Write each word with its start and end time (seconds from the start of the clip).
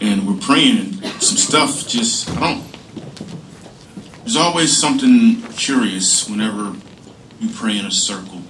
and 0.00 0.26
we're 0.26 0.40
praying, 0.40 0.78
and 0.78 1.22
some 1.22 1.36
stuff 1.36 1.86
just 1.88 2.30
I 2.30 2.40
don't. 2.40 2.64
There's 4.20 4.36
always 4.36 4.76
something 4.76 5.42
curious 5.52 6.28
whenever 6.28 6.76
you 7.40 7.48
pray 7.54 7.78
in 7.78 7.86
a 7.86 7.90
circle. 7.90 8.42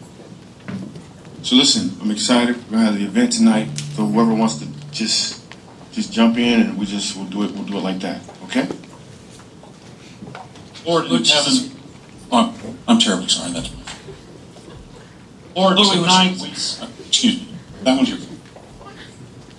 So 1.43 1.57
listen, 1.57 1.97
I'm 2.01 2.11
excited. 2.11 2.57
We're 2.67 2.79
gonna 2.79 2.85
have 2.87 2.99
the 2.99 3.05
event 3.05 3.33
tonight. 3.33 3.69
So 3.95 4.07
whoever 4.07 4.35
wants 4.35 4.57
to 4.57 4.67
just 4.91 5.43
just 5.93 6.13
jump 6.13 6.37
in, 6.37 6.61
and 6.61 6.79
we 6.79 6.87
just 6.87 7.17
we'll 7.17 7.27
do 7.27 7.43
it. 7.43 7.53
We'll 7.53 7.65
do 7.65 7.77
it 7.77 7.83
like 7.83 8.01
that. 8.01 8.21
Okay? 8.45 8.69
Lord 10.85 11.07
in 11.07 11.25
heaven, 11.25 11.71
oh, 12.31 12.77
I'm 12.87 12.99
terribly 12.99 13.29
sorry. 13.29 13.53
That's 13.53 13.71
Lord, 15.57 15.77
Louis, 15.79 15.91
tonight, 15.91 16.37
please. 16.39 16.79
uh, 16.81 16.89
excuse 17.07 17.41
me, 17.41 17.49
that 17.83 17.97
one's 17.97 18.11
your 18.11 18.19
fault. 18.19 18.95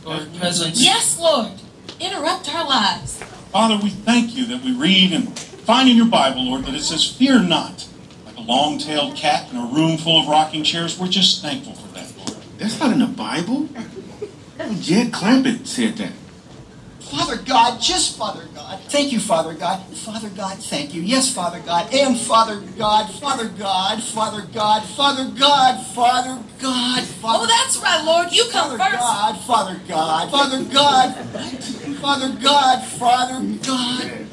Lord, 0.06 0.36
presence. 0.36 0.82
Yes, 0.82 1.20
Lord. 1.20 1.52
Interrupt 2.00 2.54
our 2.54 2.68
lives. 2.68 3.22
Father, 3.52 3.78
we 3.82 3.90
thank 3.90 4.36
you 4.36 4.46
that 4.48 4.64
we 4.64 4.76
read 4.76 5.14
and 5.14 5.38
find 5.38 5.90
in 5.90 5.98
your 5.98 6.08
Bible, 6.08 6.46
Lord, 6.46 6.66
that 6.66 6.76
it 6.76 6.84
says, 6.84 7.10
Fear 7.12 7.44
not. 7.44 7.88
Like 8.26 8.38
a 8.38 8.42
long 8.42 8.78
tailed 8.78 9.16
cat 9.16 9.50
in 9.52 9.58
a 9.58 9.66
room 9.66 9.98
full 9.98 10.22
of 10.22 10.28
rocking 10.28 10.64
chairs. 10.64 11.00
We're 11.00 11.08
just 11.08 11.42
thankful 11.42 11.74
for 11.74 11.94
that, 11.96 12.16
Lord. 12.18 12.44
That's 12.58 12.80
not 12.80 12.92
in 12.92 13.00
the 13.00 13.08
Bible. 13.08 13.68
Jed 14.80 15.12
Clampett 15.12 15.66
said 15.66 15.98
that. 15.98 16.12
Father 17.10 17.38
God, 17.38 17.80
just 17.82 18.18
Father 18.18 18.46
God. 18.54 18.80
Thank 18.90 19.14
you, 19.14 19.20
Father 19.20 19.54
God. 19.54 19.80
Father 19.98 20.30
God, 20.30 20.58
thank 20.58 20.94
you. 20.94 21.02
Yes, 21.02 21.34
Father 21.34 21.60
God. 21.60 21.94
And 21.94 22.18
Father 22.18 22.62
God, 22.78 23.10
Father 23.14 23.48
God, 23.50 24.04
Father 24.04 24.46
God, 24.54 24.84
Father 24.84 25.32
God, 25.38 25.86
Father 25.88 26.44
God, 26.60 27.04
Father 27.04 27.44
Oh, 27.44 27.48
that's 27.48 27.78
right, 27.78 28.04
Lord. 28.04 28.32
You 28.32 28.46
come 28.52 28.78
Father 28.78 28.84
first. 28.84 29.00
God, 29.00 29.40
Father 29.42 29.80
God, 29.88 30.32
Father 30.32 30.64
God, 30.66 31.16
Father 32.02 32.38
God, 32.42 32.84
Father 32.84 33.58
God. 33.64 34.28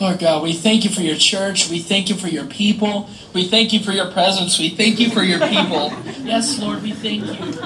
Lord 0.00 0.18
God, 0.18 0.42
we 0.42 0.54
thank 0.54 0.84
you 0.84 0.90
for 0.90 1.02
your 1.02 1.16
church. 1.16 1.68
We 1.68 1.80
thank 1.80 2.08
you 2.08 2.14
for 2.14 2.28
your 2.28 2.46
people. 2.46 3.10
We 3.34 3.48
thank 3.48 3.72
you 3.72 3.80
for 3.80 3.92
your 3.92 4.10
presence. 4.10 4.58
We 4.58 4.70
thank 4.70 4.98
you 4.98 5.10
for 5.10 5.22
your 5.22 5.40
people. 5.40 5.92
yes, 6.24 6.58
Lord, 6.58 6.82
we 6.82 6.92
thank 6.92 7.26
you. 7.26 7.60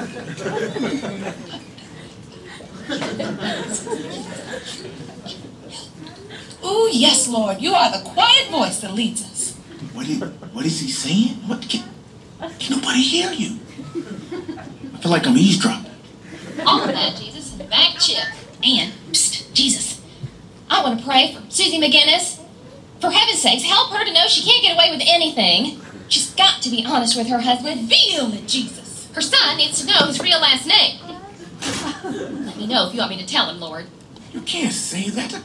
Ooh, 6.64 6.88
yes, 6.92 7.28
Lord. 7.28 7.60
You 7.60 7.74
are 7.74 7.90
the 7.90 8.08
quiet 8.10 8.48
voice 8.50 8.80
that 8.80 8.94
leads 8.94 9.22
us. 9.22 9.54
What 9.92 10.08
is, 10.08 10.20
what 10.52 10.66
is 10.66 10.80
he 10.80 10.90
saying? 10.90 11.36
What 11.46 11.62
can, 11.68 11.84
can 12.58 12.76
nobody 12.76 13.02
hear 13.02 13.30
you? 13.32 13.58
I 14.94 14.98
feel 14.98 15.10
like 15.10 15.26
I'm 15.26 15.36
eavesdropping. 15.36 15.90
All 16.66 16.82
of 16.82 16.88
that, 16.88 17.16
Jesus, 17.16 17.58
and 17.58 17.68
back 17.70 17.98
chip. 17.98 18.24
And, 18.62 18.92
psst, 19.12 19.52
Jesus, 19.52 20.00
I 20.68 20.82
want 20.82 21.00
to 21.00 21.06
pray 21.06 21.34
for 21.34 21.42
Susie 21.50 21.80
McGinnis. 21.80 22.38
For 23.00 23.10
heaven's 23.10 23.40
sakes, 23.40 23.62
help 23.62 23.90
her 23.92 24.04
to 24.04 24.12
know 24.12 24.26
she 24.26 24.42
can't 24.42 24.62
get 24.62 24.74
away 24.76 24.90
with 24.90 25.02
anything. 25.06 25.80
She's 26.08 26.30
got 26.34 26.60
to 26.62 26.70
be 26.70 26.84
honest 26.84 27.16
with 27.16 27.28
her 27.28 27.40
husband. 27.40 27.82
Reveal 27.82 28.34
it, 28.34 28.46
Jesus. 28.46 28.79
Her 29.14 29.20
son 29.20 29.56
needs 29.56 29.80
to 29.80 29.86
know 29.86 30.06
his 30.06 30.20
real 30.20 30.40
last 30.40 30.66
name. 30.66 30.98
Let 32.46 32.56
me 32.56 32.66
know 32.66 32.86
if 32.88 32.94
you 32.94 33.00
want 33.00 33.10
me 33.10 33.18
to 33.18 33.26
tell 33.26 33.48
him, 33.50 33.60
Lord. 33.60 33.86
You 34.32 34.40
can't 34.42 34.72
say 34.72 35.10
that. 35.10 35.40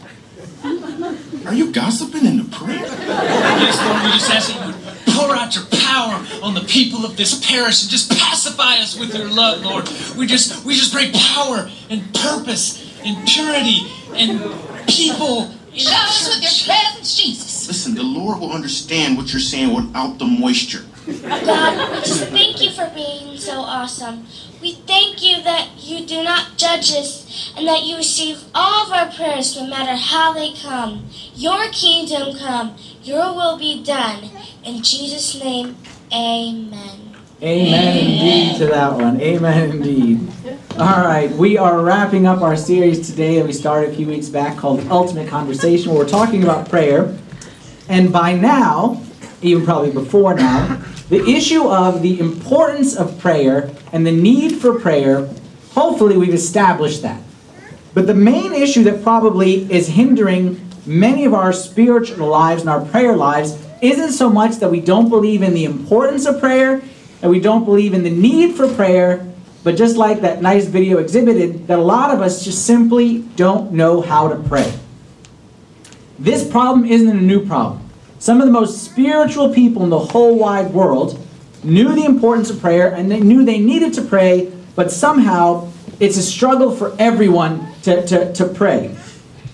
Are 1.45 1.53
you 1.53 1.71
gossiping 1.71 2.25
in 2.25 2.37
the 2.37 2.43
prayer? 2.55 2.77
Yes, 2.77 3.77
Lord, 3.85 4.03
we 4.03 4.11
just 4.11 4.31
ask 4.31 4.49
that 4.53 4.59
you 4.59 4.73
would 4.73 5.15
pour 5.15 5.35
out 5.35 5.55
your 5.55 5.65
power 5.65 6.25
on 6.43 6.53
the 6.53 6.65
people 6.67 7.05
of 7.05 7.17
this 7.17 7.45
parish 7.45 7.81
and 7.83 7.91
just 7.91 8.11
pacify 8.11 8.77
us 8.77 8.97
with 8.97 9.15
your 9.15 9.29
love, 9.29 9.63
Lord. 9.63 9.87
We 10.17 10.27
just 10.27 10.65
we 10.65 10.75
just 10.75 10.93
pray 10.93 11.11
power 11.11 11.69
and 11.89 12.13
purpose 12.13 12.83
and 13.03 13.27
purity 13.27 13.81
and 14.13 14.39
people. 14.87 15.51
in 15.73 15.79
Shower 15.79 16.07
us 16.07 16.27
with 16.27 16.43
church. 16.43 16.67
your 16.67 16.75
presence, 16.75 17.19
Jesus. 17.21 17.67
Listen, 17.67 17.95
the 17.95 18.03
Lord 18.03 18.39
will 18.39 18.51
understand 18.51 19.17
what 19.17 19.31
you're 19.31 19.39
saying 19.39 19.73
without 19.73 20.19
the 20.19 20.25
moisture. 20.25 20.85
God, 21.05 21.91
we 21.91 21.97
just 21.97 22.29
thank 22.29 22.61
you 22.61 22.71
for 22.71 22.89
being 22.95 23.37
so 23.37 23.59
awesome. 23.59 24.25
We 24.59 24.73
thank 24.73 25.21
you 25.21 25.43
that 25.43 25.69
you 25.77 26.03
do 26.03 26.23
not 26.23 26.57
judge 26.57 26.91
us 26.93 27.53
and 27.55 27.67
that 27.67 27.83
you 27.83 27.97
receive 27.97 28.43
all 28.55 28.87
of 28.87 28.91
our 28.91 29.11
prayers 29.11 29.55
no 29.55 29.67
matter 29.67 29.95
how 29.95 30.33
they 30.33 30.53
come. 30.53 31.07
Your 31.35 31.69
kingdom 31.69 32.35
come, 32.35 32.75
your 33.03 33.35
will 33.35 33.55
be 33.57 33.83
done. 33.83 34.31
In 34.63 34.81
Jesus' 34.81 35.39
name, 35.39 35.77
amen. 36.11 37.15
Amen 37.39 37.97
indeed 37.97 38.57
to 38.57 38.65
that 38.67 38.93
one. 38.93 39.21
Amen 39.21 39.69
indeed. 39.69 40.27
All 40.79 41.05
right, 41.05 41.29
we 41.31 41.59
are 41.59 41.81
wrapping 41.81 42.25
up 42.25 42.41
our 42.41 42.57
series 42.57 43.07
today 43.07 43.37
that 43.37 43.45
we 43.45 43.53
started 43.53 43.91
a 43.91 43.95
few 43.95 44.07
weeks 44.07 44.29
back 44.29 44.57
called 44.57 44.79
Ultimate 44.89 45.27
Conversation, 45.27 45.91
where 45.91 46.03
we're 46.03 46.09
talking 46.09 46.41
about 46.41 46.67
prayer. 46.67 47.15
And 47.89 48.11
by 48.11 48.33
now, 48.33 49.03
even 49.43 49.63
probably 49.63 49.91
before 49.91 50.33
now, 50.33 50.81
the 51.09 51.23
issue 51.23 51.67
of 51.67 52.01
the 52.01 52.19
importance 52.19 52.95
of 52.95 53.19
prayer 53.19 53.69
and 53.91 54.05
the 54.05 54.11
need 54.11 54.57
for 54.57 54.79
prayer, 54.79 55.29
hopefully 55.71 56.17
we've 56.17 56.33
established 56.33 57.01
that. 57.03 57.21
But 57.93 58.07
the 58.07 58.13
main 58.13 58.53
issue 58.53 58.83
that 58.83 59.03
probably 59.03 59.71
is 59.71 59.87
hindering 59.87 60.59
many 60.85 61.25
of 61.25 61.33
our 61.33 61.53
spiritual 61.53 62.27
lives 62.27 62.61
and 62.61 62.69
our 62.69 62.83
prayer 62.85 63.15
lives 63.15 63.57
isn't 63.81 64.11
so 64.11 64.29
much 64.29 64.57
that 64.57 64.71
we 64.71 64.79
don't 64.79 65.09
believe 65.09 65.43
in 65.43 65.53
the 65.53 65.65
importance 65.65 66.25
of 66.25 66.39
prayer, 66.39 66.81
and 67.21 67.31
we 67.31 67.39
don't 67.39 67.65
believe 67.65 67.93
in 67.93 68.03
the 68.03 68.09
need 68.09 68.55
for 68.55 68.67
prayer, 68.73 69.25
but 69.63 69.75
just 69.75 69.97
like 69.97 70.21
that 70.21 70.41
nice 70.41 70.65
video 70.65 70.97
exhibited, 70.97 71.67
that 71.67 71.79
a 71.79 71.81
lot 71.81 72.11
of 72.11 72.21
us 72.21 72.43
just 72.43 72.65
simply 72.65 73.19
don't 73.35 73.71
know 73.71 74.01
how 74.01 74.27
to 74.27 74.35
pray. 74.35 74.73
This 76.17 76.47
problem 76.49 76.85
isn't 76.85 77.09
a 77.09 77.21
new 77.21 77.45
problem. 77.45 77.84
Some 78.25 78.41
of 78.41 78.47
the 78.47 78.51
most 78.51 78.83
spiritual 78.83 79.53
people 79.53 79.83
in 79.83 79.91
the 79.91 79.99
whole 79.99 80.35
wide 80.35 80.73
world 80.73 81.23
knew 81.63 81.93
the 81.93 82.05
importance 82.05 82.49
of 82.49 82.59
prayer 82.59 82.91
and 82.91 83.11
they 83.11 83.19
knew 83.19 83.45
they 83.45 83.59
needed 83.59 83.93
to 83.93 84.01
pray, 84.01 84.51
but 84.75 84.91
somehow 84.91 85.71
it's 85.99 86.17
a 86.17 86.23
struggle 86.23 86.75
for 86.75 86.95
everyone 86.97 87.71
to, 87.83 88.03
to, 88.07 88.33
to 88.33 88.47
pray. 88.47 88.97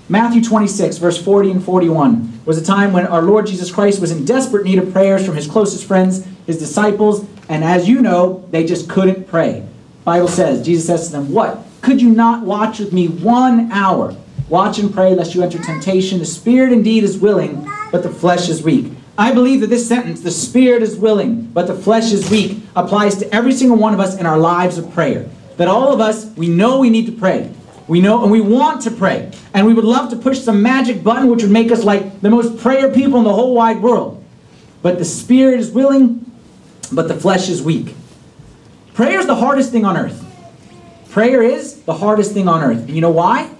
Matthew 0.07 0.41
26, 0.41 0.99
verse 0.99 1.21
40 1.21 1.51
and 1.51 1.61
41 1.61 2.43
was 2.45 2.57
a 2.57 2.63
time 2.63 2.93
when 2.93 3.05
our 3.07 3.21
Lord 3.21 3.45
Jesus 3.45 3.69
Christ 3.69 3.99
was 3.99 4.09
in 4.09 4.23
desperate 4.23 4.63
need 4.63 4.79
of 4.79 4.93
prayers 4.93 5.25
from 5.25 5.35
his 5.35 5.47
closest 5.47 5.83
friends, 5.83 6.25
his 6.47 6.57
disciples, 6.57 7.27
and 7.49 7.65
as 7.65 7.89
you 7.89 8.01
know, 8.01 8.47
they 8.51 8.65
just 8.65 8.89
couldn't 8.89 9.27
pray. 9.27 9.67
Bible 10.05 10.29
says, 10.29 10.65
Jesus 10.65 10.87
says 10.87 11.07
to 11.07 11.11
them, 11.11 11.33
What? 11.33 11.59
Could 11.81 12.01
you 12.01 12.11
not 12.11 12.45
watch 12.45 12.79
with 12.79 12.93
me 12.93 13.09
one 13.09 13.69
hour? 13.73 14.15
Watch 14.47 14.79
and 14.79 14.93
pray 14.93 15.13
lest 15.13 15.35
you 15.35 15.43
enter 15.43 15.59
temptation. 15.59 16.19
The 16.19 16.25
spirit 16.25 16.71
indeed 16.71 17.03
is 17.03 17.17
willing, 17.17 17.69
but 17.91 18.03
the 18.03 18.09
flesh 18.09 18.49
is 18.49 18.63
weak. 18.63 18.91
I 19.17 19.33
believe 19.33 19.61
that 19.61 19.67
this 19.67 19.87
sentence, 19.87 20.21
the 20.21 20.31
spirit 20.31 20.81
is 20.81 20.97
willing, 20.97 21.43
but 21.47 21.67
the 21.67 21.75
flesh 21.75 22.11
is 22.11 22.29
weak, 22.31 22.59
applies 22.75 23.17
to 23.17 23.35
every 23.35 23.51
single 23.51 23.77
one 23.77 23.93
of 23.93 23.99
us 23.99 24.17
in 24.17 24.25
our 24.25 24.37
lives 24.37 24.77
of 24.77 24.91
prayer. 24.93 25.29
That 25.57 25.67
all 25.67 25.93
of 25.93 25.99
us, 25.99 26.25
we 26.37 26.47
know 26.47 26.79
we 26.79 26.89
need 26.89 27.05
to 27.05 27.11
pray. 27.11 27.51
We 27.87 27.99
know 27.99 28.23
and 28.23 28.31
we 28.31 28.41
want 28.41 28.81
to 28.83 28.91
pray. 28.91 29.31
And 29.53 29.67
we 29.67 29.73
would 29.73 29.83
love 29.83 30.09
to 30.11 30.15
push 30.15 30.39
some 30.39 30.61
magic 30.61 31.03
button 31.03 31.27
which 31.27 31.43
would 31.43 31.51
make 31.51 31.71
us 31.71 31.83
like 31.83 32.21
the 32.21 32.29
most 32.29 32.57
prayer 32.57 32.91
people 32.91 33.19
in 33.19 33.25
the 33.25 33.33
whole 33.33 33.53
wide 33.53 33.81
world. 33.81 34.23
But 34.81 34.97
the 34.97 35.05
spirit 35.05 35.59
is 35.59 35.69
willing, 35.71 36.31
but 36.91 37.07
the 37.07 37.15
flesh 37.15 37.49
is 37.49 37.61
weak. 37.61 37.93
Prayer 38.93 39.19
is 39.19 39.27
the 39.27 39.35
hardest 39.35 39.71
thing 39.71 39.85
on 39.85 39.97
earth. 39.97 40.25
Prayer 41.09 41.43
is 41.43 41.81
the 41.83 41.93
hardest 41.93 42.31
thing 42.31 42.47
on 42.47 42.63
earth. 42.63 42.79
And 42.79 42.91
you 42.91 43.01
know 43.01 43.11
why? 43.11 43.53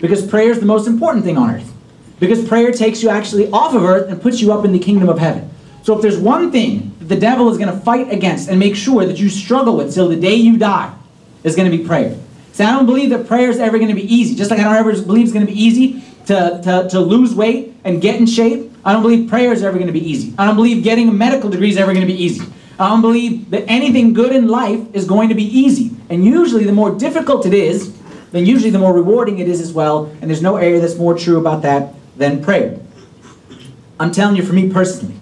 Because 0.00 0.26
prayer 0.26 0.50
is 0.50 0.60
the 0.60 0.66
most 0.66 0.86
important 0.86 1.24
thing 1.24 1.38
on 1.38 1.50
earth. 1.50 1.73
Because 2.20 2.46
prayer 2.46 2.72
takes 2.72 3.02
you 3.02 3.08
actually 3.08 3.50
off 3.50 3.74
of 3.74 3.84
earth 3.84 4.10
and 4.10 4.20
puts 4.20 4.40
you 4.40 4.52
up 4.52 4.64
in 4.64 4.72
the 4.72 4.78
kingdom 4.78 5.08
of 5.08 5.18
heaven. 5.18 5.50
So 5.82 5.94
if 5.94 6.02
there's 6.02 6.18
one 6.18 6.50
thing 6.50 6.94
that 6.98 7.06
the 7.06 7.16
devil 7.16 7.50
is 7.50 7.58
going 7.58 7.72
to 7.72 7.78
fight 7.84 8.10
against 8.10 8.48
and 8.48 8.58
make 8.58 8.76
sure 8.76 9.04
that 9.04 9.18
you 9.18 9.28
struggle 9.28 9.76
with 9.76 9.92
till 9.92 10.08
the 10.08 10.16
day 10.16 10.34
you 10.34 10.56
die, 10.56 10.94
is 11.44 11.54
going 11.54 11.70
to 11.70 11.76
be 11.76 11.84
prayer. 11.84 12.16
See, 12.52 12.64
I 12.64 12.72
don't 12.72 12.86
believe 12.86 13.10
that 13.10 13.26
prayer 13.26 13.50
is 13.50 13.58
ever 13.58 13.78
going 13.78 13.90
to 13.90 13.94
be 13.94 14.12
easy. 14.12 14.34
Just 14.34 14.50
like 14.50 14.60
I 14.60 14.64
don't 14.64 14.76
ever 14.76 14.92
believe 15.02 15.24
it's 15.24 15.32
going 15.32 15.46
to 15.46 15.52
be 15.52 15.60
easy 15.60 16.02
to, 16.26 16.60
to, 16.64 16.88
to 16.90 17.00
lose 17.00 17.34
weight 17.34 17.74
and 17.84 18.00
get 18.00 18.16
in 18.16 18.26
shape. 18.26 18.72
I 18.84 18.92
don't 18.92 19.02
believe 19.02 19.28
prayer 19.28 19.52
is 19.52 19.62
ever 19.62 19.76
going 19.76 19.86
to 19.86 19.92
be 19.92 20.10
easy. 20.10 20.34
I 20.38 20.46
don't 20.46 20.56
believe 20.56 20.82
getting 20.82 21.08
a 21.08 21.12
medical 21.12 21.50
degree 21.50 21.70
is 21.70 21.76
ever 21.76 21.92
going 21.92 22.06
to 22.06 22.12
be 22.12 22.22
easy. 22.22 22.44
I 22.78 22.88
don't 22.88 23.02
believe 23.02 23.50
that 23.50 23.64
anything 23.68 24.14
good 24.14 24.34
in 24.34 24.48
life 24.48 24.80
is 24.94 25.04
going 25.04 25.28
to 25.28 25.34
be 25.34 25.44
easy. 25.44 25.90
And 26.08 26.24
usually, 26.24 26.64
the 26.64 26.72
more 26.72 26.96
difficult 26.96 27.46
it 27.46 27.54
is, 27.54 27.96
then 28.32 28.46
usually 28.46 28.70
the 28.70 28.78
more 28.78 28.92
rewarding 28.92 29.38
it 29.38 29.48
is 29.48 29.60
as 29.60 29.72
well. 29.72 30.06
And 30.20 30.30
there's 30.30 30.42
no 30.42 30.56
area 30.56 30.80
that's 30.80 30.96
more 30.96 31.16
true 31.16 31.38
about 31.38 31.62
that 31.62 31.94
than 32.16 32.42
prayer. 32.42 32.78
I'm 33.98 34.10
telling 34.10 34.36
you, 34.36 34.42
for 34.42 34.52
me 34.52 34.70
personally, 34.70 35.16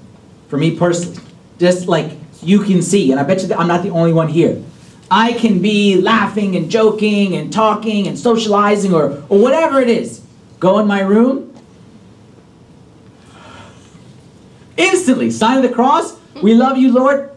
for 0.49 0.57
me 0.57 0.77
personally, 0.77 1.23
just 1.59 1.89
like 1.89 2.13
you 2.43 2.63
can 2.63 2.83
see, 2.83 3.11
and 3.11 3.21
I 3.21 3.23
bet 3.23 3.43
you 3.43 3.49
that 3.49 3.59
I'm 3.59 3.69
not 3.69 3.83
the 3.83 3.91
only 3.91 4.13
one 4.13 4.29
here. 4.29 4.63
I 5.11 5.35
can 5.35 5.61
be 5.61 6.01
laughing 6.01 6.57
and 6.57 6.71
joking 6.71 7.35
and 7.35 7.53
talking 7.53 8.09
and 8.09 8.19
socializing 8.19 8.95
or, 8.95 9.23
or 9.29 9.39
whatever 9.39 9.81
it 9.81 9.89
is. 9.89 10.23
Go 10.59 10.79
in 10.79 10.87
my 10.87 11.01
room. 11.01 11.55
Instantly, 14.77 15.31
sign 15.31 15.59
of 15.59 15.63
the 15.63 15.69
cross. 15.69 16.19
We 16.43 16.55
love 16.55 16.79
you, 16.79 16.93
Lord. 16.93 17.31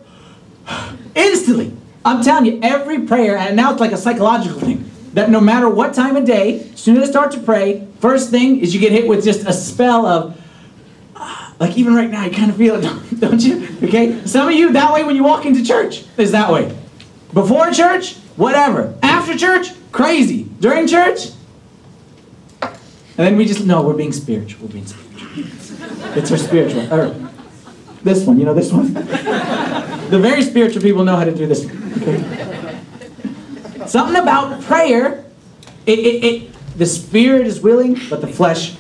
Instantly. 1.15 1.75
I'm 2.05 2.23
telling 2.23 2.45
you, 2.45 2.59
every 2.61 3.01
prayer, 3.01 3.35
and 3.35 3.55
now 3.55 3.71
it's 3.71 3.81
like 3.81 3.91
a 3.91 3.97
psychological 3.97 4.59
thing, 4.59 4.89
that 5.15 5.29
no 5.29 5.39
matter 5.39 5.69
what 5.69 5.94
time 5.94 6.17
of 6.17 6.25
day, 6.25 6.59
as 6.59 6.79
soon 6.79 6.97
as 6.97 7.07
I 7.07 7.12
start 7.12 7.31
to 7.31 7.39
pray, 7.39 7.88
first 8.00 8.29
thing 8.29 8.59
is 8.59 8.73
you 8.73 8.81
get 8.81 8.91
hit 8.91 9.07
with 9.07 9.23
just 9.23 9.47
a 9.47 9.53
spell 9.53 10.06
of, 10.06 10.41
ah, 11.15 11.56
like 11.57 11.77
even 11.77 11.95
right 11.95 12.09
now, 12.09 12.25
you 12.25 12.31
kind 12.31 12.51
of 12.51 12.57
feel 12.57 12.75
it, 12.75 13.19
don't 13.19 13.41
you? 13.41 13.65
Okay? 13.81 14.25
Some 14.25 14.50
of 14.50 14.53
you, 14.53 14.73
that 14.73 14.94
way 14.94 15.06
when 15.06 15.15
you 15.15 15.23
walk 15.23 15.45
into 15.45 15.63
church, 15.63 16.03
is 16.17 16.33
that 16.33 16.51
way. 16.51 16.77
Before 17.33 17.71
church, 17.71 18.17
whatever. 18.35 18.94
After 19.01 19.38
church, 19.38 19.69
crazy. 19.94 20.44
During 20.59 20.85
church, 20.85 21.29
and 22.62 23.25
then 23.25 23.38
we 23.38 23.45
just, 23.45 23.65
no, 23.65 23.83
we're 23.83 23.94
being 23.94 24.12
spiritual. 24.12 24.67
We're 24.67 24.73
being 24.73 24.85
spiritual. 24.85 26.17
It's 26.17 26.29
our 26.29 26.38
spiritual. 26.38 26.94
Or 26.94 27.15
this 28.03 28.25
one, 28.25 28.38
you 28.38 28.44
know 28.44 28.53
this 28.53 28.69
one? 28.73 28.94
the 30.09 30.19
very 30.19 30.41
spiritual 30.41 30.81
people 30.81 31.06
know 31.06 31.15
how 31.15 31.23
to 31.23 31.33
do 31.33 31.47
this. 31.47 31.65
Okay? 32.01 32.75
Something 33.87 34.21
about 34.21 34.61
prayer, 34.63 35.25
it, 35.85 35.99
it, 35.99 36.23
it, 36.23 36.77
the 36.77 36.85
spirit 36.85 37.47
is 37.47 37.61
willing, 37.61 37.99
but 38.09 38.21
the 38.21 38.27
flesh 38.27 38.75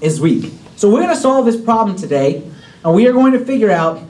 is 0.00 0.20
weak. 0.20 0.52
So 0.76 0.90
we're 0.90 1.02
going 1.02 1.14
to 1.14 1.20
solve 1.20 1.46
this 1.46 1.60
problem 1.60 1.96
today, 1.96 2.42
and 2.84 2.94
we 2.94 3.06
are 3.06 3.12
going 3.12 3.32
to 3.32 3.44
figure 3.44 3.70
out 3.70 4.02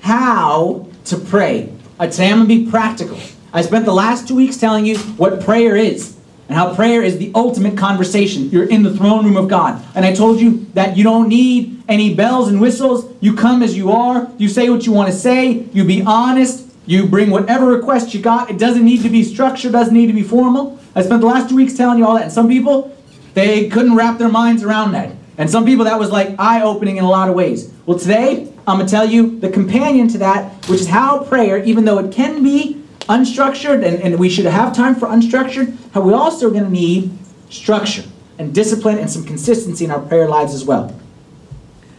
how 0.00 0.88
to 1.06 1.16
pray. 1.16 1.72
Uh, 1.98 2.06
today 2.06 2.30
I'm 2.30 2.46
going 2.46 2.48
to 2.48 2.64
be 2.64 2.70
practical. 2.70 3.18
I 3.52 3.62
spent 3.62 3.86
the 3.86 3.94
last 3.94 4.28
two 4.28 4.34
weeks 4.34 4.56
telling 4.56 4.84
you 4.84 4.98
what 4.98 5.40
prayer 5.40 5.76
is 5.76 6.16
and 6.48 6.56
how 6.56 6.74
prayer 6.74 7.02
is 7.02 7.18
the 7.18 7.32
ultimate 7.34 7.76
conversation. 7.76 8.50
You're 8.50 8.68
in 8.68 8.82
the 8.82 8.94
throne 8.94 9.24
room 9.24 9.36
of 9.36 9.48
God. 9.48 9.82
And 9.94 10.04
I 10.04 10.14
told 10.14 10.40
you 10.40 10.66
that 10.74 10.96
you 10.96 11.02
don't 11.02 11.28
need 11.28 11.82
any 11.88 12.14
bells 12.14 12.48
and 12.48 12.60
whistles. 12.60 13.12
You 13.20 13.34
come 13.34 13.62
as 13.62 13.76
you 13.76 13.90
are. 13.90 14.30
You 14.38 14.48
say 14.48 14.68
what 14.70 14.86
you 14.86 14.92
want 14.92 15.10
to 15.10 15.16
say. 15.16 15.66
You 15.72 15.84
be 15.84 16.02
honest. 16.02 16.65
You 16.86 17.06
bring 17.06 17.30
whatever 17.30 17.66
request 17.66 18.14
you 18.14 18.22
got. 18.22 18.48
It 18.48 18.58
doesn't 18.58 18.84
need 18.84 19.02
to 19.02 19.08
be 19.08 19.24
structured, 19.24 19.72
doesn't 19.72 19.92
need 19.92 20.06
to 20.06 20.12
be 20.12 20.22
formal. 20.22 20.78
I 20.94 21.02
spent 21.02 21.20
the 21.20 21.26
last 21.26 21.48
two 21.48 21.56
weeks 21.56 21.74
telling 21.74 21.98
you 21.98 22.06
all 22.06 22.14
that. 22.14 22.24
And 22.24 22.32
some 22.32 22.48
people, 22.48 22.96
they 23.34 23.68
couldn't 23.68 23.96
wrap 23.96 24.18
their 24.18 24.28
minds 24.28 24.62
around 24.62 24.92
that. 24.92 25.12
And 25.36 25.50
some 25.50 25.66
people, 25.66 25.84
that 25.84 25.98
was 25.98 26.10
like 26.10 26.36
eye 26.38 26.62
opening 26.62 26.96
in 26.96 27.04
a 27.04 27.10
lot 27.10 27.28
of 27.28 27.34
ways. 27.34 27.72
Well, 27.84 27.98
today, 27.98 28.52
I'm 28.66 28.78
going 28.78 28.86
to 28.86 28.90
tell 28.90 29.04
you 29.04 29.38
the 29.38 29.50
companion 29.50 30.08
to 30.08 30.18
that, 30.18 30.66
which 30.68 30.80
is 30.80 30.88
how 30.88 31.24
prayer, 31.24 31.62
even 31.64 31.84
though 31.84 31.98
it 31.98 32.12
can 32.12 32.42
be 32.42 32.82
unstructured, 33.00 33.84
and, 33.84 34.00
and 34.02 34.18
we 34.18 34.30
should 34.30 34.46
have 34.46 34.74
time 34.74 34.94
for 34.94 35.06
unstructured, 35.08 35.76
how 35.92 36.00
we 36.00 36.12
also 36.12 36.48
are 36.48 36.50
going 36.50 36.64
to 36.64 36.70
need 36.70 37.16
structure 37.50 38.04
and 38.38 38.54
discipline 38.54 38.98
and 38.98 39.10
some 39.10 39.24
consistency 39.24 39.84
in 39.84 39.90
our 39.90 40.00
prayer 40.00 40.28
lives 40.28 40.54
as 40.54 40.64
well. 40.64 40.94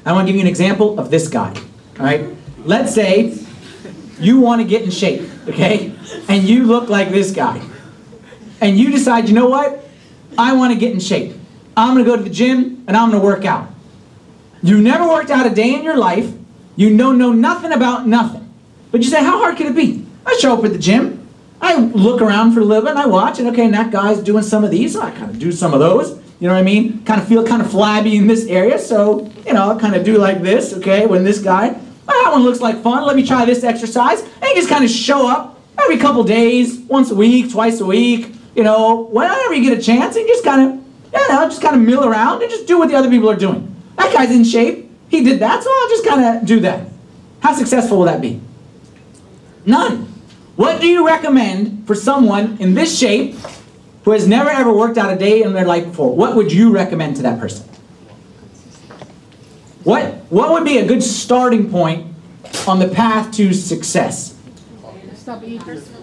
I 0.05 0.13
want 0.13 0.27
to 0.27 0.31
give 0.31 0.37
you 0.37 0.41
an 0.41 0.47
example 0.47 0.99
of 0.99 1.11
this 1.11 1.27
guy. 1.27 1.53
All 1.99 2.05
right? 2.05 2.25
Let's 2.63 2.93
say 2.93 3.37
you 4.19 4.39
want 4.39 4.61
to 4.61 4.67
get 4.67 4.81
in 4.81 4.91
shape, 4.91 5.29
okay? 5.47 5.93
And 6.27 6.43
you 6.43 6.65
look 6.65 6.89
like 6.89 7.09
this 7.09 7.31
guy. 7.31 7.61
And 8.61 8.77
you 8.77 8.91
decide, 8.91 9.27
you 9.27 9.35
know 9.35 9.49
what? 9.49 9.87
I 10.37 10.53
want 10.53 10.73
to 10.73 10.79
get 10.79 10.91
in 10.91 10.99
shape. 10.99 11.35
I'm 11.75 11.93
going 11.93 12.05
to 12.05 12.11
go 12.11 12.17
to 12.17 12.23
the 12.23 12.29
gym 12.29 12.83
and 12.87 12.97
I'm 12.97 13.11
going 13.11 13.21
to 13.21 13.25
work 13.25 13.45
out. 13.45 13.69
You 14.63 14.81
never 14.81 15.07
worked 15.07 15.29
out 15.29 15.45
a 15.45 15.53
day 15.53 15.75
in 15.75 15.83
your 15.83 15.97
life. 15.97 16.31
You 16.75 16.89
know, 16.89 17.11
know 17.11 17.31
nothing 17.31 17.71
about 17.71 18.07
nothing. 18.07 18.51
But 18.91 19.03
you 19.03 19.09
say, 19.09 19.23
how 19.23 19.39
hard 19.39 19.57
can 19.57 19.67
it 19.67 19.75
be? 19.75 20.05
I 20.25 20.37
show 20.39 20.57
up 20.57 20.63
at 20.63 20.71
the 20.71 20.79
gym. 20.79 21.27
I 21.59 21.75
look 21.75 22.21
around 22.21 22.53
for 22.53 22.59
a 22.59 22.63
little 22.63 22.83
bit 22.83 22.91
and 22.91 22.99
I 22.99 23.07
watch, 23.07 23.39
and 23.39 23.47
okay, 23.49 23.65
and 23.65 23.73
that 23.73 23.91
guy's 23.91 24.19
doing 24.21 24.43
some 24.43 24.63
of 24.63 24.69
these, 24.69 24.93
so 24.93 25.01
I 25.01 25.11
kind 25.11 25.31
of 25.31 25.39
do 25.39 25.51
some 25.51 25.73
of 25.73 25.79
those. 25.79 26.11
You 26.39 26.47
know 26.47 26.53
what 26.53 26.59
I 26.59 26.63
mean? 26.63 27.03
Kind 27.03 27.19
of 27.19 27.27
feel 27.27 27.43
kind 27.45 27.63
of 27.63 27.71
flabby 27.71 28.15
in 28.15 28.27
this 28.27 28.45
area, 28.45 28.77
so, 28.77 29.31
you 29.45 29.53
know, 29.53 29.71
I 29.71 29.79
kind 29.79 29.95
of 29.95 30.05
do 30.05 30.17
like 30.19 30.43
this, 30.43 30.73
okay, 30.75 31.07
when 31.07 31.23
this 31.23 31.39
guy, 31.39 31.79
that 32.07 32.29
one 32.31 32.43
looks 32.43 32.61
like 32.61 32.81
fun, 32.81 33.05
let 33.05 33.15
me 33.15 33.25
try 33.25 33.45
this 33.45 33.63
exercise. 33.63 34.21
And 34.21 34.43
you 34.43 34.55
just 34.55 34.69
kind 34.69 34.83
of 34.83 34.89
show 34.89 35.27
up 35.27 35.59
every 35.79 35.97
couple 35.97 36.23
days, 36.23 36.79
once 36.79 37.11
a 37.11 37.15
week, 37.15 37.51
twice 37.51 37.79
a 37.79 37.85
week, 37.85 38.33
you 38.55 38.63
know, 38.63 39.03
whenever 39.11 39.53
you 39.53 39.69
get 39.69 39.77
a 39.77 39.81
chance, 39.81 40.15
and 40.15 40.27
just 40.27 40.43
kind 40.43 40.61
of, 40.61 40.85
you 41.13 41.27
know, 41.29 41.45
just 41.45 41.61
kind 41.61 41.75
of 41.75 41.81
mill 41.81 42.05
around 42.05 42.41
and 42.41 42.49
just 42.49 42.67
do 42.67 42.79
what 42.79 42.89
the 42.89 42.95
other 42.95 43.09
people 43.09 43.29
are 43.29 43.35
doing. 43.35 43.75
That 43.97 44.13
guy's 44.13 44.31
in 44.31 44.43
shape, 44.43 44.89
he 45.09 45.23
did 45.23 45.39
that, 45.39 45.63
so 45.63 45.69
I'll 45.71 45.89
just 45.89 46.05
kind 46.05 46.37
of 46.37 46.45
do 46.45 46.59
that. 46.61 46.87
How 47.39 47.53
successful 47.53 47.99
will 47.99 48.05
that 48.05 48.21
be? 48.21 48.41
None. 49.65 50.05
What 50.55 50.81
do 50.81 50.87
you 50.87 51.05
recommend 51.05 51.85
for 51.85 51.93
someone 51.93 52.57
in 52.59 52.73
this 52.73 52.97
shape 52.97 53.35
who 54.03 54.11
has 54.11 54.27
never 54.27 54.49
ever 54.49 54.73
worked 54.73 54.97
out 54.97 55.13
a 55.13 55.15
day 55.15 55.43
in 55.43 55.53
their 55.53 55.65
life 55.65 55.85
before? 55.85 56.15
What 56.15 56.35
would 56.35 56.51
you 56.51 56.71
recommend 56.71 57.17
to 57.17 57.21
that 57.23 57.39
person? 57.39 57.67
What, 59.87 60.15
what 60.29 60.51
would 60.51 60.65
be 60.65 60.79
a 60.79 60.85
good 60.85 61.01
starting 61.01 61.71
point 61.71 62.13
on 62.67 62.79
the 62.79 62.89
path 62.89 63.31
to 63.35 63.53
success? 63.53 64.37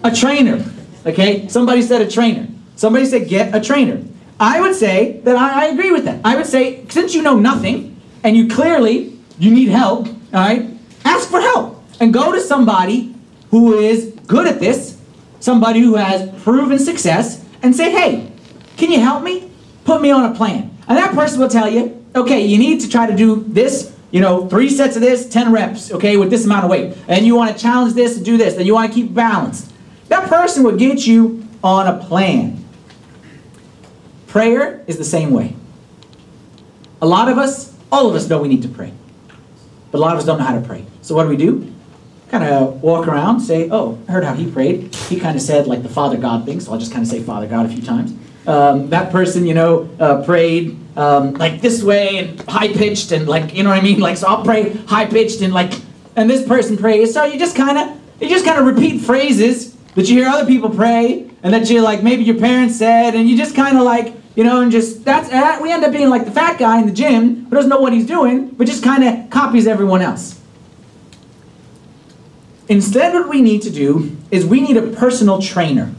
A 0.03 0.11
trainer. 0.11 0.65
Okay? 1.05 1.47
Somebody 1.49 1.83
said 1.83 2.01
a 2.01 2.09
trainer. 2.09 2.47
Somebody 2.75 3.05
said 3.05 3.27
get 3.27 3.53
a 3.53 3.61
trainer. 3.61 4.01
I 4.39 4.59
would 4.59 4.73
say 4.73 5.19
that 5.19 5.35
I, 5.35 5.65
I 5.65 5.67
agree 5.67 5.91
with 5.91 6.03
that. 6.05 6.19
I 6.25 6.35
would 6.35 6.47
say 6.47 6.83
since 6.89 7.13
you 7.13 7.21
know 7.21 7.37
nothing 7.37 8.01
and 8.23 8.35
you 8.35 8.47
clearly 8.47 9.19
you 9.37 9.51
need 9.51 9.69
help, 9.69 10.07
all 10.07 10.15
right, 10.33 10.67
ask 11.03 11.29
for 11.29 11.39
help 11.39 11.79
and 11.99 12.11
go 12.11 12.31
to 12.31 12.41
somebody 12.41 13.13
who 13.51 13.77
is 13.77 14.17
good 14.25 14.47
at 14.47 14.59
this, 14.59 14.99
somebody 15.39 15.81
who 15.81 15.93
has 15.93 16.27
proven 16.41 16.79
success, 16.79 17.45
and 17.61 17.75
say, 17.75 17.91
hey, 17.91 18.31
can 18.77 18.91
you 18.91 18.99
help 18.99 19.21
me? 19.21 19.51
Put 19.83 20.01
me 20.01 20.09
on 20.09 20.31
a 20.31 20.33
plan. 20.33 20.75
And 20.87 20.97
that 20.97 21.13
person 21.13 21.39
will 21.39 21.49
tell 21.49 21.69
you, 21.69 22.03
okay, 22.15 22.45
you 22.45 22.57
need 22.57 22.81
to 22.81 22.89
try 22.89 23.07
to 23.07 23.15
do 23.15 23.43
this, 23.47 23.95
you 24.11 24.21
know, 24.21 24.47
three 24.47 24.69
sets 24.69 24.95
of 24.95 25.01
this, 25.01 25.27
10 25.27 25.51
reps, 25.51 25.91
okay, 25.91 26.17
with 26.17 26.29
this 26.29 26.45
amount 26.45 26.65
of 26.65 26.71
weight. 26.71 26.97
And 27.07 27.25
you 27.25 27.35
want 27.35 27.55
to 27.55 27.61
challenge 27.61 27.93
this 27.93 28.17
and 28.17 28.25
do 28.25 28.37
this, 28.37 28.55
and 28.55 28.65
you 28.65 28.73
want 28.73 28.91
to 28.91 28.95
keep 28.95 29.13
balanced. 29.13 29.71
That 30.07 30.29
person 30.29 30.63
will 30.63 30.77
get 30.77 31.05
you 31.05 31.47
on 31.63 31.87
a 31.87 32.03
plan. 32.05 32.63
Prayer 34.27 34.83
is 34.87 34.97
the 34.97 35.03
same 35.03 35.31
way. 35.31 35.55
A 37.01 37.05
lot 37.05 37.29
of 37.29 37.37
us, 37.37 37.75
all 37.91 38.09
of 38.09 38.15
us 38.15 38.29
know 38.29 38.41
we 38.41 38.47
need 38.47 38.61
to 38.61 38.69
pray. 38.69 38.93
But 39.91 39.99
a 39.99 40.01
lot 40.01 40.13
of 40.13 40.19
us 40.19 40.25
don't 40.25 40.39
know 40.39 40.45
how 40.45 40.59
to 40.59 40.65
pray. 40.65 40.85
So 41.01 41.15
what 41.15 41.23
do 41.23 41.29
we 41.29 41.37
do? 41.37 41.73
Kind 42.29 42.43
of 42.43 42.81
walk 42.81 43.07
around, 43.07 43.41
say, 43.41 43.69
oh, 43.69 43.99
I 44.07 44.11
heard 44.11 44.23
how 44.23 44.33
he 44.33 44.49
prayed. 44.49 44.93
He 44.95 45.19
kind 45.19 45.35
of 45.35 45.41
said 45.41 45.67
like 45.67 45.83
the 45.83 45.89
Father 45.89 46.17
God 46.17 46.45
thing, 46.45 46.59
so 46.59 46.71
I'll 46.71 46.79
just 46.79 46.91
kind 46.91 47.03
of 47.03 47.09
say 47.09 47.21
Father 47.21 47.47
God 47.47 47.65
a 47.65 47.69
few 47.69 47.81
times. 47.81 48.13
Um, 48.47 48.89
that 48.89 49.11
person, 49.11 49.45
you 49.45 49.53
know, 49.53 49.89
uh, 49.99 50.23
prayed 50.23 50.77
um, 50.95 51.33
like 51.33 51.61
this 51.61 51.83
way 51.83 52.17
and 52.17 52.39
high 52.41 52.71
pitched 52.71 53.11
and 53.11 53.27
like, 53.27 53.55
you 53.55 53.63
know 53.63 53.69
what 53.69 53.79
I 53.79 53.81
mean? 53.81 53.99
Like, 53.99 54.17
so 54.17 54.27
I'll 54.27 54.43
pray 54.43 54.73
high 54.85 55.05
pitched 55.05 55.41
and 55.41 55.53
like, 55.53 55.73
and 56.15 56.29
this 56.29 56.47
person 56.47 56.77
prays. 56.77 57.13
So 57.13 57.23
you 57.25 57.39
just 57.39 57.55
kind 57.55 57.77
of, 57.77 57.99
you 58.21 58.29
just 58.29 58.45
kind 58.45 58.59
of 58.59 58.65
repeat 58.65 59.01
phrases 59.01 59.75
that 59.95 60.07
you 60.07 60.15
hear 60.15 60.27
other 60.27 60.45
people 60.45 60.69
pray 60.69 61.29
and 61.43 61.53
that 61.53 61.69
you 61.69 61.81
like 61.81 62.03
maybe 62.03 62.23
your 62.23 62.37
parents 62.37 62.77
said, 62.77 63.15
and 63.15 63.29
you 63.29 63.37
just 63.37 63.55
kind 63.55 63.77
of 63.77 63.83
like, 63.83 64.13
you 64.35 64.43
know, 64.43 64.61
and 64.61 64.71
just 64.71 65.05
that's 65.05 65.31
uh, 65.31 65.59
we 65.61 65.71
end 65.71 65.83
up 65.83 65.91
being 65.91 66.09
like 66.09 66.25
the 66.25 66.31
fat 66.31 66.59
guy 66.59 66.79
in 66.79 66.85
the 66.85 66.93
gym 66.93 67.45
who 67.45 67.55
doesn't 67.55 67.69
know 67.69 67.79
what 67.79 67.93
he's 67.93 68.05
doing, 68.05 68.49
but 68.49 68.67
just 68.67 68.83
kind 68.83 69.03
of 69.03 69.29
copies 69.29 69.67
everyone 69.67 70.01
else. 70.01 70.39
Instead, 72.67 73.13
what 73.13 73.29
we 73.29 73.41
need 73.41 73.61
to 73.61 73.69
do 73.69 74.17
is 74.31 74.45
we 74.45 74.59
need 74.59 74.75
a 74.75 74.81
personal 74.81 75.41
trainer 75.41 75.93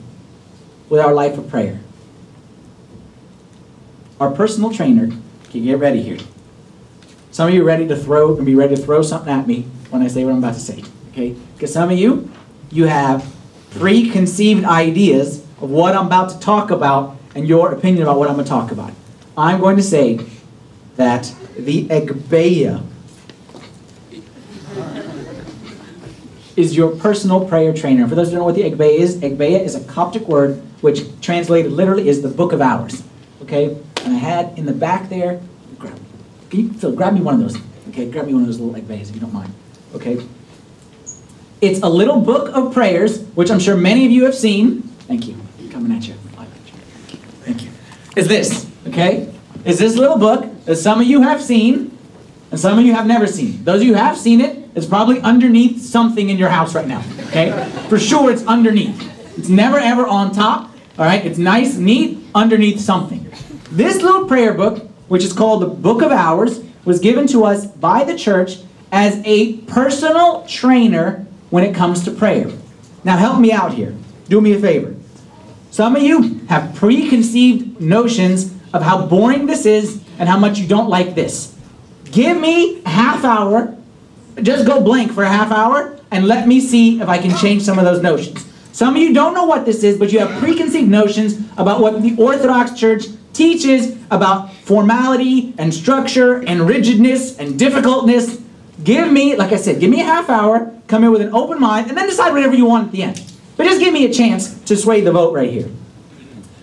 with 0.88 1.00
our 1.00 1.14
life 1.14 1.38
of 1.38 1.48
prayer. 1.48 1.80
Our 4.20 4.30
personal 4.30 4.72
trainer 4.72 5.08
can 5.50 5.64
get 5.64 5.78
ready 5.78 6.02
here. 6.02 6.18
Some 7.30 7.48
of 7.48 7.54
you 7.54 7.62
are 7.62 7.66
ready 7.66 7.86
to 7.88 7.96
throw 7.96 8.36
and 8.36 8.46
be 8.46 8.54
ready 8.54 8.74
to 8.76 8.82
throw 8.82 9.02
something 9.02 9.32
at 9.32 9.46
me 9.46 9.62
when 9.90 10.00
I 10.00 10.08
say 10.08 10.24
what 10.24 10.32
I'm 10.32 10.38
about 10.38 10.54
to 10.54 10.60
say. 10.60 10.82
Okay? 11.10 11.36
Because 11.54 11.72
some 11.72 11.90
of 11.90 11.98
you, 11.98 12.30
you 12.70 12.84
have 12.84 13.30
preconceived 13.72 14.64
ideas 14.64 15.40
of 15.60 15.70
what 15.70 15.94
I'm 15.94 16.06
about 16.06 16.30
to 16.30 16.40
talk 16.40 16.70
about 16.70 17.16
and 17.34 17.46
your 17.46 17.72
opinion 17.72 18.04
about 18.04 18.18
what 18.18 18.30
I'm 18.30 18.36
going 18.36 18.46
to 18.46 18.50
talk 18.50 18.72
about. 18.72 18.92
I'm 19.36 19.60
going 19.60 19.76
to 19.76 19.82
say 19.82 20.18
that 20.96 21.34
the 21.58 21.86
Agpeya 21.88 22.82
is 26.56 26.74
your 26.74 26.96
personal 26.96 27.46
prayer 27.46 27.74
trainer. 27.74 28.08
For 28.08 28.14
those 28.14 28.28
who 28.28 28.36
don't 28.36 28.40
know 28.40 28.46
what 28.46 28.54
the 28.54 28.62
Agpeya 28.62 28.98
is, 28.98 29.18
Agpeya 29.18 29.60
is 29.60 29.74
a 29.74 29.84
Coptic 29.84 30.26
word 30.26 30.62
which 30.80 31.02
translated 31.20 31.72
literally 31.72 32.08
is 32.08 32.22
the 32.22 32.28
book 32.28 32.52
of 32.52 32.62
hours. 32.62 33.02
Okay? 33.42 33.76
And 34.06 34.14
I 34.14 34.18
had 34.18 34.56
in 34.56 34.66
the 34.66 34.72
back 34.72 35.08
there, 35.08 35.40
grab, 35.80 35.98
can 36.48 36.60
you, 36.60 36.72
Phil, 36.74 36.92
grab 36.92 37.12
me 37.12 37.20
one 37.20 37.34
of 37.34 37.40
those. 37.40 37.60
Okay, 37.88 38.08
grab 38.08 38.26
me 38.26 38.34
one 38.34 38.42
of 38.42 38.46
those 38.46 38.60
little 38.60 38.80
Agpeyas 38.80 39.08
if 39.08 39.16
you 39.16 39.20
don't 39.20 39.32
mind. 39.32 39.52
Okay? 39.96 40.24
It's 41.60 41.80
a 41.82 41.88
little 41.88 42.20
book 42.20 42.54
of 42.54 42.72
prayers, 42.72 43.22
which 43.34 43.50
I'm 43.50 43.58
sure 43.58 43.76
many 43.76 44.06
of 44.06 44.12
you 44.12 44.24
have 44.24 44.34
seen. 44.36 44.82
Thank 45.08 45.26
you. 45.26 45.36
Coming 45.72 45.90
at 45.90 46.06
you. 46.06 46.14
Thank 47.42 47.64
you. 47.64 47.70
Is 48.14 48.28
this, 48.28 48.70
okay? 48.86 49.34
Is 49.64 49.80
this 49.80 49.96
little 49.96 50.18
book 50.18 50.64
that 50.66 50.76
some 50.76 51.00
of 51.00 51.08
you 51.08 51.22
have 51.22 51.42
seen 51.42 51.98
and 52.52 52.60
some 52.60 52.78
of 52.78 52.84
you 52.84 52.94
have 52.94 53.08
never 53.08 53.26
seen. 53.26 53.64
Those 53.64 53.80
of 53.80 53.88
you 53.88 53.94
have 53.94 54.16
seen 54.16 54.40
it, 54.40 54.70
it's 54.76 54.86
probably 54.86 55.20
underneath 55.20 55.82
something 55.82 56.30
in 56.30 56.36
your 56.36 56.48
house 56.48 56.76
right 56.76 56.86
now, 56.86 57.02
okay? 57.26 57.68
For 57.88 57.98
sure 57.98 58.30
it's 58.30 58.46
underneath. 58.46 59.12
It's 59.36 59.48
never 59.48 59.78
ever 59.78 60.06
on 60.06 60.30
top, 60.32 60.70
all 60.96 61.06
right? 61.06 61.26
It's 61.26 61.38
nice, 61.38 61.76
neat, 61.76 62.18
underneath 62.36 62.80
something. 62.80 63.26
This 63.70 64.00
little 64.00 64.26
prayer 64.26 64.54
book, 64.54 64.88
which 65.08 65.24
is 65.24 65.32
called 65.32 65.62
the 65.62 65.66
Book 65.66 66.00
of 66.02 66.12
Hours, 66.12 66.60
was 66.84 67.00
given 67.00 67.26
to 67.28 67.44
us 67.44 67.66
by 67.66 68.04
the 68.04 68.16
church 68.16 68.58
as 68.92 69.20
a 69.24 69.56
personal 69.62 70.46
trainer 70.46 71.26
when 71.50 71.64
it 71.64 71.74
comes 71.74 72.04
to 72.04 72.12
prayer. 72.12 72.50
Now, 73.02 73.16
help 73.16 73.40
me 73.40 73.50
out 73.50 73.74
here. 73.74 73.96
Do 74.28 74.40
me 74.40 74.52
a 74.52 74.60
favor. 74.60 74.94
Some 75.72 75.96
of 75.96 76.02
you 76.02 76.40
have 76.48 76.74
preconceived 76.76 77.80
notions 77.80 78.54
of 78.72 78.82
how 78.82 79.06
boring 79.06 79.46
this 79.46 79.66
is 79.66 80.00
and 80.18 80.28
how 80.28 80.38
much 80.38 80.58
you 80.58 80.68
don't 80.68 80.88
like 80.88 81.14
this. 81.14 81.56
Give 82.12 82.40
me 82.40 82.82
a 82.84 82.88
half 82.88 83.24
hour, 83.24 83.76
just 84.42 84.64
go 84.64 84.80
blank 84.80 85.12
for 85.12 85.24
a 85.24 85.28
half 85.28 85.50
hour, 85.50 85.98
and 86.10 86.26
let 86.26 86.46
me 86.46 86.60
see 86.60 87.00
if 87.00 87.08
I 87.08 87.18
can 87.18 87.36
change 87.36 87.62
some 87.62 87.78
of 87.78 87.84
those 87.84 88.00
notions. 88.00 88.46
Some 88.72 88.94
of 88.94 89.02
you 89.02 89.12
don't 89.12 89.34
know 89.34 89.44
what 89.44 89.64
this 89.64 89.82
is, 89.82 89.98
but 89.98 90.12
you 90.12 90.20
have 90.20 90.38
preconceived 90.38 90.88
notions 90.88 91.38
about 91.56 91.80
what 91.80 92.00
the 92.02 92.14
Orthodox 92.16 92.78
Church 92.78 93.06
teaches 93.36 93.96
about 94.10 94.52
formality 94.52 95.54
and 95.58 95.72
structure 95.72 96.42
and 96.44 96.66
rigidness 96.66 97.38
and 97.38 97.58
difficultness. 97.58 98.40
Give 98.82 99.10
me, 99.10 99.36
like 99.36 99.52
I 99.52 99.56
said, 99.56 99.80
give 99.80 99.90
me 99.90 100.00
a 100.00 100.04
half 100.04 100.28
hour, 100.28 100.72
come 100.86 101.04
in 101.04 101.10
with 101.10 101.20
an 101.20 101.34
open 101.34 101.60
mind, 101.60 101.88
and 101.88 101.96
then 101.96 102.06
decide 102.06 102.32
whatever 102.32 102.54
you 102.54 102.66
want 102.66 102.86
at 102.86 102.92
the 102.92 103.02
end. 103.02 103.22
But 103.56 103.64
just 103.64 103.80
give 103.80 103.92
me 103.92 104.04
a 104.04 104.12
chance 104.12 104.60
to 104.64 104.76
sway 104.76 105.00
the 105.00 105.12
vote 105.12 105.34
right 105.34 105.50
here. 105.50 105.68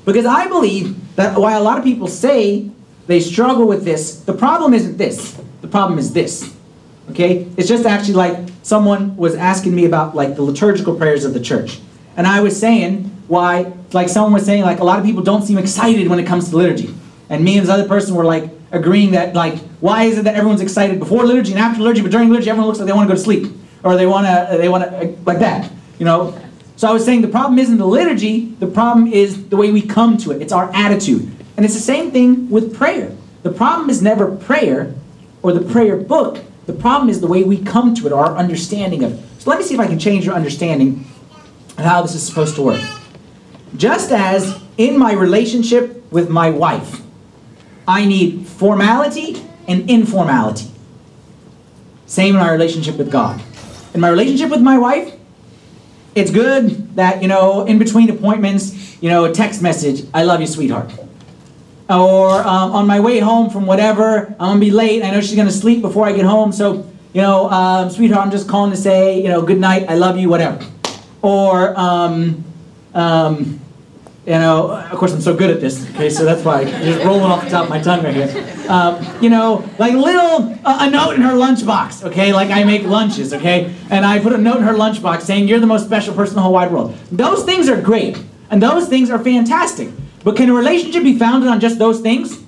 Because 0.05 0.25
I 0.25 0.47
believe 0.47 1.15
that 1.15 1.39
while 1.39 1.61
a 1.61 1.63
lot 1.63 1.77
of 1.77 1.83
people 1.83 2.07
say 2.07 2.69
they 3.07 3.19
struggle 3.19 3.67
with 3.67 3.83
this, 3.83 4.21
the 4.21 4.33
problem 4.33 4.73
isn't 4.73 4.97
this. 4.97 5.39
The 5.61 5.67
problem 5.67 5.97
is 5.97 6.13
this. 6.13 6.55
Okay? 7.11 7.47
It's 7.57 7.67
just 7.67 7.85
actually 7.85 8.15
like 8.15 8.37
someone 8.63 9.15
was 9.15 9.35
asking 9.35 9.75
me 9.75 9.85
about 9.85 10.15
like 10.15 10.35
the 10.35 10.41
liturgical 10.41 10.95
prayers 10.95 11.25
of 11.25 11.33
the 11.33 11.39
church. 11.39 11.79
And 12.15 12.27
I 12.27 12.41
was 12.41 12.59
saying 12.59 13.09
why, 13.27 13.71
like 13.93 14.09
someone 14.09 14.33
was 14.33 14.45
saying, 14.45 14.63
like 14.63 14.79
a 14.79 14.83
lot 14.83 14.99
of 14.99 15.05
people 15.05 15.23
don't 15.23 15.43
seem 15.43 15.57
excited 15.57 16.07
when 16.07 16.19
it 16.19 16.25
comes 16.25 16.49
to 16.49 16.57
liturgy. 16.57 16.93
And 17.29 17.43
me 17.43 17.57
and 17.57 17.65
this 17.65 17.73
other 17.73 17.87
person 17.87 18.15
were 18.15 18.25
like 18.25 18.49
agreeing 18.71 19.11
that 19.11 19.33
like, 19.33 19.57
why 19.79 20.03
is 20.03 20.17
it 20.17 20.23
that 20.23 20.35
everyone's 20.35 20.61
excited 20.61 20.99
before 20.99 21.25
liturgy 21.25 21.51
and 21.51 21.61
after 21.61 21.81
liturgy, 21.81 22.01
but 22.01 22.11
during 22.11 22.29
liturgy 22.29 22.49
everyone 22.49 22.67
looks 22.67 22.79
like 22.79 22.87
they 22.87 22.93
want 22.93 23.07
to 23.07 23.13
go 23.13 23.17
to 23.17 23.23
sleep. 23.23 23.51
Or 23.83 23.95
they 23.95 24.05
want 24.05 24.25
to, 24.25 24.31
uh, 24.31 24.57
they 24.57 24.69
want 24.69 24.83
to, 24.83 24.97
uh, 24.97 25.11
like 25.25 25.39
that. 25.39 25.69
You 25.99 26.05
know? 26.05 26.39
So 26.75 26.87
I 26.87 26.91
was 26.91 27.05
saying 27.05 27.21
the 27.21 27.27
problem 27.27 27.59
isn't 27.59 27.77
the 27.77 27.85
liturgy, 27.85 28.55
the 28.59 28.67
problem 28.67 29.07
is 29.07 29.49
the 29.49 29.57
way 29.57 29.71
we 29.71 29.81
come 29.81 30.17
to 30.19 30.31
it. 30.31 30.41
It's 30.41 30.53
our 30.53 30.71
attitude. 30.73 31.29
And 31.55 31.65
it's 31.65 31.75
the 31.75 31.81
same 31.81 32.11
thing 32.11 32.49
with 32.49 32.75
prayer. 32.75 33.15
The 33.43 33.51
problem 33.51 33.89
is 33.89 34.01
never 34.01 34.35
prayer 34.35 34.93
or 35.41 35.51
the 35.51 35.61
prayer 35.61 35.97
book. 35.97 36.43
The 36.65 36.73
problem 36.73 37.09
is 37.09 37.19
the 37.19 37.27
way 37.27 37.43
we 37.43 37.61
come 37.61 37.93
to 37.95 38.07
it, 38.07 38.13
or 38.13 38.25
our 38.25 38.37
understanding 38.37 39.03
of 39.03 39.13
it. 39.13 39.41
So 39.41 39.49
let 39.49 39.59
me 39.59 39.65
see 39.65 39.73
if 39.73 39.79
I 39.81 39.87
can 39.87 39.99
change 39.99 40.25
your 40.25 40.33
understanding 40.33 41.05
of 41.77 41.83
how 41.83 42.01
this 42.01 42.15
is 42.15 42.25
supposed 42.25 42.55
to 42.55 42.61
work. 42.61 42.81
Just 43.75 44.11
as 44.11 44.61
in 44.77 44.97
my 44.97 45.13
relationship 45.13 46.11
with 46.11 46.29
my 46.29 46.49
wife, 46.49 47.01
I 47.87 48.05
need 48.05 48.47
formality 48.47 49.41
and 49.67 49.89
informality. 49.89 50.69
Same 52.05 52.35
in 52.35 52.41
our 52.41 52.51
relationship 52.51 52.97
with 52.97 53.11
God. 53.11 53.41
In 53.93 53.99
my 53.99 54.09
relationship 54.09 54.49
with 54.49 54.61
my 54.61 54.77
wife, 54.77 55.13
it's 56.15 56.29
good 56.29 56.95
that, 56.95 57.21
you 57.21 57.27
know, 57.27 57.65
in 57.65 57.79
between 57.79 58.09
appointments, 58.09 59.01
you 59.01 59.09
know, 59.09 59.25
a 59.25 59.31
text 59.31 59.61
message, 59.61 60.05
I 60.13 60.23
love 60.23 60.41
you, 60.41 60.47
sweetheart. 60.47 60.91
Or 61.89 62.39
um, 62.41 62.71
on 62.71 62.87
my 62.87 62.99
way 62.99 63.19
home 63.19 63.49
from 63.49 63.65
whatever, 63.65 64.35
I'm 64.39 64.59
to 64.59 64.65
be 64.65 64.71
late. 64.71 65.03
I 65.03 65.11
know 65.11 65.21
she's 65.21 65.35
to 65.35 65.51
sleep 65.51 65.81
before 65.81 66.07
I 66.07 66.13
get 66.13 66.25
home. 66.25 66.51
So, 66.51 66.89
you 67.13 67.21
know, 67.21 67.49
um, 67.49 67.89
sweetheart, 67.89 68.25
I'm 68.25 68.31
just 68.31 68.47
calling 68.47 68.71
to 68.71 68.77
say, 68.77 69.21
you 69.21 69.27
know, 69.27 69.41
good 69.41 69.59
night, 69.59 69.89
I 69.89 69.95
love 69.95 70.17
you, 70.17 70.29
whatever. 70.29 70.63
Or, 71.21 71.77
um, 71.79 72.43
um, 72.93 73.59
you 74.25 74.33
know, 74.33 74.71
of 74.71 74.97
course 74.97 75.13
I'm 75.13 75.21
so 75.21 75.35
good 75.35 75.49
at 75.49 75.59
this, 75.59 75.89
okay, 75.91 76.09
so 76.09 76.23
that's 76.23 76.45
why 76.45 76.61
I'm 76.61 76.67
just 76.67 77.03
rolling 77.03 77.23
off 77.23 77.43
the 77.43 77.49
top 77.49 77.65
of 77.65 77.69
my 77.69 77.81
tongue 77.81 78.03
right 78.03 78.13
here. 78.13 78.65
Um, 78.69 79.05
you 79.21 79.29
know, 79.29 79.69
like 79.79 79.93
little, 79.93 80.57
uh, 80.63 80.77
a 80.81 80.89
note 80.89 81.15
in 81.15 81.21
her 81.21 81.33
lunchbox, 81.33 82.05
okay, 82.05 82.31
like 82.31 82.49
I 82.49 82.63
make 82.63 82.83
lunches, 82.83 83.33
okay, 83.33 83.75
and 83.89 84.05
I 84.05 84.19
put 84.19 84.31
a 84.31 84.37
note 84.37 84.57
in 84.57 84.63
her 84.63 84.73
lunchbox 84.73 85.23
saying, 85.23 85.47
you're 85.47 85.59
the 85.59 85.67
most 85.67 85.85
special 85.85 86.13
person 86.13 86.33
in 86.33 86.35
the 86.37 86.41
whole 86.43 86.53
wide 86.53 86.71
world. 86.71 86.95
Those 87.11 87.43
things 87.43 87.67
are 87.67 87.81
great, 87.81 88.17
and 88.49 88.61
those 88.61 88.87
things 88.87 89.09
are 89.09 89.19
fantastic. 89.19 89.89
But 90.23 90.37
can 90.37 90.49
a 90.49 90.53
relationship 90.53 91.03
be 91.03 91.17
founded 91.17 91.49
on 91.49 91.59
just 91.59 91.77
those 91.77 91.99
things? 91.99 92.41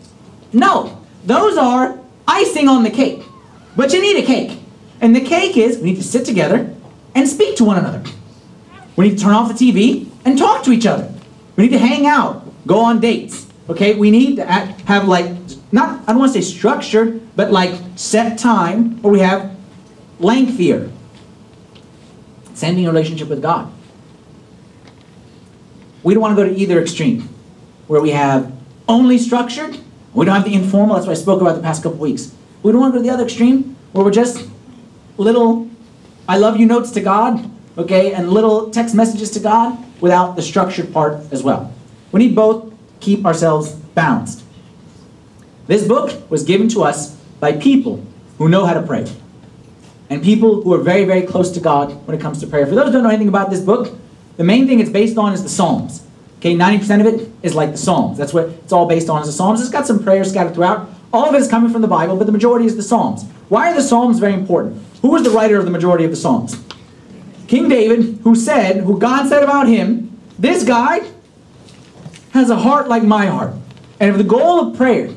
No. 0.54 1.02
Those 1.26 1.58
are 1.58 2.00
icing 2.28 2.70
on 2.70 2.84
the 2.84 2.90
cake. 2.90 3.24
But 3.76 3.92
you 3.92 4.02
need 4.02 4.24
a 4.24 4.26
cake. 4.26 4.60
And 5.02 5.16
the 5.16 5.22
cake 5.22 5.58
is 5.58 5.78
we 5.78 5.92
need 5.92 5.98
to 5.98 6.04
sit 6.04 6.26
together 6.26 6.74
and 7.14 7.28
speak 7.28 7.58
to 7.58 7.66
one 7.66 7.78
another. 7.78 8.02
We 8.96 9.10
need 9.10 9.18
to 9.18 9.24
turn 9.24 9.34
off 9.34 9.56
the 9.56 9.72
TV 9.72 10.08
and 10.24 10.38
talk 10.38 10.64
to 10.64 10.72
each 10.72 10.86
other. 10.86 11.12
We 11.56 11.64
need 11.64 11.72
to 11.72 11.80
hang 11.80 12.06
out, 12.06 12.46
go 12.68 12.80
on 12.80 13.00
dates. 13.00 13.48
Okay, 13.70 13.96
we 13.96 14.12
need 14.12 14.36
to 14.36 14.48
act, 14.48 14.82
have 14.82 15.08
like 15.08 15.32
not 15.72 16.02
I 16.04 16.12
don't 16.12 16.20
want 16.20 16.34
to 16.34 16.42
say 16.42 16.48
structured, 16.48 17.22
but 17.36 17.52
like 17.52 17.74
set 17.96 18.38
time 18.38 19.02
where 19.02 19.12
we 19.12 19.20
have 19.20 19.56
lengthier. 20.20 20.92
Sending 22.54 22.86
relationship 22.86 23.28
with 23.28 23.42
God. 23.42 23.72
We 26.04 26.14
don't 26.14 26.22
want 26.22 26.38
to 26.38 26.44
go 26.44 26.48
to 26.48 26.56
either 26.56 26.80
extreme, 26.80 27.28
where 27.88 28.00
we 28.00 28.12
have 28.12 28.54
only 28.88 29.18
structured. 29.18 29.78
We 30.14 30.26
don't 30.26 30.36
have 30.36 30.46
the 30.46 30.54
informal. 30.54 30.96
That's 30.96 31.08
what 31.08 31.18
I 31.18 31.20
spoke 31.20 31.42
about 31.42 31.56
the 31.56 31.62
past 31.62 31.84
couple 31.84 31.98
weeks. 31.98 32.34
We 32.64 32.72
don't 32.72 32.80
want 32.80 32.94
to 32.94 33.00
go 33.00 33.04
to 33.04 33.10
the 33.10 33.14
other 33.14 33.26
extreme, 33.26 33.76
where 33.92 34.06
we're 34.06 34.12
just 34.12 34.48
little 35.18 35.68
"I 36.30 36.38
love 36.38 36.58
you" 36.58 36.66
notes 36.66 36.92
to 36.92 37.02
God, 37.02 37.50
okay, 37.78 38.14
and 38.14 38.30
little 38.30 38.70
text 38.70 38.96
messages 38.96 39.32
to 39.32 39.40
God 39.40 39.78
without 40.02 40.36
the 40.36 40.42
structured 40.42 40.94
part 40.94 41.22
as 41.32 41.44
well. 41.44 41.74
We 42.12 42.20
need 42.20 42.36
both 42.36 42.74
keep 43.00 43.26
ourselves 43.26 43.74
balanced. 43.74 44.44
This 45.68 45.88
book 45.88 46.30
was 46.30 46.44
given 46.44 46.68
to 46.70 46.84
us 46.84 47.16
by 47.40 47.54
people 47.54 48.06
who 48.38 48.50
know 48.50 48.66
how 48.66 48.74
to 48.74 48.82
pray. 48.82 49.06
And 50.10 50.24
people 50.24 50.62
who 50.62 50.74
are 50.74 50.82
very, 50.82 51.06
very 51.06 51.24
close 51.24 51.52
to 51.52 51.60
God 51.60 51.92
when 52.08 52.16
it 52.16 52.22
comes 52.22 52.40
to 52.42 52.48
prayer. 52.48 52.68
For 52.68 52.76
those 52.76 52.88
who 52.88 52.92
don't 52.94 53.04
know 53.04 53.10
anything 53.10 53.28
about 53.28 53.50
this 53.50 53.62
book, 53.62 53.98
the 54.38 54.44
main 54.44 54.68
thing 54.68 54.80
it's 54.80 54.90
based 54.90 55.18
on 55.18 55.34
is 55.34 55.42
the 55.42 55.50
Psalms. 55.50 56.06
Okay, 56.38 56.56
90% 56.56 57.02
of 57.02 57.08
it 57.08 57.32
is 57.42 57.56
like 57.56 57.72
the 57.72 57.78
Psalms. 57.78 58.18
That's 58.18 58.34
what 58.34 58.50
it's 58.50 58.72
all 58.72 58.86
based 58.86 59.10
on 59.10 59.22
is 59.22 59.28
the 59.28 59.34
Psalms. 59.34 59.62
It's 59.62 59.70
got 59.70 59.88
some 59.88 60.04
prayers 60.04 60.30
scattered 60.30 60.54
throughout. 60.54 60.90
All 61.12 61.28
of 61.30 61.34
it 61.34 61.42
is 61.42 61.48
coming 61.48 61.72
from 61.72 61.82
the 61.82 61.88
Bible, 61.88 62.18
but 62.18 62.26
the 62.26 62.32
majority 62.32 62.66
is 62.66 62.76
the 62.76 62.84
Psalms. 62.84 63.24
Why 63.50 63.72
are 63.72 63.76
the 63.76 63.82
Psalms 63.82 64.20
very 64.20 64.34
important? 64.34 64.84
Who 65.02 65.10
was 65.10 65.24
the 65.24 65.30
writer 65.32 65.58
of 65.58 65.66
the 65.66 65.72
majority 65.72 66.04
of 66.04 66.12
the 66.12 66.18
Psalms? 66.18 66.62
King 67.56 67.70
David, 67.70 68.20
who 68.24 68.36
said, 68.36 68.84
who 68.84 69.00
God 69.00 69.30
said 69.30 69.42
about 69.42 69.70
him, 69.70 70.20
this 70.38 70.66
guy 70.66 71.10
has 72.32 72.50
a 72.50 72.58
heart 72.58 72.90
like 72.90 73.02
my 73.02 73.28
heart. 73.28 73.54
And 73.98 74.12
if 74.12 74.18
the 74.18 74.26
goal 74.26 74.60
of 74.60 74.76
prayer 74.76 75.10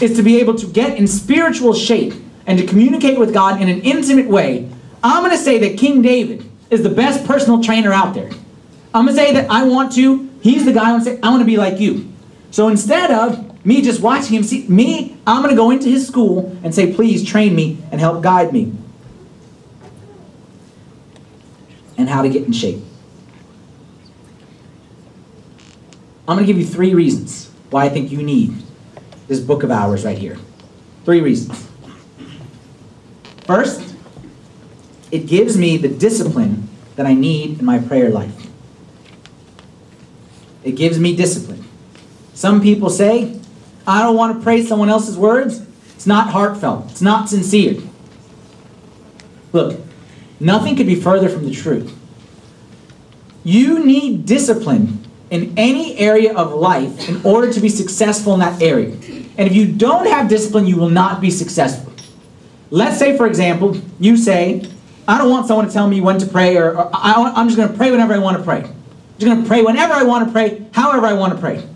is 0.00 0.16
to 0.16 0.24
be 0.24 0.40
able 0.40 0.56
to 0.56 0.66
get 0.66 0.98
in 0.98 1.06
spiritual 1.06 1.72
shape 1.72 2.14
and 2.48 2.58
to 2.58 2.66
communicate 2.66 3.16
with 3.16 3.32
God 3.32 3.62
in 3.62 3.68
an 3.68 3.80
intimate 3.82 4.26
way, 4.26 4.68
I'm 5.04 5.22
going 5.22 5.30
to 5.36 5.40
say 5.40 5.58
that 5.58 5.78
King 5.78 6.02
David 6.02 6.50
is 6.68 6.82
the 6.82 6.90
best 6.90 7.24
personal 7.24 7.62
trainer 7.62 7.92
out 7.92 8.12
there. 8.12 8.30
I'm 8.92 9.04
going 9.04 9.16
to 9.16 9.22
say 9.22 9.32
that 9.34 9.48
I 9.48 9.62
want 9.62 9.92
to, 9.92 10.28
he's 10.42 10.64
the 10.64 10.72
guy 10.72 10.88
I 10.88 10.90
want 10.90 11.04
to 11.04 11.10
say, 11.12 11.20
I 11.22 11.30
want 11.30 11.42
to 11.42 11.46
be 11.46 11.58
like 11.58 11.78
you. 11.78 12.12
So 12.50 12.66
instead 12.66 13.12
of 13.12 13.64
me 13.64 13.82
just 13.82 14.00
watching 14.00 14.36
him 14.36 14.42
see 14.42 14.66
me, 14.66 15.16
I'm 15.28 15.42
going 15.42 15.54
to 15.54 15.56
go 15.56 15.70
into 15.70 15.88
his 15.88 16.08
school 16.08 16.58
and 16.64 16.74
say, 16.74 16.92
please 16.92 17.24
train 17.24 17.54
me 17.54 17.78
and 17.92 18.00
help 18.00 18.20
guide 18.20 18.52
me. 18.52 18.72
And 21.98 22.08
how 22.08 22.22
to 22.22 22.30
get 22.30 22.44
in 22.44 22.52
shape. 22.52 22.82
I'm 26.26 26.36
going 26.36 26.46
to 26.46 26.52
give 26.52 26.58
you 26.58 26.66
three 26.66 26.94
reasons 26.94 27.50
why 27.70 27.84
I 27.84 27.88
think 27.88 28.10
you 28.10 28.22
need 28.22 28.54
this 29.26 29.40
book 29.40 29.62
of 29.62 29.70
hours 29.70 30.04
right 30.04 30.16
here. 30.16 30.38
Three 31.04 31.20
reasons. 31.20 31.68
First, 33.44 33.94
it 35.10 35.26
gives 35.26 35.56
me 35.56 35.76
the 35.76 35.88
discipline 35.88 36.68
that 36.96 37.06
I 37.06 37.14
need 37.14 37.58
in 37.58 37.64
my 37.64 37.78
prayer 37.78 38.10
life. 38.10 38.46
It 40.64 40.72
gives 40.72 40.98
me 40.98 41.16
discipline. 41.16 41.64
Some 42.34 42.60
people 42.60 42.90
say, 42.90 43.40
I 43.86 44.02
don't 44.02 44.16
want 44.16 44.36
to 44.36 44.42
pray 44.42 44.62
someone 44.62 44.90
else's 44.90 45.16
words. 45.16 45.64
It's 45.94 46.06
not 46.06 46.30
heartfelt, 46.30 46.90
it's 46.90 47.02
not 47.02 47.28
sincere. 47.28 47.80
Look, 49.52 49.80
nothing 50.40 50.76
could 50.76 50.86
be 50.86 50.94
further 50.94 51.28
from 51.28 51.44
the 51.44 51.50
truth. 51.52 51.96
You 53.44 53.84
need 53.84 54.26
discipline 54.26 55.04
in 55.30 55.54
any 55.56 55.96
area 55.98 56.34
of 56.34 56.52
life 56.52 57.08
in 57.08 57.20
order 57.24 57.52
to 57.52 57.60
be 57.60 57.68
successful 57.68 58.34
in 58.34 58.40
that 58.40 58.62
area. 58.62 58.94
And 59.38 59.48
if 59.48 59.54
you 59.54 59.72
don't 59.72 60.06
have 60.06 60.28
discipline, 60.28 60.66
you 60.66 60.76
will 60.76 60.90
not 60.90 61.20
be 61.20 61.30
successful. 61.30 61.92
Let's 62.70 62.98
say, 62.98 63.16
for 63.16 63.26
example, 63.26 63.80
you 63.98 64.16
say, 64.16 64.68
I 65.06 65.16
don't 65.16 65.30
want 65.30 65.46
someone 65.46 65.66
to 65.66 65.72
tell 65.72 65.88
me 65.88 66.00
when 66.00 66.18
to 66.18 66.26
pray, 66.26 66.56
or, 66.56 66.76
or 66.76 66.90
I, 66.92 67.40
am 67.40 67.46
just 67.46 67.56
going 67.56 67.70
to 67.70 67.76
pray 67.76 67.90
whenever 67.90 68.12
I 68.12 68.18
want 68.18 68.36
to 68.36 68.42
pray. 68.42 68.58
I'm 68.58 68.74
just 69.18 69.26
going 69.26 69.42
to 69.42 69.48
pray 69.48 69.62
whenever 69.62 69.94
I 69.94 70.02
want 70.02 70.26
to 70.26 70.32
pray, 70.32 70.66
however 70.72 71.06
I 71.06 71.14
want 71.14 71.32
to 71.34 71.38
pray. 71.38 71.66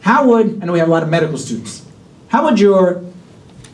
How 0.00 0.26
would, 0.28 0.62
I 0.62 0.66
know 0.66 0.72
we 0.72 0.78
have 0.78 0.88
a 0.88 0.90
lot 0.90 1.02
of 1.02 1.08
medical 1.08 1.36
students, 1.38 1.84
how 2.28 2.44
would 2.44 2.60
your 2.60 3.04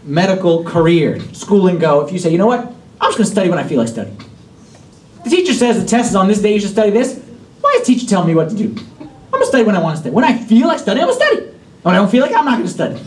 medical 0.02 0.64
career, 0.64 1.21
schooling 1.33 1.78
go 1.78 2.04
if 2.04 2.12
you 2.12 2.19
say, 2.19 2.30
you 2.30 2.38
know 2.38 2.47
what, 2.47 2.73
I'm 3.00 3.09
just 3.09 3.19
going 3.19 3.26
to 3.26 3.33
study 3.33 3.50
when 3.50 3.59
I 3.59 3.64
feel 3.64 3.78
like 3.78 3.88
studying? 3.88 4.16
The 5.25 5.30
teacher 5.30 5.52
says 5.52 5.80
the 5.80 5.88
test 5.88 6.11
is 6.11 6.16
on 6.16 6.28
this 6.28 6.40
day, 6.40 6.54
you 6.54 6.61
should 6.61 6.71
study 6.71 6.90
this. 6.90 7.21
Why 7.61 7.76
is 7.78 7.87
the 7.87 7.95
teacher 7.95 8.07
telling 8.07 8.28
me 8.28 8.35
what 8.35 8.50
to 8.50 8.57
do? 8.57 8.69
I'm 9.00 9.09
going 9.30 9.42
to 9.42 9.47
study 9.47 9.64
when 9.64 9.76
I 9.76 9.80
want 9.80 9.97
to 9.97 10.00
study. 10.00 10.14
When 10.14 10.25
I 10.25 10.37
feel 10.37 10.66
like 10.66 10.78
studying, 10.78 11.02
I'm 11.04 11.09
going 11.09 11.19
to 11.19 11.25
study. 11.25 11.47
When 11.83 11.95
I 11.95 11.99
don't 11.99 12.11
feel 12.11 12.23
like 12.23 12.33
it, 12.33 12.37
I'm 12.37 12.45
not 12.45 12.57
going 12.57 12.66
to 12.66 12.73
study. 12.73 13.00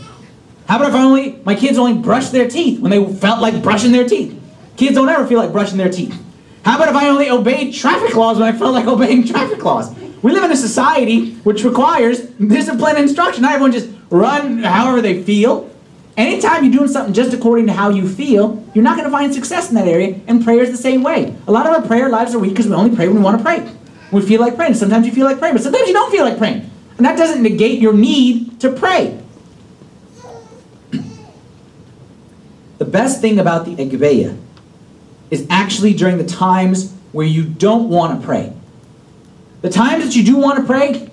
How 0.68 0.76
about 0.76 0.88
if 0.88 0.94
I 0.94 1.02
only, 1.02 1.40
my 1.44 1.54
kids 1.54 1.78
only 1.78 2.00
brush 2.00 2.30
their 2.30 2.48
teeth 2.48 2.80
when 2.80 2.90
they 2.90 3.12
felt 3.14 3.40
like 3.40 3.62
brushing 3.62 3.92
their 3.92 4.08
teeth? 4.08 4.40
Kids 4.76 4.94
don't 4.94 5.08
ever 5.08 5.26
feel 5.26 5.38
like 5.38 5.52
brushing 5.52 5.76
their 5.76 5.90
teeth. 5.90 6.20
How 6.64 6.76
about 6.76 6.88
if 6.88 6.96
I 6.96 7.08
only 7.08 7.28
obeyed 7.28 7.74
traffic 7.74 8.16
laws 8.16 8.38
when 8.38 8.52
I 8.52 8.56
felt 8.56 8.72
like 8.72 8.86
obeying 8.94 9.26
traffic 9.26 9.62
laws? 9.62 9.94
We 10.22 10.32
live 10.32 10.44
in 10.44 10.52
a 10.52 10.56
society 10.56 11.34
which 11.44 11.64
requires 11.64 12.22
discipline 12.22 12.96
and 12.96 13.04
instruction. 13.04 13.42
Not 13.42 13.52
everyone 13.52 13.72
just 13.72 13.90
run 14.08 14.62
however 14.62 15.02
they 15.02 15.22
feel. 15.22 15.70
Anytime 16.16 16.62
you're 16.62 16.72
doing 16.72 16.88
something 16.88 17.12
just 17.12 17.32
according 17.32 17.66
to 17.66 17.72
how 17.72 17.90
you 17.90 18.08
feel, 18.08 18.64
you're 18.72 18.84
not 18.84 18.96
going 18.96 19.04
to 19.04 19.10
find 19.10 19.34
success 19.34 19.68
in 19.68 19.74
that 19.74 19.88
area, 19.88 20.20
and 20.28 20.44
prayer 20.44 20.62
is 20.62 20.70
the 20.70 20.76
same 20.76 21.02
way. 21.02 21.34
A 21.48 21.52
lot 21.52 21.66
of 21.66 21.72
our 21.72 21.82
prayer 21.82 22.08
lives 22.08 22.34
are 22.34 22.38
weak 22.38 22.52
because 22.52 22.68
we 22.68 22.74
only 22.74 22.94
pray 22.94 23.08
when 23.08 23.16
we 23.16 23.22
want 23.22 23.38
to 23.38 23.44
pray. 23.44 23.68
We 24.12 24.22
feel 24.22 24.40
like 24.40 24.54
praying. 24.54 24.74
Sometimes 24.74 25.06
you 25.06 25.12
feel 25.12 25.26
like 25.26 25.38
praying, 25.38 25.54
but 25.54 25.62
sometimes 25.62 25.88
you 25.88 25.92
don't 25.92 26.12
feel 26.12 26.24
like 26.24 26.38
praying. 26.38 26.70
And 26.96 27.04
that 27.04 27.18
doesn't 27.18 27.42
negate 27.42 27.80
your 27.80 27.92
need 27.92 28.60
to 28.60 28.70
pray. 28.70 29.20
the 32.78 32.84
best 32.84 33.20
thing 33.20 33.40
about 33.40 33.66
the 33.66 33.74
Agpeya 33.74 34.38
is 35.32 35.44
actually 35.50 35.94
during 35.94 36.18
the 36.18 36.26
times 36.26 36.94
where 37.10 37.26
you 37.26 37.42
don't 37.42 37.88
want 37.88 38.20
to 38.20 38.24
pray. 38.24 38.52
The 39.62 39.70
times 39.70 40.04
that 40.04 40.14
you 40.14 40.22
do 40.22 40.36
want 40.36 40.58
to 40.58 40.64
pray, 40.64 41.10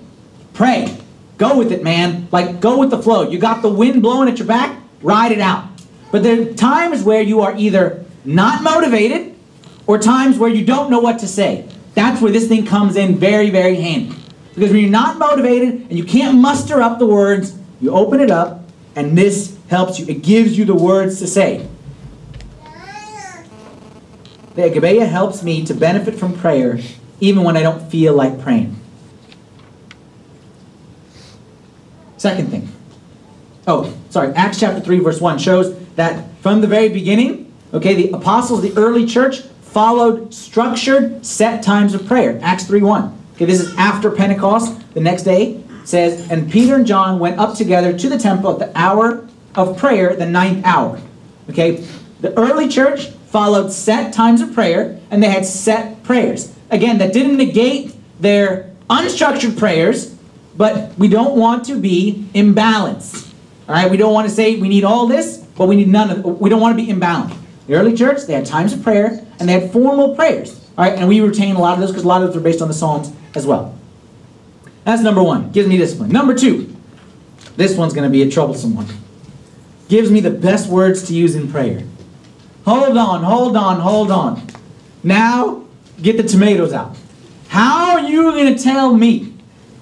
pray. 0.52 0.96
Go 1.38 1.58
with 1.58 1.72
it, 1.72 1.82
man. 1.82 2.28
Like, 2.30 2.60
go 2.60 2.78
with 2.78 2.90
the 2.90 3.02
flow. 3.02 3.28
You 3.28 3.38
got 3.38 3.62
the 3.62 3.68
wind 3.68 4.02
blowing 4.02 4.28
at 4.28 4.38
your 4.38 4.46
back, 4.46 4.78
ride 5.02 5.32
it 5.32 5.40
out. 5.40 5.68
But 6.10 6.22
there 6.22 6.42
are 6.42 6.52
times 6.52 7.02
where 7.02 7.22
you 7.22 7.40
are 7.40 7.56
either 7.56 8.04
not 8.24 8.62
motivated 8.62 9.34
or 9.86 9.98
times 9.98 10.38
where 10.38 10.50
you 10.50 10.64
don't 10.64 10.90
know 10.90 11.00
what 11.00 11.18
to 11.20 11.28
say. 11.28 11.68
That's 11.94 12.20
where 12.22 12.32
this 12.32 12.48
thing 12.48 12.66
comes 12.66 12.96
in 12.96 13.16
very, 13.16 13.50
very 13.50 13.76
handy. 13.76 14.16
Because 14.54 14.70
when 14.70 14.80
you're 14.80 14.90
not 14.90 15.18
motivated 15.18 15.68
and 15.88 15.92
you 15.92 16.04
can't 16.04 16.38
muster 16.38 16.82
up 16.82 16.98
the 16.98 17.06
words, 17.06 17.56
you 17.80 17.90
open 17.90 18.20
it 18.20 18.30
up 18.30 18.64
and 18.94 19.16
this 19.16 19.56
helps 19.68 19.98
you. 19.98 20.06
It 20.06 20.22
gives 20.22 20.56
you 20.56 20.64
the 20.64 20.74
words 20.74 21.18
to 21.20 21.26
say. 21.26 21.66
The 24.54 24.62
Agpeya 24.62 25.08
helps 25.08 25.42
me 25.42 25.64
to 25.64 25.72
benefit 25.72 26.14
from 26.14 26.34
prayer 26.34 26.78
even 27.20 27.42
when 27.42 27.56
I 27.56 27.62
don't 27.62 27.90
feel 27.90 28.12
like 28.12 28.40
praying. 28.40 28.76
Second 32.18 32.50
thing. 32.50 32.68
Oh, 33.66 33.96
sorry. 34.12 34.32
Acts 34.34 34.60
chapter 34.60 34.80
3, 34.80 34.98
verse 34.98 35.20
1 35.20 35.38
shows 35.38 35.76
that 35.96 36.24
from 36.40 36.60
the 36.60 36.66
very 36.66 36.90
beginning, 36.90 37.52
okay, 37.72 37.94
the 37.94 38.10
apostles, 38.10 38.60
the 38.62 38.76
early 38.76 39.06
church, 39.06 39.40
followed 39.62 40.32
structured, 40.34 41.24
set 41.24 41.62
times 41.62 41.94
of 41.94 42.06
prayer. 42.06 42.38
Acts 42.42 42.64
3 42.66 42.82
1. 42.82 43.18
Okay, 43.34 43.46
this 43.46 43.60
is 43.60 43.74
after 43.76 44.10
Pentecost. 44.10 44.78
The 44.92 45.00
next 45.00 45.22
day 45.22 45.64
says, 45.84 46.30
And 46.30 46.52
Peter 46.52 46.76
and 46.76 46.86
John 46.86 47.18
went 47.18 47.38
up 47.38 47.56
together 47.56 47.96
to 47.98 48.08
the 48.08 48.18
temple 48.18 48.52
at 48.52 48.58
the 48.58 48.78
hour 48.78 49.26
of 49.54 49.78
prayer, 49.78 50.14
the 50.14 50.26
ninth 50.26 50.64
hour. 50.66 51.00
Okay, 51.48 51.84
the 52.20 52.36
early 52.38 52.68
church 52.68 53.08
followed 53.32 53.72
set 53.72 54.12
times 54.12 54.42
of 54.42 54.52
prayer, 54.52 55.00
and 55.10 55.22
they 55.22 55.30
had 55.30 55.46
set 55.46 56.02
prayers. 56.02 56.54
Again, 56.70 56.98
that 56.98 57.14
didn't 57.14 57.38
negate 57.38 57.94
their 58.20 58.70
unstructured 58.90 59.58
prayers, 59.58 60.14
but 60.54 60.96
we 60.98 61.08
don't 61.08 61.36
want 61.36 61.64
to 61.64 61.80
be 61.80 62.28
imbalanced. 62.34 63.31
All 63.68 63.74
right, 63.74 63.90
we 63.90 63.96
don't 63.96 64.12
want 64.12 64.28
to 64.28 64.34
say 64.34 64.56
we 64.56 64.68
need 64.68 64.84
all 64.84 65.06
this, 65.06 65.38
but 65.56 65.68
we 65.68 65.76
need 65.76 65.88
none 65.88 66.10
of. 66.10 66.40
We 66.40 66.50
don't 66.50 66.60
want 66.60 66.76
to 66.78 66.84
be 66.84 66.92
imbalanced. 66.92 67.36
The 67.66 67.74
early 67.74 67.94
church, 67.94 68.26
they 68.26 68.32
had 68.32 68.44
times 68.44 68.72
of 68.72 68.82
prayer, 68.82 69.24
and 69.38 69.48
they 69.48 69.52
had 69.52 69.72
formal 69.72 70.16
prayers. 70.16 70.58
All 70.76 70.84
right, 70.84 70.98
and 70.98 71.08
we 71.08 71.20
retain 71.20 71.54
a 71.54 71.60
lot 71.60 71.74
of 71.74 71.80
those 71.80 71.90
because 71.90 72.04
a 72.04 72.08
lot 72.08 72.22
of 72.22 72.28
those 72.28 72.36
are 72.36 72.40
based 72.40 72.60
on 72.60 72.68
the 72.68 72.74
Psalms 72.74 73.12
as 73.34 73.46
well. 73.46 73.78
That's 74.84 75.02
number 75.02 75.22
one. 75.22 75.52
Gives 75.52 75.68
me 75.68 75.76
discipline. 75.76 76.10
Number 76.10 76.34
two. 76.34 76.74
This 77.56 77.76
one's 77.76 77.92
going 77.92 78.08
to 78.08 78.10
be 78.10 78.22
a 78.22 78.30
troublesome 78.30 78.74
one. 78.74 78.86
Gives 79.88 80.10
me 80.10 80.20
the 80.20 80.30
best 80.30 80.68
words 80.68 81.06
to 81.08 81.14
use 81.14 81.34
in 81.34 81.50
prayer. 81.50 81.84
Hold 82.64 82.96
on, 82.96 83.22
hold 83.22 83.56
on, 83.56 83.80
hold 83.80 84.10
on. 84.10 84.46
Now, 85.02 85.64
get 86.00 86.16
the 86.16 86.22
tomatoes 86.22 86.72
out. 86.72 86.96
How 87.48 87.92
are 87.92 88.08
you 88.08 88.32
going 88.32 88.56
to 88.56 88.62
tell 88.62 88.94
me 88.94 89.34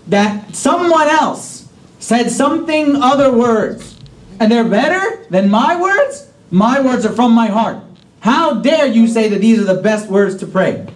that 0.08 0.56
someone 0.56 1.06
else 1.06 1.59
said 2.00 2.30
something 2.30 2.96
other 2.96 3.30
words 3.30 3.96
and 4.40 4.50
they're 4.50 4.64
better 4.64 5.24
than 5.30 5.48
my 5.48 5.80
words? 5.80 6.32
My 6.50 6.80
words 6.80 7.06
are 7.06 7.12
from 7.12 7.32
my 7.32 7.46
heart. 7.46 7.78
How 8.20 8.54
dare 8.54 8.86
you 8.86 9.06
say 9.06 9.28
that 9.28 9.40
these 9.40 9.60
are 9.60 9.64
the 9.64 9.80
best 9.80 10.08
words 10.08 10.36
to 10.38 10.46
pray? 10.46 10.86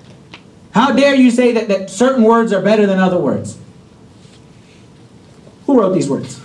How 0.73 0.93
dare 0.93 1.14
you 1.14 1.31
say 1.31 1.53
that, 1.53 1.69
that 1.69 1.90
certain 1.90 2.25
words 2.25 2.53
are 2.53 2.61
better 2.61 2.87
than 2.87 2.99
other 2.99 3.19
words? 3.19 3.57
Who 5.67 5.79
wrote 5.79 5.93
these 5.93 6.11
words? 6.11 6.40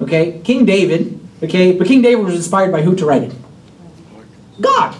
Okay, 0.00 0.40
King 0.42 0.64
David. 0.64 1.20
Okay, 1.42 1.72
but 1.72 1.86
King 1.86 2.02
David 2.02 2.24
was 2.24 2.34
inspired 2.34 2.72
by 2.72 2.82
who 2.82 2.96
to 2.96 3.06
write 3.06 3.22
it? 3.22 3.34
God. 4.60 4.96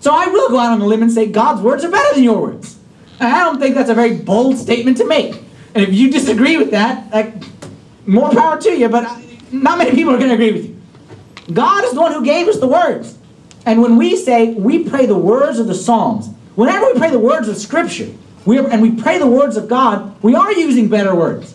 So 0.00 0.12
I 0.12 0.26
will 0.26 0.48
go 0.48 0.58
out 0.58 0.72
on 0.72 0.80
a 0.80 0.86
limb 0.86 1.02
and 1.02 1.12
say 1.12 1.26
God's 1.26 1.60
words 1.60 1.84
are 1.84 1.90
better 1.90 2.14
than 2.14 2.24
your 2.24 2.40
words. 2.40 2.78
I 3.20 3.44
don't 3.44 3.60
think 3.60 3.74
that's 3.74 3.90
a 3.90 3.94
very 3.94 4.16
bold 4.16 4.58
statement 4.58 4.96
to 4.96 5.06
make. 5.06 5.42
And 5.74 5.84
if 5.84 5.94
you 5.94 6.10
disagree 6.10 6.56
with 6.56 6.70
that, 6.72 7.12
like, 7.12 7.34
more 8.06 8.30
power 8.30 8.60
to 8.60 8.70
you, 8.70 8.88
but 8.88 9.04
not 9.52 9.78
many 9.78 9.92
people 9.92 10.14
are 10.14 10.18
going 10.18 10.30
to 10.30 10.34
agree 10.34 10.52
with 10.52 10.66
you. 10.66 10.80
God 11.52 11.84
is 11.84 11.92
the 11.92 12.00
one 12.00 12.12
who 12.12 12.24
gave 12.24 12.48
us 12.48 12.58
the 12.58 12.66
words. 12.66 13.16
And 13.66 13.82
when 13.82 13.96
we 13.96 14.16
say 14.16 14.54
we 14.54 14.88
pray 14.88 15.06
the 15.06 15.18
words 15.18 15.58
of 15.58 15.66
the 15.66 15.74
Psalms, 15.74 16.28
whenever 16.54 16.86
we 16.86 16.98
pray 16.98 17.10
the 17.10 17.18
words 17.18 17.48
of 17.48 17.56
Scripture, 17.56 18.10
we 18.44 18.58
are, 18.58 18.68
and 18.68 18.80
we 18.80 18.92
pray 18.92 19.18
the 19.18 19.26
words 19.26 19.56
of 19.56 19.68
God, 19.68 20.20
we 20.22 20.34
are 20.34 20.52
using 20.52 20.88
better 20.88 21.14
words. 21.14 21.54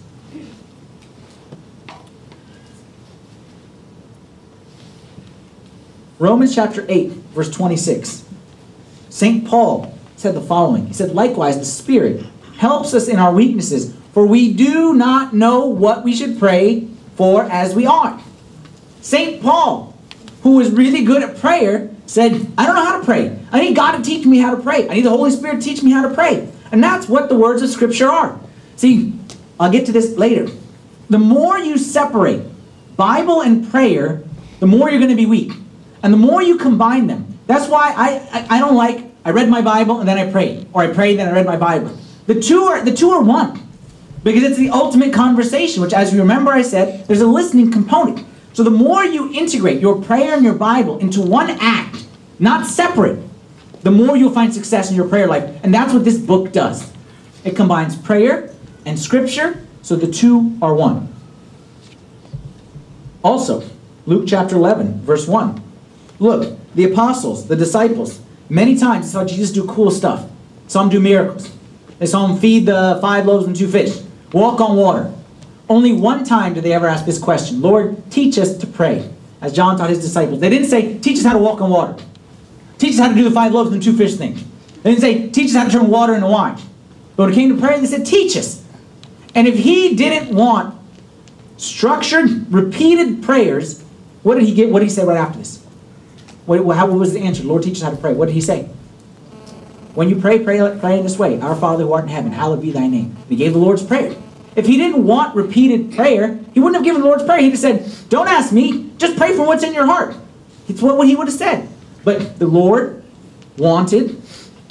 Romans 6.19 6.56
chapter 6.56 6.86
8, 6.88 7.12
verse 7.12 7.51
26. 7.51 8.25
St. 9.10 9.45
Paul 9.45 9.93
said 10.15 10.34
the 10.34 10.41
following 10.41 10.88
He 10.88 10.93
said, 10.93 11.13
Likewise, 11.13 11.58
the 11.58 11.65
Spirit 11.65 12.25
helps 12.58 12.93
us 12.93 13.08
in 13.08 13.17
our 13.17 13.34
weaknesses, 13.34 13.93
for 14.15 14.25
we 14.25 14.54
do 14.54 14.93
not 14.93 15.34
know 15.34 15.65
what 15.65 16.06
we 16.06 16.15
should 16.15 16.39
pray 16.39 16.88
for 17.17 17.43
as 17.43 17.75
we 17.75 17.86
ought. 17.86 18.21
St. 19.01 19.41
Paul, 19.41 19.93
who 20.41 20.56
was 20.56 20.71
really 20.71 21.04
good 21.04 21.21
at 21.21 21.38
prayer, 21.38 21.93
said, 22.06 22.32
I 22.58 22.65
don't 22.65 22.75
know 22.75 22.86
how 22.86 22.97
to 22.97 23.04
pray. 23.04 23.38
I 23.51 23.60
need 23.60 23.75
God 23.75 23.97
to 23.97 24.01
teach 24.01 24.25
me 24.25 24.38
how 24.38 24.56
to 24.56 24.62
pray. 24.63 24.88
I 24.88 24.93
need 24.93 25.04
the 25.04 25.10
Holy 25.10 25.32
Spirit 25.32 25.56
to 25.56 25.62
teach 25.62 25.84
me 25.84 25.91
how 25.91 26.08
to 26.08 26.15
pray. 26.15 26.49
And 26.71 26.82
that's 26.82 27.10
what 27.10 27.28
the 27.28 27.36
words 27.36 27.62
of 27.62 27.69
Scripture 27.69 28.08
are. 28.08 28.39
See, 28.78 29.13
I'll 29.60 29.69
get 29.69 29.86
to 29.88 29.91
this 29.91 30.15
later. 30.15 30.47
The 31.10 31.19
more 31.19 31.60
you 31.60 31.78
separate 31.78 32.41
Bible 32.95 33.41
and 33.41 33.69
prayer, 33.69 34.23
the 34.62 34.67
more 34.67 34.89
you're 34.89 34.99
going 34.99 35.10
to 35.10 35.17
be 35.17 35.25
weak. 35.25 35.51
And 36.04 36.13
the 36.13 36.17
more 36.17 36.41
you 36.41 36.58
combine 36.58 37.08
them, 37.08 37.38
that's 37.47 37.67
why 37.67 37.93
I, 37.93 38.39
I, 38.39 38.56
I 38.56 38.60
don't 38.60 38.75
like, 38.75 39.12
I 39.25 39.32
read 39.32 39.49
my 39.49 39.62
Bible 39.62 39.99
and 39.99 40.08
then 40.08 40.17
I 40.17 40.32
prayed. 40.32 40.69
Or 40.71 40.84
I 40.84 40.93
prayed, 40.93 41.19
then 41.19 41.28
I 41.28 41.34
read 41.34 41.45
my 41.45 41.58
Bible. 41.58 41.97
The 42.28 42.39
two 42.39 42.63
are, 42.63 42.82
the 42.82 42.93
two 42.93 43.10
are 43.12 43.21
one. 43.21 43.64
Because 44.26 44.42
it's 44.42 44.58
the 44.58 44.72
ultimate 44.72 45.14
conversation, 45.14 45.84
which, 45.84 45.94
as 45.94 46.12
you 46.12 46.20
remember, 46.20 46.52
I 46.52 46.64
said, 46.64 47.08
there's 47.08 47.22
a 47.22 47.28
listening 47.28 47.72
component. 47.72 48.26
So 48.54 48.64
the 48.64 48.72
more 48.72 49.06
you 49.06 49.32
integrate 49.32 49.80
your 49.80 50.02
prayer 50.02 50.34
and 50.34 50.44
your 50.44 50.56
Bible 50.56 50.98
into 50.98 51.22
one 51.22 51.52
act, 51.62 52.08
not 52.40 52.66
separate, 52.66 53.20
the 53.84 53.92
more 53.92 54.18
you'll 54.18 54.32
find 54.32 54.52
success 54.52 54.90
in 54.90 54.96
your 54.96 55.08
prayer 55.08 55.28
life. 55.28 55.64
And 55.64 55.72
that's 55.72 55.94
what 55.94 56.04
this 56.04 56.18
book 56.18 56.52
does. 56.52 56.92
It 57.44 57.56
combines 57.56 57.96
prayer 57.96 58.52
and 58.84 58.98
scripture, 58.98 59.64
so 59.84 59.96
the 59.96 60.12
two 60.12 60.58
are 60.60 60.74
one. 60.74 61.14
Also, 63.24 63.64
Luke 64.08 64.26
chapter 64.26 64.56
11, 64.56 65.02
verse 65.02 65.28
1. 65.28 65.62
Look, 66.18 66.58
the 66.74 66.86
apostles, 66.86 67.48
the 67.48 67.56
disciples, 67.56 68.22
many 68.50 68.76
times 68.76 69.12
saw 69.12 69.24
Jesus 69.24 69.52
do 69.52 69.68
cool 69.68 69.92
stuff. 69.92 70.28
Some 70.66 70.90
do 70.90 71.00
miracles. 71.00 71.52
They 72.00 72.08
saw 72.08 72.26
him 72.26 72.40
feed 72.40 72.66
the 72.66 72.98
five 73.02 73.28
loaves 73.28 73.46
and 73.46 73.56
two 73.56 73.68
fish, 73.68 74.02
walk 74.34 74.62
on 74.62 74.76
water. 74.76 75.14
Only 75.68 75.94
one 75.94 76.24
time 76.24 76.54
did 76.54 76.64
they 76.64 76.74
ever 76.74 76.88
ask 76.88 77.06
this 77.06 77.20
question 77.20 77.62
Lord, 77.62 78.12
teach 78.12 78.38
us 78.38 78.58
to 78.58 78.68
pray, 78.68 79.10
as 79.42 79.54
John 79.54 79.78
taught 79.78 79.90
his 79.90 80.02
disciples. 80.02 80.40
They 80.40 80.50
didn't 80.50 80.68
say, 80.68 80.98
teach 81.00 81.18
us 81.20 81.26
how 81.26 81.34
to 81.34 81.40
walk 81.40 81.62
on 81.62 81.70
water. 81.70 82.04
Teach 82.78 82.94
us 82.94 83.00
how 83.00 83.10
to 83.10 83.16
do 83.16 83.24
the 83.24 83.32
five 83.32 83.54
loaves 83.54 83.72
and 83.72 83.82
two 83.82 83.96
fish 83.96 84.16
thing. 84.16 84.36
They 84.84 84.92
didn't 84.92 85.02
say, 85.02 85.30
teach 85.30 85.50
us 85.50 85.56
how 85.56 85.66
to 85.66 85.72
turn 85.72 85.88
water 85.88 86.14
into 86.14 86.28
wine. 86.28 86.56
But 87.16 87.24
when 87.24 87.32
it 87.32 87.36
came 87.36 87.50
to 87.50 87.60
prayer, 87.60 87.80
they 87.80 87.88
said, 87.88 88.06
teach 88.06 88.36
us. 88.36 88.64
And 89.34 89.48
if 89.48 89.58
he 89.58 89.96
didn't 89.96 90.36
want 90.36 90.76
structured, 91.58 92.52
repeated 92.52 93.24
prayers, 93.24 93.82
what 94.24 94.36
did 94.36 94.44
he 94.44 94.54
get? 94.54 94.70
What 94.70 94.80
did 94.80 94.86
he 94.86 94.94
say 94.94 95.06
right 95.06 95.18
after 95.18 95.40
this? 95.40 95.64
What, 96.46 96.64
what 96.64 96.90
was 96.92 97.14
the 97.14 97.22
answer? 97.22 97.44
Lord, 97.44 97.64
teach 97.64 97.78
us 97.78 97.82
how 97.82 97.90
to 97.90 97.98
pray. 97.98 98.14
What 98.14 98.28
did 98.28 98.34
he 98.34 98.42
say? 98.42 98.70
When 99.96 100.10
you 100.10 100.18
pray, 100.18 100.40
pray, 100.44 100.78
pray 100.80 100.98
in 100.98 101.04
this 101.04 101.18
way 101.18 101.40
Our 101.40 101.56
Father 101.56 101.86
who 101.86 101.94
art 101.94 102.04
in 102.04 102.10
heaven, 102.10 102.32
hallowed 102.32 102.62
be 102.62 102.72
thy 102.72 102.88
name. 102.88 103.16
He 103.28 103.36
gave 103.36 103.54
the 103.54 103.60
Lord's 103.60 103.84
Prayer. 103.84 104.16
If 104.56 104.68
he 104.68 104.78
didn't 104.78 105.04
want 105.04 105.36
repeated 105.36 105.94
prayer, 105.94 106.40
he 106.54 106.60
wouldn't 106.60 106.76
have 106.76 106.84
given 106.84 107.02
the 107.02 107.08
Lord's 107.08 107.24
Prayer. 107.24 107.42
He'd 107.42 107.50
have 107.50 107.60
said, 107.60 107.92
Don't 108.10 108.28
ask 108.28 108.54
me, 108.54 108.92
just 108.98 109.18
pray 109.18 109.36
for 109.36 109.46
what's 109.46 109.64
in 109.64 109.74
your 109.74 109.86
heart. 109.86 110.16
It's 110.68 110.82
what 110.82 111.08
he 111.08 111.16
would 111.16 111.28
have 111.28 111.36
said. 111.36 111.68
But 112.04 112.40
the 112.40 112.48
Lord 112.48 113.04
wanted, 113.58 114.22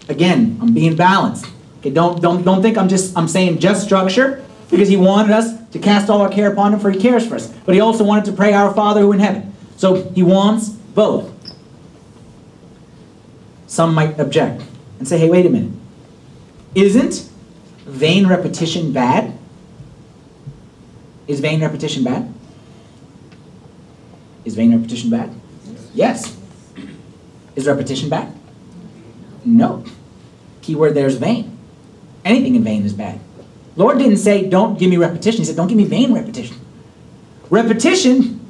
again, 0.08 0.58
I'm 0.60 0.72
being 0.72 0.96
balanced. 0.96 1.46
Okay, 1.80 1.90
don't, 1.90 2.20
don't, 2.22 2.44
don't 2.44 2.62
think 2.62 2.78
I'm 2.78 2.88
just 2.88 3.16
I'm 3.16 3.28
saying 3.28 3.58
just 3.58 3.84
structure, 3.84 4.44
because 4.70 4.88
he 4.88 4.96
wanted 4.96 5.32
us 5.32 5.68
to 5.70 5.78
cast 5.78 6.08
all 6.08 6.20
our 6.22 6.30
care 6.30 6.50
upon 6.50 6.72
him, 6.72 6.80
for 6.80 6.90
he 6.90 6.98
cares 6.98 7.26
for 7.26 7.34
us. 7.34 7.48
But 7.66 7.74
he 7.74 7.80
also 7.80 8.04
wanted 8.04 8.26
to 8.26 8.32
pray, 8.32 8.52
Our 8.52 8.72
Father 8.72 9.02
who 9.02 9.12
in 9.12 9.20
heaven. 9.20 9.54
So 9.76 10.10
he 10.10 10.22
wants 10.22 10.68
both. 10.68 11.30
some 13.66 13.94
might 13.94 14.18
object 14.20 14.62
and 14.98 15.08
say, 15.08 15.18
hey, 15.18 15.28
wait 15.28 15.46
a 15.46 15.50
minute. 15.50 15.72
Isn't 16.74 17.30
vain 17.86 18.26
repetition 18.26 18.92
bad? 18.92 19.36
Is 21.26 21.40
vain 21.40 21.60
repetition 21.60 22.04
bad? 22.04 22.32
Is 24.44 24.54
vain 24.54 24.72
repetition 24.74 25.10
bad? 25.10 25.30
Yes. 25.94 26.36
Is 27.56 27.66
repetition 27.66 28.08
bad? 28.08 28.32
No. 29.44 29.84
Keyword 30.62 30.94
there 30.94 31.06
is 31.06 31.16
vain. 31.16 31.56
Anything 32.24 32.54
in 32.54 32.64
vain 32.64 32.84
is 32.84 32.92
bad. 32.92 33.20
Lord 33.76 33.98
didn't 33.98 34.18
say, 34.18 34.48
don't 34.48 34.78
give 34.78 34.90
me 34.90 34.96
repetition. 34.96 35.40
He 35.40 35.44
said, 35.44 35.56
don't 35.56 35.68
give 35.68 35.76
me 35.76 35.84
vain 35.84 36.12
repetition. 36.12 36.56
Repetition, 37.50 38.40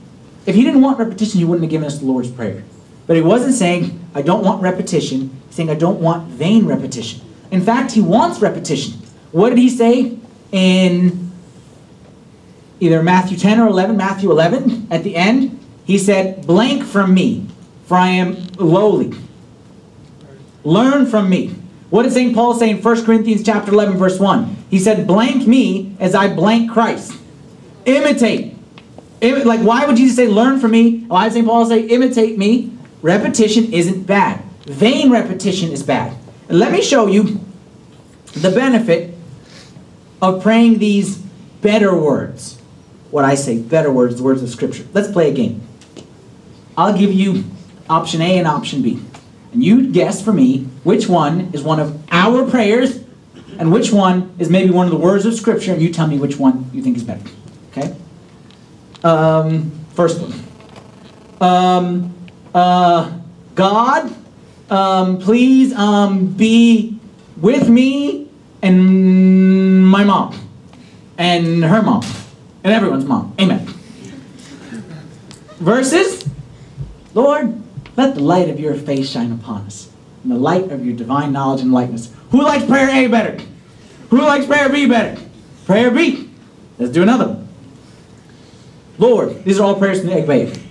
if 0.46 0.54
he 0.54 0.62
didn't 0.62 0.80
want 0.80 0.98
repetition, 0.98 1.38
he 1.38 1.44
wouldn't 1.44 1.64
have 1.64 1.70
given 1.70 1.87
us 1.87 1.98
the 1.98 2.07
Lord's 2.07 2.30
Prayer. 2.30 2.62
But 3.07 3.16
he 3.16 3.22
wasn't 3.22 3.54
saying, 3.54 4.04
I 4.14 4.22
don't 4.22 4.44
want 4.44 4.62
repetition. 4.62 5.40
He's 5.46 5.57
saying, 5.57 5.70
I 5.70 5.74
don't 5.74 6.00
want 6.00 6.29
vain 6.29 6.66
repetition. 6.66 7.20
In 7.50 7.61
fact, 7.61 7.92
he 7.92 8.00
wants 8.00 8.40
repetition. 8.40 8.94
What 9.33 9.50
did 9.50 9.59
he 9.59 9.68
say 9.68 10.16
in 10.53 11.33
either 12.81 13.03
Matthew 13.03 13.37
10 13.37 13.61
or 13.61 13.68
11? 13.68 13.96
Matthew 13.96 14.31
11, 14.31 14.88
at 14.90 15.03
the 15.03 15.16
end, 15.16 15.59
he 15.85 15.98
said, 15.98 16.46
Blank 16.46 16.85
from 16.85 17.12
me, 17.12 17.46
for 17.87 17.96
I 17.96 18.09
am 18.09 18.46
lowly. 18.57 19.12
Learn 20.62 21.07
from 21.07 21.29
me. 21.29 21.55
What 21.90 22.05
did 22.05 22.12
St. 22.12 22.35
Paul 22.35 22.55
say 22.55 22.70
in 22.70 22.83
1 22.83 23.05
Corinthians 23.05 23.44
chapter 23.44 23.72
11, 23.72 23.98
verse 23.98 24.18
1? 24.18 24.57
He 24.70 24.79
said, 24.79 25.07
Blank 25.07 25.46
me 25.46 25.94
as 26.00 26.14
I 26.14 26.33
blank 26.35 26.70
Christ. 26.70 27.12
Imitate. 27.85 28.57
Imi- 29.20 29.44
like, 29.44 29.61
why 29.61 29.87
would 29.87 29.96
Jesus 29.96 30.16
say, 30.16 30.27
Learn 30.27 30.59
from 30.59 30.72
me? 30.72 31.00
Why 31.05 31.24
did 31.24 31.35
St. 31.35 31.46
Paul 31.46 31.66
say, 31.66 31.83
Imitate 31.83 32.38
me? 32.38 32.77
Repetition 33.05 33.71
isn't 33.75 34.05
bad. 34.05 34.43
Vain 34.64 35.11
repetition 35.11 35.71
is 35.71 35.83
bad. 35.83 36.17
And 36.49 36.59
let 36.59 36.73
me 36.73 36.81
show 36.81 37.07
you 37.07 37.38
the 38.33 38.51
benefit 38.51 39.14
of 40.23 40.43
praying 40.43 40.79
these 40.79 41.19
better 41.61 41.95
words. 41.95 42.59
What 43.11 43.27
I 43.27 43.35
say, 43.35 43.61
better 43.61 43.93
words, 43.93 44.17
the 44.17 44.23
words 44.23 44.43
of 44.43 44.49
Scripture. 44.49 44.87
Let's 44.95 45.12
play 45.12 45.31
a 45.31 45.35
game. 45.35 45.61
I'll 46.79 46.97
give 46.97 47.12
you 47.12 47.45
option 47.90 48.23
A 48.23 48.38
and 48.38 48.49
option 48.49 48.81
B. 48.81 49.03
And 49.53 49.62
you 49.62 49.93
guess 49.93 50.25
for 50.25 50.33
me 50.33 50.61
which 50.83 51.07
one 51.07 51.51
is 51.53 51.62
one 51.62 51.81
of 51.81 52.03
our 52.11 52.49
prayers 52.49 53.05
and 53.59 53.71
which 53.71 53.93
one 53.93 54.35
is 54.38 54.49
maybe 54.49 54.71
one 54.71 54.87
of 54.87 54.93
the 54.93 54.99
words 54.99 55.27
of 55.27 55.35
Scripture, 55.35 55.75
and 55.75 55.83
you 55.83 55.93
tell 55.93 56.07
me 56.07 56.19
which 56.19 56.38
one 56.38 56.71
you 56.73 56.83
think 56.83 56.97
is 56.97 57.05
better. 57.05 57.29
Okay? 57.71 57.95
Um, 59.05 59.73
first 59.90 60.23
one. 60.23 60.33
Um, 61.43 62.14
uh, 62.55 63.12
God, 63.55 64.14
um, 64.71 65.19
please 65.19 65.73
um, 65.75 66.29
be 66.29 66.99
with 67.37 67.69
me 67.69 68.29
and 68.62 69.87
my 69.87 70.05
mom 70.05 70.35
and 71.19 71.64
her 71.64 71.83
mom 71.83 72.05
and 72.62 72.73
everyone's 72.73 73.05
mom. 73.05 73.35
Amen. 73.40 73.67
Verses, 75.59 76.29
Lord, 77.12 77.61
let 77.97 78.14
the 78.14 78.23
light 78.23 78.49
of 78.49 78.59
your 78.59 78.75
face 78.75 79.11
shine 79.11 79.33
upon 79.33 79.62
us 79.62 79.90
and 80.23 80.33
the 80.33 80.37
light 80.37 80.71
of 80.73 80.85
your 80.85 80.97
divine 80.97 81.33
knowledge 81.33 81.61
and 81.61 81.73
likeness. 81.73 82.12
Who 82.31 82.43
likes 82.43 82.64
prayer 82.64 82.90
A 82.90 83.07
better? 83.09 83.43
Who 84.11 84.23
likes 84.23 84.47
prayer 84.47 84.69
B 84.69 84.87
better? 84.87 85.21
Prayer 85.67 85.90
B. 85.90 86.31
Let's 86.79 86.93
do 86.93 87.03
another 87.03 87.29
one. 87.29 87.49
Lord, 88.99 89.45
these 89.45 89.59
are 89.61 89.64
all 89.64 89.77
prayers 89.77 90.01
from 90.01 90.11
the 90.11 90.17
Agpeya. 90.17 90.63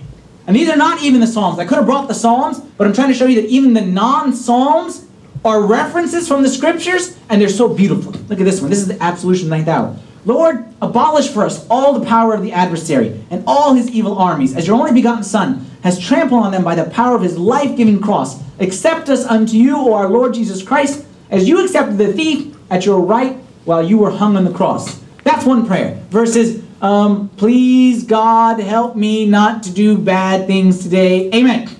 And 0.46 0.54
these 0.54 0.68
are 0.68 0.76
not 0.76 1.02
even 1.02 1.20
the 1.20 1.26
Psalms. 1.26 1.58
I 1.58 1.64
could 1.64 1.76
have 1.78 1.86
brought 1.86 2.08
the 2.08 2.14
Psalms, 2.14 2.60
but 2.76 2.86
I'm 2.86 2.92
trying 2.92 3.08
to 3.08 3.14
show 3.14 3.26
you 3.26 3.40
that 3.40 3.48
even 3.48 3.72
the 3.72 3.80
non-Psalms 3.80 5.06
are 5.44 5.62
references 5.62 6.28
from 6.28 6.42
the 6.42 6.48
Scriptures, 6.48 7.16
and 7.28 7.40
they're 7.40 7.48
so 7.48 7.68
beautiful. 7.68 8.12
Look 8.12 8.40
at 8.40 8.44
this 8.44 8.60
one. 8.60 8.70
This 8.70 8.80
is 8.80 8.88
the 8.88 9.02
Absolution 9.02 9.48
Ninth 9.48 9.68
Hour. 9.68 9.96
Lord, 10.26 10.64
abolish 10.80 11.28
for 11.28 11.44
us 11.44 11.66
all 11.68 11.98
the 11.98 12.06
power 12.06 12.32
of 12.32 12.42
the 12.42 12.52
adversary 12.52 13.22
and 13.30 13.44
all 13.46 13.74
his 13.74 13.90
evil 13.90 14.16
armies, 14.18 14.56
as 14.56 14.66
your 14.66 14.76
only 14.76 14.92
begotten 14.92 15.22
Son 15.22 15.66
has 15.82 15.98
trampled 15.98 16.42
on 16.42 16.52
them 16.52 16.64
by 16.64 16.74
the 16.74 16.84
power 16.90 17.14
of 17.14 17.22
his 17.22 17.36
life-giving 17.36 18.00
cross. 18.00 18.42
Accept 18.58 19.10
us 19.10 19.24
unto 19.26 19.56
you, 19.56 19.76
O 19.76 19.92
our 19.92 20.08
Lord 20.08 20.32
Jesus 20.32 20.62
Christ, 20.62 21.04
as 21.30 21.46
you 21.46 21.62
accepted 21.62 21.98
the 21.98 22.12
thief 22.12 22.56
at 22.70 22.86
your 22.86 23.00
right 23.00 23.36
while 23.66 23.82
you 23.82 23.98
were 23.98 24.10
hung 24.10 24.36
on 24.36 24.44
the 24.44 24.52
cross. 24.52 24.98
That's 25.24 25.44
one 25.44 25.66
prayer. 25.66 26.02
Versus, 26.08 26.62
um, 26.84 27.30
please 27.30 28.04
God 28.04 28.60
help 28.60 28.94
me 28.94 29.24
not 29.24 29.62
to 29.62 29.72
do 29.72 29.96
bad 29.96 30.46
things 30.46 30.82
today. 30.82 31.30
Amen. 31.32 31.70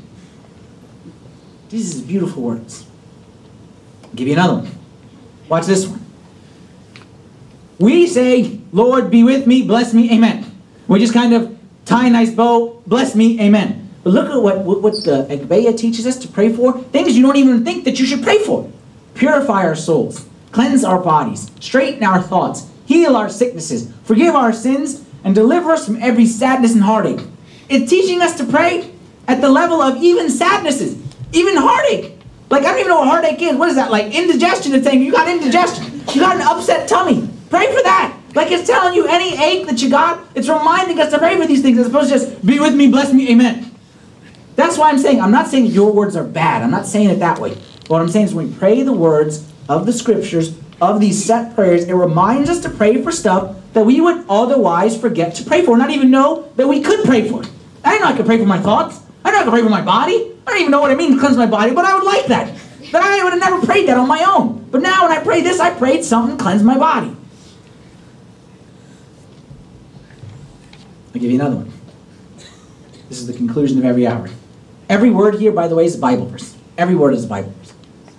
These 1.68 2.02
are 2.02 2.06
beautiful 2.06 2.42
words. 2.42 2.86
I'll 4.02 4.10
give 4.14 4.28
you 4.28 4.32
another 4.32 4.62
one. 4.62 4.70
Watch 5.50 5.66
this 5.66 5.86
one. 5.86 6.00
We 7.78 8.06
say, 8.06 8.60
Lord, 8.72 9.10
be 9.10 9.24
with 9.24 9.46
me, 9.46 9.62
bless 9.62 9.92
me, 9.92 10.10
amen. 10.10 10.50
We 10.88 11.00
just 11.00 11.12
kind 11.12 11.34
of 11.34 11.54
tie 11.84 12.06
a 12.06 12.10
nice 12.10 12.32
bow, 12.32 12.82
bless 12.86 13.14
me, 13.14 13.38
amen. 13.42 13.90
But 14.04 14.14
look 14.14 14.30
at 14.30 14.40
what, 14.40 14.64
what, 14.64 14.94
the 15.04 15.26
Agpeya 15.28 15.76
teaches 15.76 16.06
us 16.06 16.16
to 16.20 16.28
pray 16.28 16.50
for. 16.50 16.78
Things 16.78 17.14
you 17.14 17.22
don't 17.22 17.36
even 17.36 17.62
think 17.62 17.84
that 17.84 18.00
you 18.00 18.06
should 18.06 18.22
pray 18.22 18.38
for. 18.38 18.72
Purify 19.12 19.64
our 19.64 19.76
souls, 19.76 20.24
cleanse 20.50 20.82
our 20.82 20.98
bodies, 20.98 21.50
straighten 21.60 22.04
our 22.04 22.22
thoughts, 22.22 22.70
heal 22.86 23.16
our 23.16 23.28
sicknesses, 23.28 23.92
forgive 24.04 24.34
our 24.34 24.52
sins, 24.52 25.04
and 25.24 25.34
deliver 25.34 25.72
us 25.72 25.86
from 25.86 25.96
every 26.02 26.26
sadness 26.26 26.74
and 26.74 26.82
heartache. 26.82 27.26
It's 27.68 27.90
teaching 27.90 28.20
us 28.20 28.36
to 28.38 28.44
pray 28.44 28.92
at 29.26 29.40
the 29.40 29.48
level 29.48 29.80
of 29.80 29.96
even 30.02 30.28
sadnesses, 30.28 31.00
even 31.32 31.56
heartache. 31.56 32.18
Like, 32.50 32.62
I 32.62 32.72
don't 32.72 32.80
even 32.80 32.88
know 32.90 32.98
what 33.00 33.08
heartache 33.08 33.40
is. 33.40 33.56
What 33.56 33.70
is 33.70 33.76
that? 33.76 33.90
Like 33.90 34.14
indigestion. 34.14 34.74
It's 34.74 34.84
saying 34.84 35.02
you 35.02 35.12
got 35.12 35.28
indigestion. 35.28 36.02
You 36.12 36.20
got 36.20 36.36
an 36.36 36.42
upset 36.42 36.88
tummy. 36.88 37.28
Pray 37.48 37.66
for 37.74 37.82
that. 37.82 38.20
Like 38.34 38.50
it's 38.50 38.66
telling 38.66 38.94
you 38.94 39.06
any 39.06 39.36
ache 39.42 39.66
that 39.66 39.80
you 39.80 39.88
got, 39.88 40.20
it's 40.34 40.48
reminding 40.48 40.98
us 41.00 41.10
to 41.12 41.18
pray 41.18 41.40
for 41.40 41.46
these 41.46 41.62
things 41.62 41.78
as 41.78 41.86
opposed 41.86 42.12
to 42.12 42.18
just 42.18 42.44
be 42.44 42.58
with 42.58 42.74
me, 42.74 42.88
bless 42.88 43.12
me, 43.12 43.30
amen. 43.30 43.72
That's 44.56 44.76
why 44.76 44.90
I'm 44.90 44.98
saying, 44.98 45.20
I'm 45.20 45.30
not 45.30 45.48
saying 45.48 45.66
your 45.66 45.92
words 45.92 46.16
are 46.16 46.24
bad. 46.24 46.62
I'm 46.62 46.70
not 46.70 46.86
saying 46.86 47.10
it 47.10 47.20
that 47.20 47.38
way. 47.38 47.54
But 47.80 47.90
what 47.90 48.02
I'm 48.02 48.08
saying 48.08 48.26
is 48.26 48.34
when 48.34 48.50
we 48.50 48.56
pray 48.56 48.82
the 48.82 48.92
words 48.92 49.50
of 49.68 49.86
the 49.86 49.92
scriptures, 49.92 50.56
of 50.80 51.00
these 51.00 51.24
set 51.24 51.54
prayers, 51.54 51.84
it 51.84 51.94
reminds 51.94 52.50
us 52.50 52.60
to 52.60 52.70
pray 52.70 53.02
for 53.02 53.12
stuff 53.12 53.56
that 53.72 53.84
we 53.84 54.00
would 54.00 54.24
otherwise 54.28 54.98
forget 54.98 55.34
to 55.36 55.44
pray 55.44 55.62
for, 55.62 55.76
not 55.76 55.90
even 55.90 56.10
know 56.10 56.50
that 56.56 56.68
we 56.68 56.80
could 56.80 57.04
pray 57.04 57.28
for. 57.28 57.42
I 57.84 57.90
didn't 57.90 58.02
know 58.02 58.08
I 58.08 58.16
could 58.16 58.26
pray 58.26 58.38
for 58.38 58.46
my 58.46 58.60
thoughts. 58.60 59.00
I 59.24 59.30
didn't 59.30 59.34
know 59.34 59.40
I 59.40 59.44
could 59.44 59.50
pray 59.52 59.62
for 59.62 59.70
my 59.70 59.82
body. 59.82 60.32
I 60.46 60.50
don't 60.50 60.60
even 60.60 60.70
know 60.70 60.80
what 60.80 60.90
it 60.90 60.98
means 60.98 61.14
to 61.14 61.20
cleanse 61.20 61.36
my 61.36 61.46
body, 61.46 61.72
but 61.72 61.84
I 61.84 61.94
would 61.94 62.04
like 62.04 62.26
that. 62.26 62.56
But 62.92 63.02
I 63.02 63.24
would 63.24 63.32
have 63.32 63.40
never 63.40 63.64
prayed 63.64 63.88
that 63.88 63.96
on 63.96 64.06
my 64.06 64.24
own. 64.24 64.68
But 64.70 64.82
now 64.82 65.08
when 65.08 65.16
I 65.16 65.22
pray 65.22 65.40
this, 65.40 65.58
I 65.58 65.70
prayed 65.70 66.04
something 66.04 66.36
cleanse 66.36 66.62
my 66.62 66.78
body. 66.78 67.16
I'll 71.14 71.20
give 71.20 71.30
you 71.30 71.40
another 71.40 71.56
one. 71.56 71.72
This 73.08 73.18
is 73.18 73.26
the 73.26 73.32
conclusion 73.32 73.78
of 73.78 73.84
every 73.84 74.06
hour. 74.06 74.28
Every 74.88 75.10
word 75.10 75.36
here, 75.36 75.52
by 75.52 75.68
the 75.68 75.74
way, 75.74 75.86
is 75.86 75.94
a 75.94 75.98
Bible 75.98 76.26
verse. 76.26 76.56
Every 76.76 76.94
word 76.94 77.14
is 77.14 77.24
a 77.24 77.28
Bible 77.28 77.52
verse. 77.58 77.72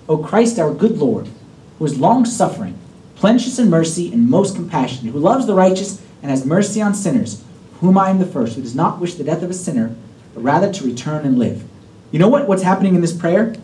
O 0.07 0.17
Christ, 0.17 0.59
our 0.59 0.73
good 0.73 0.97
Lord, 0.97 1.27
who 1.77 1.85
is 1.85 1.99
long 1.99 2.25
suffering, 2.25 2.77
plenteous 3.15 3.59
in 3.59 3.69
mercy, 3.69 4.11
and 4.11 4.29
most 4.29 4.55
compassionate, 4.55 5.13
who 5.13 5.19
loves 5.19 5.45
the 5.45 5.53
righteous 5.53 6.01
and 6.21 6.29
has 6.29 6.45
mercy 6.45 6.81
on 6.81 6.93
sinners, 6.93 7.43
whom 7.81 7.97
I 7.97 8.09
am 8.09 8.19
the 8.19 8.25
first, 8.25 8.55
who 8.55 8.61
does 8.61 8.75
not 8.75 8.99
wish 8.99 9.15
the 9.15 9.23
death 9.23 9.43
of 9.43 9.49
a 9.49 9.53
sinner, 9.53 9.95
but 10.33 10.41
rather 10.41 10.71
to 10.71 10.85
return 10.85 11.25
and 11.25 11.37
live. 11.37 11.63
You 12.11 12.19
know 12.19 12.29
what, 12.29 12.47
what's 12.47 12.63
happening 12.63 12.95
in 12.95 13.01
this 13.01 13.15
prayer? 13.15 13.55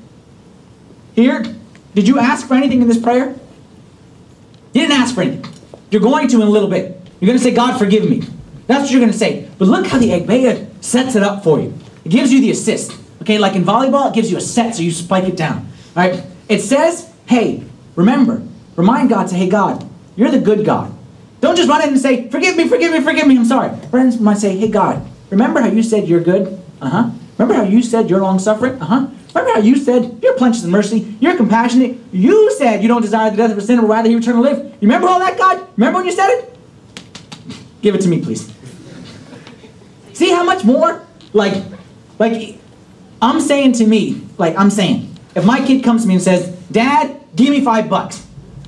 Here, 1.15 1.43
did 1.93 2.07
you 2.07 2.19
ask 2.19 2.47
for 2.47 2.53
anything 2.53 2.81
in 2.81 2.87
this 2.87 2.99
prayer? 2.99 3.35
You 4.73 4.81
didn't 4.81 4.97
ask 4.97 5.15
for 5.15 5.21
anything. 5.21 5.45
You're 5.89 6.01
going 6.01 6.27
to 6.29 6.41
in 6.41 6.47
a 6.47 6.51
little 6.51 6.69
bit. 6.69 7.01
You're 7.19 7.27
going 7.27 7.37
to 7.37 7.43
say, 7.43 7.53
God, 7.53 7.77
forgive 7.77 8.09
me. 8.09 8.23
That's 8.67 8.83
what 8.83 8.91
you're 8.91 9.01
going 9.01 9.11
to 9.11 9.17
say. 9.17 9.49
But 9.57 9.67
look 9.67 9.85
how 9.87 9.97
the 9.97 10.09
Agpeya 10.09 10.83
sets 10.83 11.15
it 11.15 11.23
up 11.23 11.43
for 11.43 11.59
you. 11.59 11.73
It 12.05 12.09
gives 12.09 12.31
you 12.31 12.39
the 12.39 12.51
assist. 12.51 12.97
Okay, 13.21 13.37
like 13.37 13.55
in 13.55 13.63
volleyball, 13.63 14.09
it 14.09 14.15
gives 14.15 14.31
you 14.31 14.37
a 14.37 14.41
set 14.41 14.75
so 14.75 14.81
you 14.81 14.91
spike 14.91 15.25
it 15.25 15.35
down. 15.35 15.67
All 15.95 16.07
right? 16.07 16.23
It 16.47 16.61
says, 16.61 17.11
hey, 17.25 17.63
remember, 17.95 18.43
remind 18.75 19.09
God, 19.09 19.29
say, 19.29 19.37
hey, 19.37 19.49
God, 19.49 19.87
you're 20.15 20.31
the 20.31 20.39
good 20.39 20.65
God. 20.65 20.93
Don't 21.41 21.55
just 21.55 21.69
run 21.69 21.81
in 21.81 21.89
and 21.89 21.99
say, 21.99 22.29
forgive 22.29 22.55
me, 22.55 22.67
forgive 22.67 22.91
me, 22.91 23.01
forgive 23.01 23.27
me, 23.27 23.37
I'm 23.37 23.45
sorry. 23.45 23.75
Friends 23.87 24.19
might 24.19 24.37
say, 24.37 24.55
hey, 24.57 24.69
God, 24.69 25.05
remember 25.29 25.61
how 25.61 25.69
you 25.69 25.83
said 25.83 26.07
you're 26.07 26.21
good? 26.21 26.59
Uh 26.81 26.89
huh. 26.89 27.11
Remember 27.37 27.55
how 27.55 27.63
you 27.63 27.81
said 27.81 28.09
you're 28.09 28.21
long 28.21 28.37
suffering? 28.37 28.79
Uh 28.81 28.85
huh. 28.85 29.07
Remember 29.33 29.53
how 29.53 29.59
you 29.59 29.75
said 29.77 30.19
you're 30.21 30.35
plenteous 30.35 30.63
in 30.63 30.71
mercy, 30.71 31.15
you're 31.19 31.37
compassionate. 31.37 31.97
You 32.11 32.51
said 32.57 32.81
you 32.81 32.87
don't 32.87 33.01
desire 33.01 33.31
the 33.31 33.37
death 33.37 33.51
of 33.51 33.57
a 33.57 33.61
sinner, 33.61 33.81
but 33.81 33.87
rather 33.87 34.09
you 34.09 34.17
return 34.17 34.35
to 34.35 34.41
live. 34.41 34.59
You 34.59 34.87
remember 34.87 35.07
all 35.07 35.19
that, 35.19 35.37
God? 35.37 35.67
Remember 35.77 35.99
when 35.99 36.05
you 36.05 36.11
said 36.11 36.29
it? 36.29 36.57
Give 37.81 37.95
it 37.95 38.01
to 38.01 38.07
me, 38.07 38.21
please. 38.21 38.51
See 40.13 40.31
how 40.31 40.43
much 40.43 40.63
more? 40.63 41.01
Like, 41.33 41.63
like, 42.19 42.59
I'm 43.21 43.39
saying 43.39 43.73
to 43.73 43.87
me, 43.87 44.21
like 44.37 44.55
I'm 44.57 44.69
saying, 44.69 45.15
if 45.35 45.45
my 45.45 45.65
kid 45.65 45.83
comes 45.83 46.03
to 46.03 46.07
me 46.07 46.15
and 46.15 46.23
says, 46.23 46.49
Dad, 46.71 47.20
give 47.35 47.49
me 47.49 47.63
five 47.63 47.89
bucks, 47.89 48.25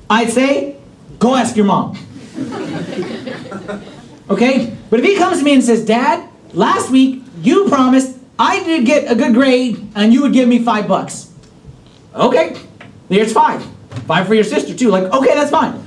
I'd 0.08 0.30
say, 0.30 0.76
go 1.18 1.34
ask 1.34 1.56
your 1.56 1.66
mom. 1.66 1.98
Okay? 4.30 4.76
But 4.90 5.00
if 5.00 5.06
he 5.06 5.16
comes 5.16 5.38
to 5.38 5.44
me 5.44 5.54
and 5.54 5.62
says, 5.62 5.84
Dad, 5.84 6.28
last 6.52 6.90
week 6.90 7.22
you 7.42 7.68
promised 7.68 8.18
I 8.38 8.62
did 8.64 8.86
get 8.86 9.10
a 9.10 9.14
good 9.14 9.34
grade 9.34 9.86
and 9.94 10.12
you 10.12 10.22
would 10.22 10.32
give 10.32 10.48
me 10.48 10.58
five 10.58 10.88
bucks. 10.88 11.32
Okay, 12.14 12.56
here's 13.08 13.32
five. 13.32 13.64
Five 14.06 14.26
for 14.26 14.34
your 14.34 14.44
sister 14.44 14.74
too. 14.74 14.88
Like, 14.88 15.04
okay, 15.12 15.34
that's 15.34 15.50
fine. 15.50 15.86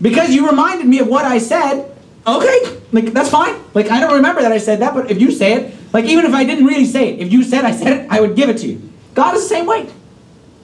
Because 0.00 0.30
you 0.30 0.48
reminded 0.48 0.86
me 0.86 0.98
of 1.00 1.08
what 1.08 1.24
I 1.24 1.38
said, 1.38 1.94
okay, 2.26 2.80
like 2.92 3.12
that's 3.12 3.30
fine. 3.30 3.56
Like 3.74 3.90
I 3.90 4.00
don't 4.00 4.14
remember 4.14 4.42
that 4.42 4.52
I 4.52 4.58
said 4.58 4.80
that, 4.80 4.94
but 4.94 5.10
if 5.10 5.20
you 5.20 5.30
say 5.30 5.54
it, 5.54 5.74
like 5.92 6.04
even 6.06 6.24
if 6.24 6.32
I 6.32 6.44
didn't 6.44 6.66
really 6.66 6.86
say 6.86 7.10
it, 7.10 7.20
if 7.20 7.32
you 7.32 7.42
said 7.42 7.64
I 7.64 7.72
said 7.72 7.92
it, 7.92 8.10
I 8.10 8.20
would 8.20 8.36
give 8.36 8.48
it 8.48 8.58
to 8.58 8.66
you. 8.68 8.90
God 9.14 9.34
is 9.34 9.42
the 9.42 9.48
same 9.48 9.66
way. 9.66 9.88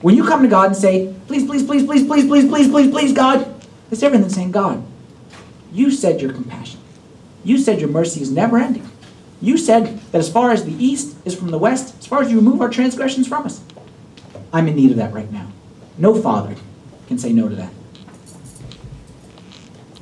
When 0.01 0.15
you 0.15 0.25
come 0.25 0.43
to 0.43 0.47
God 0.47 0.67
and 0.67 0.75
say, 0.75 1.13
please, 1.27 1.45
please, 1.45 1.63
please, 1.63 1.85
please, 1.85 2.05
please, 2.05 2.27
please, 2.27 2.47
please, 2.47 2.69
please, 2.69 2.91
please, 2.91 3.13
God, 3.13 3.53
it's 3.89 4.01
different 4.01 4.23
than 4.23 4.31
saying, 4.31 4.51
God, 4.51 4.83
you 5.71 5.91
said 5.91 6.21
your 6.21 6.33
compassion. 6.33 6.79
You 7.43 7.57
said 7.57 7.79
your 7.79 7.89
mercy 7.89 8.21
is 8.21 8.31
never 8.31 8.57
ending. 8.57 8.89
You 9.41 9.57
said 9.57 9.99
that 10.11 10.19
as 10.19 10.31
far 10.31 10.51
as 10.51 10.65
the 10.65 10.73
east 10.73 11.17
is 11.25 11.35
from 11.35 11.49
the 11.49 11.57
west, 11.57 11.97
as 11.99 12.05
far 12.05 12.21
as 12.21 12.31
you 12.31 12.37
remove 12.37 12.61
our 12.61 12.69
transgressions 12.69 13.27
from 13.27 13.45
us, 13.45 13.61
I'm 14.51 14.67
in 14.67 14.75
need 14.75 14.91
of 14.91 14.97
that 14.97 15.13
right 15.13 15.31
now. 15.31 15.47
No 15.97 16.19
father 16.19 16.55
can 17.07 17.17
say 17.17 17.33
no 17.33 17.49
to 17.49 17.55
that. 17.55 17.71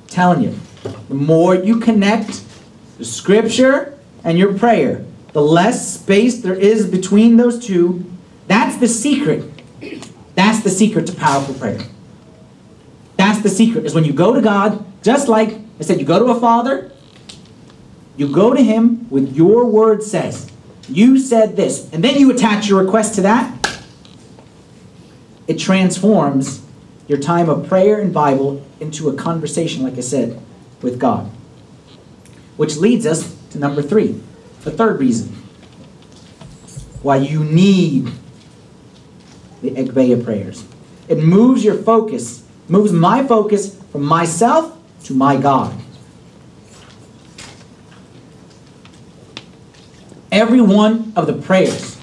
telling 0.08 0.42
you, 0.42 0.58
the 1.10 1.14
more 1.14 1.56
you 1.56 1.80
connect 1.80 2.44
the 2.98 3.06
scripture 3.06 3.98
and 4.24 4.38
your 4.38 4.58
prayer, 4.58 5.06
the 5.34 5.42
less 5.42 6.00
space 6.00 6.42
there 6.42 6.56
is 6.56 6.88
between 6.88 7.36
those 7.36 7.64
two. 7.66 8.06
That's 8.48 8.78
the 8.78 8.88
secret. 8.88 9.44
That's 10.36 10.63
the 10.63 10.69
secret 10.69 11.08
to 11.08 11.15
powerful 11.15 11.56
prayer. 11.56 11.80
That's 13.17 13.41
the 13.41 13.50
secret, 13.50 13.86
is 13.86 13.95
when 13.95 14.06
you 14.06 14.13
go 14.13 14.34
to 14.34 14.41
God, 14.41 14.86
just 15.02 15.28
like 15.28 15.58
I 15.80 15.84
said, 15.84 16.00
you 16.00 16.06
go 16.06 16.19
to 16.19 16.26
a 16.26 16.39
father, 16.39 16.91
you 18.17 18.32
go 18.32 18.54
to 18.54 18.62
him 18.62 19.10
with 19.10 19.36
your 19.36 19.65
word 19.65 20.04
says. 20.04 20.52
You 20.88 21.17
said 21.17 21.56
this, 21.56 21.91
and 21.91 22.04
then 22.04 22.19
you 22.19 22.32
attach 22.32 22.67
your 22.67 22.84
request 22.84 23.15
to 23.15 23.21
that. 23.21 23.82
It 25.48 25.60
transforms 25.60 26.63
your 27.08 27.19
time 27.19 27.50
of 27.50 27.67
prayer 27.67 28.00
and 28.00 28.13
Bible 28.13 28.65
into 28.80 29.10
a 29.10 29.15
conversation, 29.15 29.84
like 29.84 29.98
I 29.98 30.02
said, 30.02 30.39
with 30.82 31.00
God. 31.00 31.30
Which 32.58 32.78
leads 32.78 33.06
us 33.06 33.36
to 33.52 33.60
number 33.60 33.82
three, 33.82 34.21
the 34.62 34.71
third 34.71 35.00
reason 35.00 35.30
why 37.02 37.17
you 37.17 37.43
need 37.43 38.12
the 39.69 39.82
Agpeya 39.82 40.23
prayers. 40.23 40.63
It 41.08 41.19
moves 41.19 41.63
your 41.63 41.75
focus, 41.75 42.43
moves 42.67 42.91
my 42.91 43.25
focus 43.25 43.75
from 43.91 44.04
myself 44.04 44.78
to 45.06 45.13
my 45.13 45.38
God. 45.38 45.73
Every 50.32 50.62
one 50.62 51.13
of 51.15 51.28
the 51.28 51.34
prayers 51.34 51.97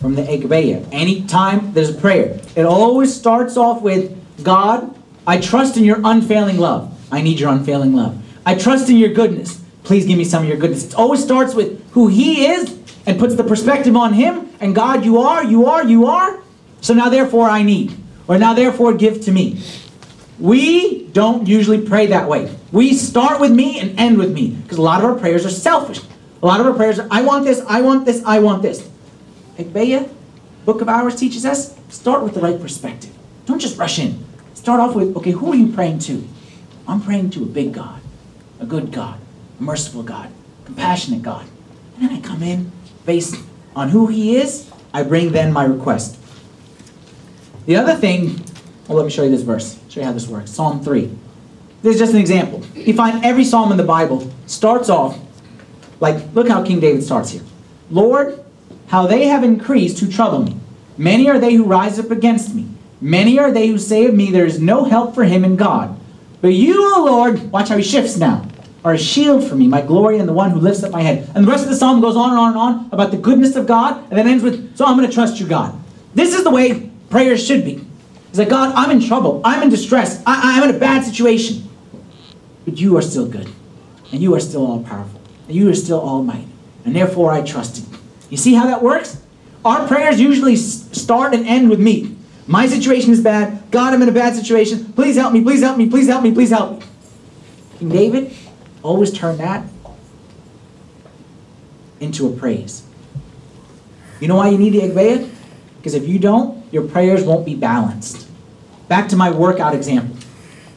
from 0.00 0.14
the 0.14 0.22
Agpeya, 0.22 0.86
anytime 0.92 1.72
there's 1.72 1.90
a 1.90 1.98
prayer, 1.98 2.40
it 2.54 2.64
always 2.64 3.14
starts 3.14 3.56
off 3.56 3.82
with 3.82 4.12
God, 4.44 4.94
I 5.26 5.40
trust 5.40 5.76
in 5.76 5.84
your 5.84 6.00
unfailing 6.04 6.58
love. 6.58 6.92
I 7.10 7.22
need 7.22 7.40
your 7.40 7.50
unfailing 7.50 7.94
love. 7.94 8.22
I 8.44 8.54
trust 8.54 8.88
in 8.88 8.96
your 8.96 9.08
goodness. 9.08 9.62
Please 9.82 10.06
give 10.06 10.18
me 10.18 10.24
some 10.24 10.42
of 10.42 10.48
your 10.48 10.58
goodness. 10.58 10.84
It 10.84 10.94
always 10.94 11.22
starts 11.22 11.54
with 11.54 11.82
who 11.92 12.08
He 12.08 12.46
is 12.46 12.78
and 13.06 13.18
puts 13.18 13.34
the 13.34 13.44
perspective 13.44 13.96
on 13.96 14.12
Him 14.12 14.46
and 14.60 14.74
God, 14.74 15.04
you 15.04 15.18
are, 15.18 15.44
you 15.44 15.66
are, 15.66 15.84
you 15.84 16.06
are. 16.06 16.40
So 16.86 16.94
now, 16.94 17.08
therefore, 17.08 17.48
I 17.48 17.64
need. 17.64 17.98
Or 18.28 18.38
now, 18.38 18.54
therefore, 18.54 18.94
give 18.94 19.20
to 19.22 19.32
me. 19.32 19.60
We 20.38 21.08
don't 21.08 21.48
usually 21.48 21.84
pray 21.84 22.06
that 22.06 22.28
way. 22.28 22.56
We 22.70 22.94
start 22.94 23.40
with 23.40 23.50
me 23.50 23.80
and 23.80 23.98
end 23.98 24.18
with 24.18 24.32
me 24.32 24.50
because 24.50 24.78
a 24.78 24.82
lot 24.82 25.00
of 25.02 25.10
our 25.10 25.18
prayers 25.18 25.44
are 25.44 25.50
selfish. 25.50 25.98
A 26.40 26.46
lot 26.46 26.60
of 26.60 26.66
our 26.66 26.74
prayers 26.74 27.00
are, 27.00 27.08
I 27.10 27.22
want 27.22 27.44
this, 27.44 27.60
I 27.66 27.80
want 27.80 28.06
this, 28.06 28.22
I 28.24 28.38
want 28.38 28.62
this. 28.62 28.88
Agpeya, 29.58 30.08
Book 30.64 30.80
of 30.80 30.88
Hours 30.88 31.16
teaches 31.16 31.44
us, 31.44 31.76
start 31.88 32.22
with 32.22 32.34
the 32.34 32.40
right 32.40 32.60
perspective. 32.60 33.12
Don't 33.46 33.58
just 33.58 33.76
rush 33.76 33.98
in. 33.98 34.24
Start 34.54 34.78
off 34.78 34.94
with, 34.94 35.16
okay, 35.16 35.32
who 35.32 35.50
are 35.50 35.56
you 35.56 35.72
praying 35.72 35.98
to? 36.06 36.22
I'm 36.86 37.02
praying 37.02 37.30
to 37.30 37.42
a 37.42 37.46
big 37.46 37.72
God, 37.72 38.00
a 38.60 38.64
good 38.64 38.92
God, 38.92 39.18
a 39.58 39.62
merciful 39.62 40.04
God, 40.04 40.30
compassionate 40.64 41.22
God. 41.22 41.48
And 41.96 42.08
then 42.08 42.16
I 42.16 42.20
come 42.20 42.44
in 42.44 42.70
based 43.04 43.34
on 43.74 43.88
who 43.88 44.06
He 44.06 44.36
is, 44.36 44.70
I 44.94 45.02
bring 45.02 45.32
then 45.32 45.52
my 45.52 45.64
request. 45.64 46.20
The 47.66 47.76
other 47.76 47.94
thing, 47.94 48.40
well, 48.88 48.96
let 48.96 49.04
me 49.04 49.10
show 49.10 49.24
you 49.24 49.30
this 49.30 49.42
verse, 49.42 49.78
show 49.88 50.00
you 50.00 50.06
how 50.06 50.12
this 50.12 50.28
works. 50.28 50.52
Psalm 50.52 50.82
3. 50.82 51.10
This 51.82 51.94
is 51.94 52.00
just 52.00 52.14
an 52.14 52.20
example. 52.20 52.64
You 52.74 52.94
find 52.94 53.24
every 53.24 53.44
psalm 53.44 53.70
in 53.70 53.76
the 53.76 53.84
Bible 53.84 54.32
starts 54.46 54.88
off 54.88 55.18
like, 56.00 56.22
look 56.34 56.48
how 56.48 56.64
King 56.64 56.80
David 56.80 57.02
starts 57.02 57.30
here. 57.30 57.42
Lord, 57.90 58.44
how 58.88 59.06
they 59.06 59.26
have 59.26 59.42
increased 59.42 59.98
who 59.98 60.10
trouble 60.10 60.44
me. 60.44 60.56
Many 60.96 61.28
are 61.28 61.38
they 61.38 61.54
who 61.54 61.64
rise 61.64 61.98
up 61.98 62.10
against 62.10 62.54
me. 62.54 62.68
Many 63.00 63.38
are 63.38 63.50
they 63.50 63.68
who 63.68 63.78
say 63.78 64.06
of 64.06 64.14
me, 64.14 64.30
there 64.30 64.46
is 64.46 64.60
no 64.60 64.84
help 64.84 65.14
for 65.14 65.24
him 65.24 65.44
in 65.44 65.56
God. 65.56 65.98
But 66.40 66.54
you, 66.54 66.94
O 66.94 67.04
Lord, 67.04 67.50
watch 67.50 67.68
how 67.68 67.76
he 67.76 67.82
shifts 67.82 68.16
now, 68.16 68.46
are 68.84 68.94
a 68.94 68.98
shield 68.98 69.46
for 69.46 69.54
me, 69.54 69.66
my 69.66 69.82
glory, 69.82 70.18
and 70.18 70.28
the 70.28 70.32
one 70.32 70.50
who 70.50 70.60
lifts 70.60 70.82
up 70.82 70.92
my 70.92 71.02
head. 71.02 71.28
And 71.34 71.46
the 71.46 71.50
rest 71.50 71.64
of 71.64 71.70
the 71.70 71.76
psalm 71.76 72.00
goes 72.00 72.16
on 72.16 72.30
and 72.30 72.38
on 72.38 72.48
and 72.50 72.58
on 72.58 72.88
about 72.92 73.10
the 73.10 73.16
goodness 73.16 73.56
of 73.56 73.66
God, 73.66 73.98
and 74.08 74.18
then 74.18 74.28
ends 74.28 74.42
with, 74.42 74.76
so 74.76 74.84
I'm 74.84 74.96
going 74.96 75.08
to 75.08 75.12
trust 75.12 75.40
you, 75.40 75.46
God. 75.46 75.78
This 76.14 76.34
is 76.34 76.44
the 76.44 76.50
way 76.50 76.90
prayers 77.10 77.44
should 77.46 77.64
be. 77.64 77.84
It's 78.28 78.38
like, 78.38 78.48
God, 78.48 78.74
I'm 78.74 78.90
in 78.90 79.06
trouble. 79.06 79.40
I'm 79.44 79.62
in 79.62 79.68
distress. 79.70 80.22
I, 80.26 80.58
I'm 80.60 80.68
in 80.68 80.76
a 80.76 80.78
bad 80.78 81.04
situation. 81.04 81.68
But 82.64 82.78
you 82.78 82.96
are 82.96 83.02
still 83.02 83.26
good. 83.26 83.48
And 84.12 84.22
you 84.22 84.34
are 84.34 84.40
still 84.40 84.66
all 84.66 84.82
powerful. 84.82 85.20
And 85.46 85.56
you 85.56 85.70
are 85.70 85.74
still 85.74 86.00
almighty. 86.00 86.48
And 86.84 86.94
therefore 86.94 87.32
I 87.32 87.42
trust 87.42 87.78
in 87.78 87.92
you. 87.92 87.98
You 88.30 88.36
see 88.36 88.54
how 88.54 88.66
that 88.66 88.82
works? 88.82 89.22
Our 89.64 89.86
prayers 89.88 90.20
usually 90.20 90.56
start 90.56 91.34
and 91.34 91.46
end 91.46 91.70
with 91.70 91.80
me. 91.80 92.16
My 92.46 92.66
situation 92.66 93.12
is 93.12 93.20
bad. 93.20 93.70
God, 93.70 93.92
I'm 93.92 94.02
in 94.02 94.08
a 94.08 94.12
bad 94.12 94.36
situation. 94.36 94.92
Please 94.92 95.16
help 95.16 95.32
me. 95.32 95.42
Please 95.42 95.60
help 95.60 95.76
me. 95.76 95.88
Please 95.88 96.06
help 96.06 96.22
me. 96.22 96.32
Please 96.32 96.50
help 96.50 96.78
me. 96.78 96.86
King 97.78 97.88
David 97.88 98.32
always 98.82 99.12
turned 99.12 99.40
that 99.40 99.64
into 102.00 102.28
a 102.28 102.36
praise. 102.36 102.84
You 104.20 104.28
know 104.28 104.36
why 104.36 104.50
you 104.50 104.58
need 104.58 104.70
the 104.70 104.80
Agpeya? 104.80 105.30
Because 105.78 105.94
if 105.94 106.06
you 106.06 106.18
don't, 106.18 106.65
your 106.70 106.86
prayers 106.88 107.24
won't 107.24 107.46
be 107.46 107.54
balanced. 107.54 108.28
Back 108.88 109.08
to 109.10 109.16
my 109.16 109.30
workout 109.30 109.74
example. 109.74 110.16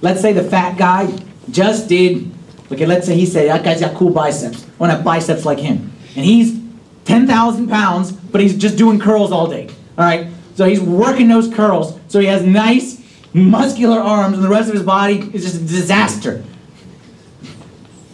Let's 0.02 0.22
say 0.22 0.34
the 0.34 0.44
fat 0.44 0.78
guy 0.78 1.14
just 1.52 1.88
did, 1.88 2.32
okay, 2.72 2.86
let's 2.86 3.06
say 3.06 3.16
he 3.16 3.26
said, 3.26 3.48
that 3.50 3.64
guy's 3.64 3.82
got 3.82 3.96
cool 3.96 4.12
biceps. 4.12 4.64
I 4.64 4.70
want 4.78 4.92
to 4.92 4.96
have 4.96 5.04
biceps 5.04 5.46
like 5.46 5.60
him. 5.60 5.92
And 6.16 6.26
he's 6.26 6.60
10,000 7.06 7.68
pounds, 7.68 8.12
but 8.12 8.42
he's 8.42 8.58
just 8.58 8.78
doing 8.78 9.00
curls 9.00 9.32
all 9.32 9.48
day. 9.48 9.68
All 9.98 10.06
right? 10.06 10.28
So 10.56 10.66
he's 10.66 10.82
working 10.82 11.28
those 11.28 11.54
curls. 11.54 12.00
So 12.08 12.20
he 12.20 12.28
has 12.28 12.44
nice, 12.44 13.02
muscular 13.34 14.00
arms, 14.00 14.36
and 14.36 14.44
the 14.44 14.50
rest 14.50 14.70
of 14.70 14.76
his 14.76 14.84
body 14.84 15.20
is 15.34 15.44
just 15.44 15.56
a 15.56 15.60
disaster. 15.60 16.44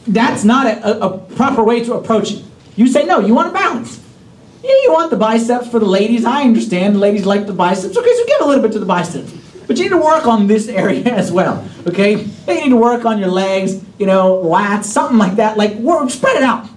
That's 0.08 0.44
not 0.44 0.68
a, 0.68 1.04
a, 1.04 1.10
a 1.10 1.18
proper 1.18 1.64
way 1.64 1.84
to 1.84 1.96
approach 1.96 2.32
it. 2.32 2.44
You 2.76 2.88
say, 2.88 3.06
no, 3.06 3.20
you 3.20 3.34
want 3.34 3.50
a 3.50 3.52
balance. 3.52 4.05
Yeah, 4.66 4.72
you 4.82 4.94
want 4.94 5.12
the 5.12 5.18
biceps 5.18 5.68
for 5.68 5.78
the 5.78 5.86
ladies. 5.86 6.26
I 6.26 6.42
understand. 6.42 6.96
The 6.96 7.00
ladies 7.00 7.24
like 7.24 7.46
the 7.46 7.54
biceps. 7.54 7.96
Okay, 7.96 8.16
so 8.16 8.26
give 8.26 8.42
a 8.42 8.46
little 8.46 8.64
bit 8.64 8.72
to 8.72 8.80
the 8.80 8.86
biceps. 8.88 9.32
But 9.68 9.78
you 9.78 9.84
need 9.84 9.90
to 9.90 9.98
work 9.98 10.26
on 10.26 10.48
this 10.48 10.68
area 10.84 11.04
as 11.04 11.32
well. 11.32 11.64
Okay? 11.86 12.24
You 12.24 12.56
need 12.56 12.70
to 12.70 12.76
work 12.76 13.06
on 13.06 13.20
your 13.20 13.30
legs, 13.30 13.80
you 14.00 14.08
know, 14.08 14.42
lats, 14.44 14.86
something 14.86 15.20
like 15.20 15.36
that. 15.36 15.56
Like, 15.56 15.76
work, 15.76 16.10
spread 16.10 16.38
it 16.38 16.42
out. 16.42 16.68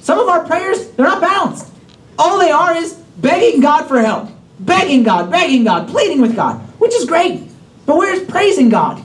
Some 0.00 0.18
of 0.18 0.28
our 0.28 0.42
prayers, 0.46 0.88
they're 0.92 1.04
not 1.04 1.20
balanced. 1.20 1.70
All 2.18 2.38
they 2.38 2.50
are 2.50 2.74
is 2.74 2.94
begging 3.18 3.60
God 3.60 3.86
for 3.86 4.00
help. 4.00 4.30
Begging 4.60 5.02
God, 5.02 5.30
begging 5.30 5.64
God, 5.64 5.86
pleading 5.88 6.22
with 6.22 6.34
God, 6.34 6.58
which 6.80 6.94
is 6.94 7.04
great. 7.04 7.42
But 7.84 7.98
where's 7.98 8.24
praising 8.24 8.70
God? 8.70 9.04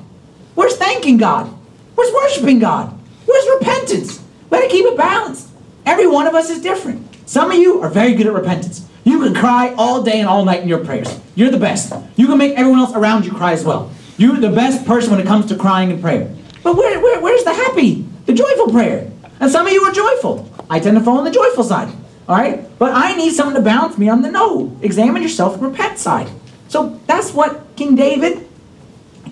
Where's 0.55 0.77
thanking 0.77 1.17
God? 1.17 1.53
Where's 1.95 2.13
worshiping 2.13 2.59
God? 2.59 2.97
Where's 3.25 3.59
repentance? 3.59 4.23
Let 4.49 4.63
it 4.63 4.71
keep 4.71 4.85
it 4.85 4.95
balanced. 4.95 5.49
Every 5.85 6.07
one 6.07 6.25
of 6.25 6.35
us 6.35 6.49
is 6.49 6.61
different. 6.61 7.12
Some 7.25 7.51
of 7.51 7.57
you 7.57 7.81
are 7.81 7.89
very 7.89 8.13
good 8.13 8.27
at 8.27 8.33
repentance. 8.33 8.87
You 9.03 9.21
can 9.21 9.33
cry 9.33 9.73
all 9.77 10.01
day 10.03 10.19
and 10.19 10.29
all 10.29 10.45
night 10.45 10.61
in 10.61 10.69
your 10.69 10.83
prayers. 10.83 11.19
You're 11.35 11.51
the 11.51 11.57
best. 11.57 11.93
You 12.15 12.27
can 12.27 12.37
make 12.37 12.57
everyone 12.57 12.79
else 12.79 12.93
around 12.93 13.25
you 13.25 13.31
cry 13.31 13.51
as 13.53 13.63
well. 13.65 13.91
You're 14.17 14.37
the 14.37 14.49
best 14.49 14.85
person 14.85 15.11
when 15.11 15.19
it 15.19 15.27
comes 15.27 15.47
to 15.47 15.55
crying 15.55 15.91
and 15.91 16.01
prayer. 16.01 16.33
But 16.63 16.75
where, 16.77 16.99
where, 17.01 17.19
where's 17.19 17.43
the 17.43 17.53
happy, 17.53 18.05
the 18.25 18.33
joyful 18.33 18.69
prayer? 18.69 19.11
And 19.39 19.51
some 19.51 19.67
of 19.67 19.73
you 19.73 19.83
are 19.83 19.91
joyful. 19.91 20.49
I 20.69 20.79
tend 20.79 20.97
to 20.97 21.03
fall 21.03 21.17
on 21.17 21.25
the 21.25 21.31
joyful 21.31 21.63
side. 21.63 21.93
All 22.27 22.37
right? 22.37 22.65
But 22.79 22.93
I 22.93 23.15
need 23.15 23.33
someone 23.33 23.55
to 23.55 23.61
balance 23.61 23.97
me 23.97 24.07
on 24.07 24.21
the 24.21 24.31
no. 24.31 24.77
Examine 24.81 25.21
yourself 25.21 25.55
and 25.55 25.63
repent 25.63 25.97
side. 25.99 26.29
So 26.69 26.99
that's 27.07 27.33
what 27.33 27.75
King 27.75 27.95
David 27.95 28.47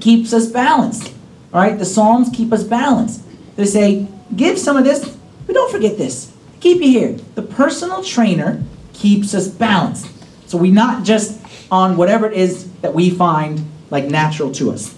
keeps 0.01 0.33
us 0.33 0.47
balanced. 0.47 1.13
All 1.53 1.61
right? 1.61 1.77
The 1.77 1.85
Psalms 1.85 2.29
keep 2.33 2.51
us 2.51 2.63
balanced. 2.63 3.23
They 3.55 3.65
say, 3.65 4.07
give 4.35 4.57
some 4.57 4.75
of 4.75 4.83
this, 4.83 5.17
but 5.45 5.53
don't 5.53 5.71
forget 5.71 5.97
this. 5.97 6.30
Keep 6.61 6.81
you 6.81 6.89
here. 6.89 7.13
The 7.35 7.41
personal 7.41 8.03
trainer 8.03 8.63
keeps 8.93 9.33
us 9.33 9.47
balanced. 9.47 10.07
So 10.47 10.57
we're 10.57 10.73
not 10.73 11.03
just 11.03 11.41
on 11.71 11.97
whatever 11.97 12.27
it 12.27 12.37
is 12.37 12.71
that 12.81 12.93
we 12.93 13.09
find 13.09 13.69
like 13.89 14.05
natural 14.05 14.51
to 14.53 14.71
us. 14.71 14.95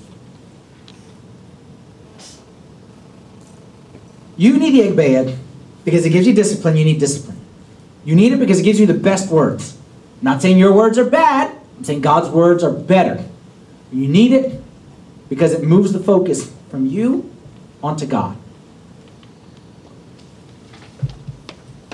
You 4.36 4.58
need 4.58 4.72
the 4.72 4.90
Agpeya 4.90 5.38
because 5.86 6.06
it 6.06 6.10
gives 6.10 6.28
you 6.28 6.34
discipline, 6.34 6.76
you 6.76 6.86
need 6.86 7.00
discipline. 7.00 7.40
You 8.04 8.16
need 8.16 8.34
it 8.34 8.40
because 8.40 8.60
it 8.60 8.64
gives 8.64 8.80
you 8.80 8.86
the 8.86 8.94
best 8.94 9.32
words. 9.32 9.78
not 10.22 10.42
saying 10.42 10.58
your 10.58 10.74
words 10.74 10.98
are 10.98 11.10
bad, 11.10 11.56
I'm 11.78 11.84
saying 11.84 12.02
God's 12.02 12.30
words 12.30 12.64
are 12.64 12.72
better. 12.72 13.24
You 13.92 14.08
need 14.08 14.32
it 14.34 14.62
because 15.30 15.54
it 15.54 15.64
moves 15.64 15.94
the 15.94 16.00
focus 16.00 16.52
from 16.70 16.88
you 16.88 17.32
onto 17.82 18.06
God. 18.06 18.38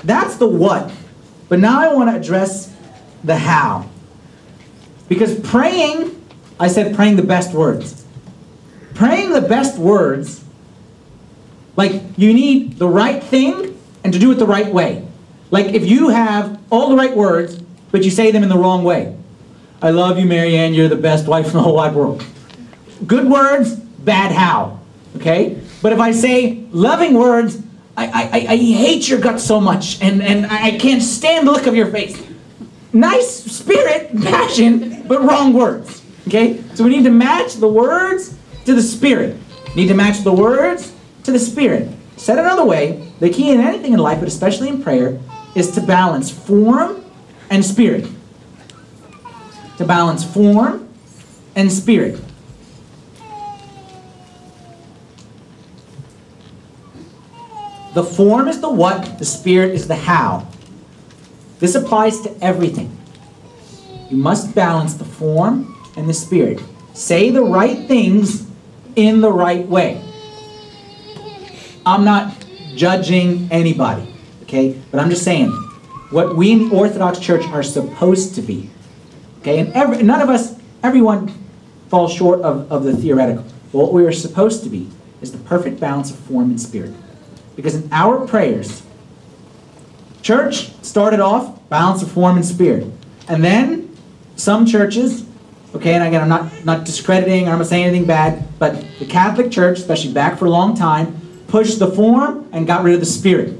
That's 0.04 0.36
the 0.36 0.46
what. 0.46 0.90
But 1.48 1.58
now 1.58 1.80
I 1.80 1.94
want 1.94 2.10
to 2.10 2.16
address 2.16 2.74
the 3.24 3.36
how. 3.36 3.88
Because 5.08 5.38
praying, 5.40 6.16
I 6.58 6.68
said 6.68 6.94
praying 6.94 7.16
the 7.16 7.22
best 7.22 7.52
words. 7.52 8.04
Praying 8.94 9.32
the 9.32 9.40
best 9.40 9.78
words, 9.78 10.44
like 11.76 12.02
you 12.16 12.32
need 12.32 12.78
the 12.78 12.88
right 12.88 13.22
thing 13.22 13.78
and 14.04 14.12
to 14.12 14.18
do 14.18 14.30
it 14.30 14.36
the 14.36 14.46
right 14.46 14.72
way. 14.72 15.06
Like 15.50 15.66
if 15.66 15.84
you 15.84 16.08
have 16.08 16.60
all 16.70 16.88
the 16.88 16.96
right 16.96 17.16
words, 17.16 17.60
but 17.90 18.04
you 18.04 18.10
say 18.10 18.30
them 18.30 18.42
in 18.42 18.48
the 18.48 18.58
wrong 18.58 18.84
way. 18.84 19.16
I 19.82 19.90
love 19.90 20.18
you, 20.18 20.26
Marianne, 20.26 20.74
you're 20.74 20.88
the 20.88 20.96
best 20.96 21.26
wife 21.26 21.46
in 21.46 21.52
the 21.54 21.62
whole 21.62 21.74
wide 21.74 21.94
world. 21.94 22.24
Good 23.06 23.28
words, 23.28 23.74
bad 23.74 24.30
how. 24.32 24.78
Okay? 25.16 25.60
But 25.82 25.92
if 25.92 25.98
I 25.98 26.12
say 26.12 26.66
loving 26.70 27.14
words, 27.14 27.60
I, 28.00 28.22
I, 28.22 28.46
I 28.52 28.56
hate 28.56 29.08
your 29.08 29.20
guts 29.20 29.44
so 29.44 29.60
much, 29.60 30.00
and, 30.00 30.22
and 30.22 30.46
I 30.46 30.78
can't 30.78 31.02
stand 31.02 31.46
the 31.46 31.52
look 31.52 31.66
of 31.66 31.74
your 31.74 31.88
face. 31.88 32.22
Nice 32.92 33.44
spirit, 33.44 34.10
passion, 34.22 35.06
but 35.06 35.22
wrong 35.22 35.52
words. 35.52 36.02
Okay? 36.26 36.62
So 36.74 36.84
we 36.84 36.90
need 36.90 37.04
to 37.04 37.10
match 37.10 37.54
the 37.54 37.68
words 37.68 38.36
to 38.64 38.74
the 38.74 38.82
spirit. 38.82 39.36
need 39.76 39.88
to 39.88 39.94
match 39.94 40.24
the 40.24 40.32
words 40.32 40.94
to 41.24 41.32
the 41.32 41.38
spirit. 41.38 41.88
Said 42.16 42.38
another 42.38 42.64
way, 42.64 43.06
the 43.20 43.30
key 43.30 43.50
in 43.50 43.60
anything 43.60 43.92
in 43.92 43.98
life, 43.98 44.18
but 44.18 44.28
especially 44.28 44.68
in 44.68 44.82
prayer, 44.82 45.18
is 45.54 45.70
to 45.72 45.80
balance 45.80 46.30
form 46.30 47.04
and 47.50 47.64
spirit. 47.64 48.06
To 49.78 49.84
balance 49.84 50.24
form 50.24 50.88
and 51.54 51.72
spirit. 51.72 52.20
The 57.94 58.04
form 58.04 58.48
is 58.48 58.60
the 58.60 58.70
what, 58.70 59.18
the 59.18 59.24
spirit 59.24 59.72
is 59.72 59.88
the 59.88 59.96
how. 59.96 60.46
This 61.58 61.74
applies 61.74 62.20
to 62.22 62.44
everything. 62.44 62.96
You 64.08 64.16
must 64.16 64.54
balance 64.54 64.94
the 64.94 65.04
form 65.04 65.76
and 65.96 66.08
the 66.08 66.14
spirit. 66.14 66.60
Say 66.94 67.30
the 67.30 67.42
right 67.42 67.86
things 67.86 68.48
in 68.96 69.20
the 69.20 69.32
right 69.32 69.66
way. 69.66 70.02
I'm 71.84 72.04
not 72.04 72.34
judging 72.76 73.48
anybody, 73.50 74.14
okay? 74.42 74.80
But 74.90 75.00
I'm 75.00 75.10
just 75.10 75.24
saying 75.24 75.50
what 76.10 76.36
we 76.36 76.52
in 76.52 76.68
the 76.68 76.74
Orthodox 76.76 77.18
Church 77.18 77.44
are 77.46 77.62
supposed 77.62 78.34
to 78.34 78.42
be. 78.42 78.68
Okay? 79.40 79.60
And 79.60 79.72
every, 79.72 80.02
none 80.02 80.20
of 80.20 80.28
us, 80.28 80.58
everyone 80.82 81.32
falls 81.88 82.12
short 82.12 82.40
of, 82.42 82.70
of 82.70 82.84
the 82.84 82.96
theoretical. 82.96 83.44
But 83.72 83.78
what 83.78 83.92
we 83.92 84.04
are 84.04 84.12
supposed 84.12 84.62
to 84.64 84.68
be 84.68 84.88
is 85.20 85.32
the 85.32 85.38
perfect 85.38 85.80
balance 85.80 86.10
of 86.10 86.18
form 86.18 86.50
and 86.50 86.60
spirit. 86.60 86.92
Because 87.56 87.74
in 87.74 87.92
our 87.92 88.26
prayers, 88.26 88.82
church 90.22 90.72
started 90.82 91.20
off 91.20 91.68
balance 91.68 92.02
of 92.02 92.10
form 92.10 92.36
and 92.36 92.44
spirit. 92.44 92.86
And 93.28 93.44
then 93.44 93.96
some 94.36 94.66
churches, 94.66 95.24
okay, 95.74 95.94
and 95.94 96.04
again, 96.04 96.22
I'm 96.22 96.28
not, 96.28 96.64
not 96.64 96.84
discrediting 96.84 97.48
or 97.48 97.52
I'm 97.52 97.58
not 97.58 97.66
saying 97.66 97.84
anything 97.84 98.06
bad, 98.06 98.46
but 98.58 98.84
the 98.98 99.06
Catholic 99.06 99.50
Church, 99.50 99.78
especially 99.78 100.12
back 100.12 100.38
for 100.38 100.46
a 100.46 100.50
long 100.50 100.76
time, 100.76 101.20
pushed 101.48 101.78
the 101.78 101.90
form 101.90 102.48
and 102.52 102.66
got 102.66 102.84
rid 102.84 102.94
of 102.94 103.00
the 103.00 103.06
spirit. 103.06 103.58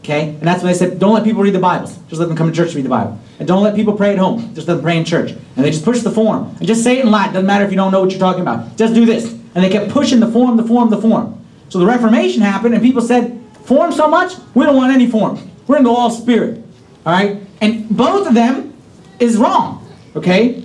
Okay? 0.00 0.30
And 0.30 0.42
that's 0.42 0.62
when 0.62 0.72
they 0.72 0.78
said, 0.78 0.98
don't 0.98 1.12
let 1.12 1.24
people 1.24 1.42
read 1.42 1.54
the 1.54 1.58
Bibles. 1.58 1.96
Just 2.08 2.18
let 2.18 2.28
them 2.28 2.36
come 2.36 2.48
to 2.48 2.56
church 2.56 2.70
to 2.70 2.76
read 2.76 2.84
the 2.84 2.90
Bible. 2.90 3.20
And 3.38 3.46
don't 3.46 3.62
let 3.62 3.76
people 3.76 3.94
pray 3.94 4.12
at 4.12 4.18
home. 4.18 4.54
Just 4.54 4.66
let 4.66 4.74
them 4.74 4.82
pray 4.82 4.96
in 4.96 5.04
church. 5.04 5.32
And 5.32 5.64
they 5.64 5.70
just 5.70 5.84
push 5.84 6.00
the 6.00 6.10
form. 6.10 6.54
And 6.58 6.66
just 6.66 6.82
say 6.82 6.98
it 6.98 7.04
in 7.04 7.10
Latin. 7.10 7.34
Doesn't 7.34 7.46
matter 7.46 7.64
if 7.64 7.70
you 7.70 7.76
don't 7.76 7.92
know 7.92 8.00
what 8.00 8.10
you're 8.10 8.18
talking 8.18 8.42
about. 8.42 8.76
Just 8.76 8.94
do 8.94 9.04
this. 9.04 9.30
And 9.54 9.64
they 9.64 9.70
kept 9.70 9.90
pushing 9.90 10.20
the 10.20 10.30
form, 10.30 10.56
the 10.56 10.64
form, 10.64 10.90
the 10.90 11.00
form. 11.00 11.37
So 11.68 11.78
the 11.78 11.86
Reformation 11.86 12.42
happened, 12.42 12.74
and 12.74 12.82
people 12.82 13.02
said, 13.02 13.40
form 13.64 13.92
so 13.92 14.08
much, 14.08 14.34
we 14.54 14.64
don't 14.64 14.76
want 14.76 14.92
any 14.92 15.10
form. 15.10 15.38
We're 15.66 15.78
into 15.78 15.90
all 15.90 16.10
spirit. 16.10 16.64
All 17.04 17.12
right? 17.12 17.42
And 17.60 17.88
both 17.94 18.26
of 18.26 18.34
them 18.34 18.74
is 19.18 19.36
wrong. 19.36 19.86
Okay? 20.16 20.64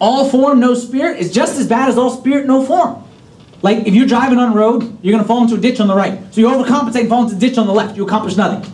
All 0.00 0.28
form, 0.28 0.60
no 0.60 0.74
spirit 0.74 1.18
is 1.18 1.32
just 1.32 1.58
as 1.58 1.68
bad 1.68 1.88
as 1.88 1.98
all 1.98 2.10
spirit, 2.10 2.46
no 2.46 2.64
form. 2.64 3.02
Like 3.62 3.86
if 3.86 3.94
you're 3.94 4.06
driving 4.06 4.38
on 4.38 4.52
a 4.52 4.54
road, 4.54 4.98
you're 5.02 5.12
going 5.12 5.22
to 5.22 5.26
fall 5.26 5.42
into 5.42 5.54
a 5.54 5.60
ditch 5.60 5.80
on 5.80 5.88
the 5.88 5.94
right. 5.94 6.20
So 6.34 6.40
you 6.40 6.48
overcompensate 6.48 7.00
and 7.00 7.08
fall 7.08 7.22
into 7.22 7.36
a 7.36 7.38
ditch 7.38 7.56
on 7.56 7.66
the 7.66 7.72
left. 7.72 7.96
You 7.96 8.04
accomplish 8.04 8.36
nothing. 8.36 8.70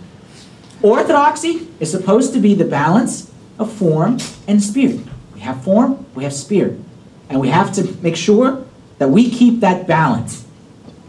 Orthodoxy 0.82 1.68
is 1.78 1.90
supposed 1.90 2.32
to 2.32 2.40
be 2.40 2.54
the 2.54 2.64
balance 2.64 3.30
of 3.58 3.72
form 3.72 4.18
and 4.48 4.62
spirit. 4.62 5.00
We 5.34 5.40
have 5.40 5.62
form, 5.62 6.06
we 6.14 6.24
have 6.24 6.32
spirit. 6.32 6.80
And 7.28 7.40
we 7.40 7.48
have 7.48 7.72
to 7.74 7.84
make 8.02 8.16
sure 8.16 8.64
that 8.98 9.10
we 9.10 9.30
keep 9.30 9.60
that 9.60 9.86
balance. 9.86 10.44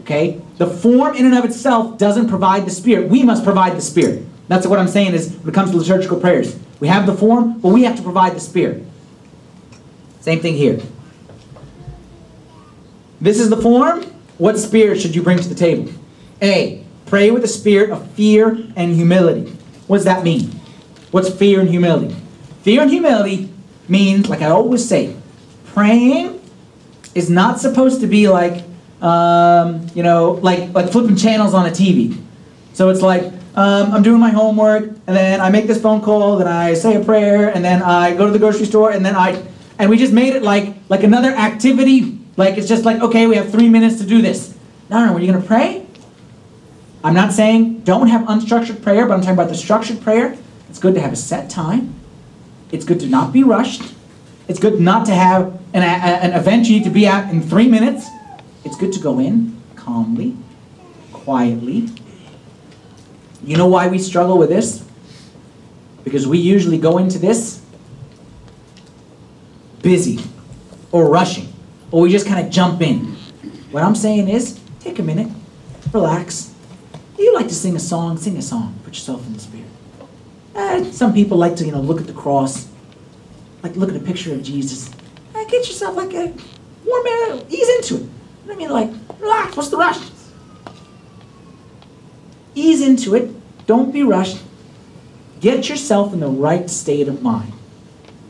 Okay? 0.01 0.41
The 0.57 0.67
form 0.67 1.15
in 1.15 1.25
and 1.25 1.35
of 1.35 1.45
itself 1.45 1.97
doesn't 1.97 2.27
provide 2.27 2.65
the 2.65 2.71
spirit. 2.71 3.09
We 3.09 3.23
must 3.23 3.43
provide 3.43 3.75
the 3.75 3.81
spirit. 3.81 4.25
That's 4.47 4.67
what 4.67 4.79
I'm 4.79 4.87
saying 4.87 5.13
is 5.13 5.33
when 5.37 5.49
it 5.49 5.53
comes 5.53 5.71
to 5.71 5.77
liturgical 5.77 6.19
prayers. 6.19 6.57
We 6.79 6.87
have 6.87 7.05
the 7.05 7.13
form, 7.13 7.59
but 7.59 7.69
we 7.69 7.83
have 7.83 7.95
to 7.97 8.03
provide 8.03 8.35
the 8.35 8.39
spirit. 8.39 8.83
Same 10.19 10.39
thing 10.39 10.55
here. 10.55 10.81
This 13.19 13.39
is 13.39 13.49
the 13.49 13.57
form. 13.57 14.03
What 14.37 14.57
spirit 14.57 14.99
should 14.99 15.15
you 15.15 15.21
bring 15.21 15.37
to 15.37 15.47
the 15.47 15.55
table? 15.55 15.91
A. 16.41 16.83
Pray 17.05 17.29
with 17.29 17.43
a 17.43 17.47
spirit 17.47 17.91
of 17.91 18.09
fear 18.11 18.57
and 18.75 18.95
humility. 18.95 19.51
What 19.87 19.97
does 19.97 20.05
that 20.05 20.23
mean? 20.23 20.59
What's 21.11 21.29
fear 21.29 21.59
and 21.59 21.69
humility? 21.69 22.15
Fear 22.63 22.83
and 22.83 22.91
humility 22.91 23.53
means, 23.87 24.29
like 24.29 24.41
I 24.41 24.49
always 24.49 24.87
say, 24.87 25.15
praying 25.65 26.41
is 27.13 27.29
not 27.29 27.59
supposed 27.59 28.01
to 28.01 28.07
be 28.07 28.27
like, 28.29 28.63
um, 29.01 29.87
you 29.95 30.03
know, 30.03 30.39
like 30.41 30.73
like 30.73 30.91
flipping 30.91 31.15
channels 31.15 31.53
on 31.53 31.65
a 31.65 31.71
TV. 31.71 32.17
So 32.73 32.89
it's 32.89 33.01
like 33.01 33.23
um, 33.55 33.91
I'm 33.91 34.03
doing 34.03 34.19
my 34.19 34.29
homework, 34.29 34.83
and 34.83 35.15
then 35.15 35.41
I 35.41 35.49
make 35.49 35.67
this 35.67 35.81
phone 35.81 36.01
call, 36.01 36.37
then 36.37 36.47
I 36.47 36.73
say 36.73 36.95
a 36.95 37.03
prayer, 37.03 37.49
and 37.49 37.63
then 37.63 37.81
I 37.81 38.15
go 38.15 38.25
to 38.25 38.31
the 38.31 38.39
grocery 38.39 38.65
store, 38.65 38.91
and 38.91 39.05
then 39.05 39.15
I, 39.15 39.43
and 39.77 39.89
we 39.89 39.97
just 39.97 40.13
made 40.13 40.35
it 40.35 40.43
like 40.43 40.75
like 40.89 41.03
another 41.03 41.31
activity 41.31 42.21
like 42.37 42.57
it's 42.57 42.67
just 42.67 42.85
like, 42.85 43.01
okay, 43.01 43.27
we 43.27 43.35
have 43.35 43.51
three 43.51 43.69
minutes 43.69 43.97
to 43.99 44.05
do 44.05 44.21
this. 44.21 44.57
No, 44.89 45.05
no, 45.05 45.13
are 45.13 45.19
you 45.19 45.27
going 45.27 45.41
to 45.41 45.47
pray? 45.47 45.85
I'm 47.03 47.13
not 47.13 47.33
saying 47.33 47.81
don't 47.81 48.07
have 48.07 48.21
unstructured 48.27 48.81
prayer, 48.81 49.05
but 49.07 49.13
I'm 49.13 49.21
talking 49.21 49.33
about 49.33 49.49
the 49.49 49.55
structured 49.55 50.01
prayer. 50.01 50.37
It's 50.69 50.79
good 50.79 50.95
to 50.95 51.01
have 51.01 51.13
a 51.13 51.15
set 51.15 51.49
time. 51.49 51.95
It's 52.71 52.85
good 52.85 52.99
to 53.01 53.07
not 53.07 53.33
be 53.33 53.43
rushed. 53.43 53.93
It's 54.47 54.59
good 54.59 54.79
not 54.79 55.05
to 55.07 55.13
have 55.13 55.53
an, 55.73 55.83
an 55.83 56.33
event 56.33 56.67
you 56.67 56.77
need 56.77 56.85
to 56.85 56.89
be 56.89 57.05
at 57.05 57.29
in 57.31 57.41
three 57.41 57.67
minutes. 57.67 58.07
It's 58.63 58.77
good 58.77 58.93
to 58.93 58.99
go 58.99 59.19
in 59.19 59.61
calmly, 59.75 60.35
quietly. 61.11 61.89
You 63.43 63.57
know 63.57 63.67
why 63.67 63.87
we 63.87 63.97
struggle 63.97 64.37
with 64.37 64.49
this? 64.49 64.85
Because 66.03 66.27
we 66.27 66.37
usually 66.37 66.77
go 66.77 66.97
into 66.97 67.19
this 67.19 67.63
busy 69.81 70.19
or 70.91 71.09
rushing 71.09 71.51
or 71.91 72.01
we 72.01 72.09
just 72.09 72.25
kind 72.25 72.45
of 72.45 72.51
jump 72.51 72.81
in. 72.81 73.15
What 73.71 73.83
I'm 73.83 73.95
saying 73.95 74.29
is, 74.29 74.59
take 74.79 74.99
a 74.99 75.03
minute, 75.03 75.29
relax. 75.93 76.53
You 77.17 77.33
like 77.33 77.47
to 77.49 77.55
sing 77.55 77.75
a 77.75 77.79
song, 77.79 78.17
sing 78.17 78.37
a 78.37 78.41
song. 78.41 78.79
Put 78.83 78.93
yourself 78.95 79.25
in 79.27 79.33
the 79.33 79.39
spirit. 79.39 79.65
Uh, 80.55 80.83
some 80.91 81.13
people 81.13 81.37
like 81.37 81.55
to, 81.57 81.65
you 81.65 81.71
know, 81.71 81.81
look 81.81 82.01
at 82.01 82.07
the 82.07 82.13
cross, 82.13 82.67
like 83.63 83.75
look 83.75 83.89
at 83.89 83.95
a 83.95 83.99
picture 83.99 84.33
of 84.33 84.43
Jesus. 84.43 84.89
Uh, 85.35 85.43
get 85.45 85.67
yourself 85.67 85.95
like 85.95 86.13
a 86.13 86.33
warm 86.85 87.07
air, 87.07 87.41
ease 87.49 87.69
into 87.77 88.03
it. 88.03 88.09
I 88.49 88.55
mean? 88.55 88.69
Like, 88.69 88.91
relax. 89.19 89.55
What's 89.55 89.69
the 89.69 89.77
rush? 89.77 89.99
Ease 92.55 92.81
into 92.81 93.15
it. 93.15 93.31
Don't 93.67 93.91
be 93.91 94.03
rushed. 94.03 94.41
Get 95.39 95.69
yourself 95.69 96.13
in 96.13 96.19
the 96.19 96.27
right 96.27 96.69
state 96.69 97.07
of 97.07 97.21
mind. 97.21 97.53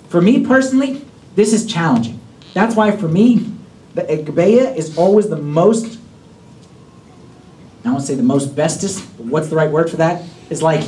For 0.09 0.21
me 0.21 0.45
personally, 0.45 1.05
this 1.35 1.53
is 1.53 1.65
challenging. 1.65 2.19
That's 2.53 2.75
why 2.75 2.91
for 2.91 3.07
me, 3.07 3.51
the 3.95 4.03
Agpeya 4.03 4.75
is 4.75 4.97
always 4.97 5.29
the 5.29 5.37
most, 5.37 5.99
I 7.83 7.91
won't 7.91 8.03
say 8.03 8.15
the 8.15 8.23
most 8.23 8.55
bestest, 8.55 9.03
what's 9.17 9.47
the 9.49 9.55
right 9.55 9.71
word 9.71 9.89
for 9.89 9.97
that? 9.97 10.23
It's 10.49 10.61
like, 10.61 10.87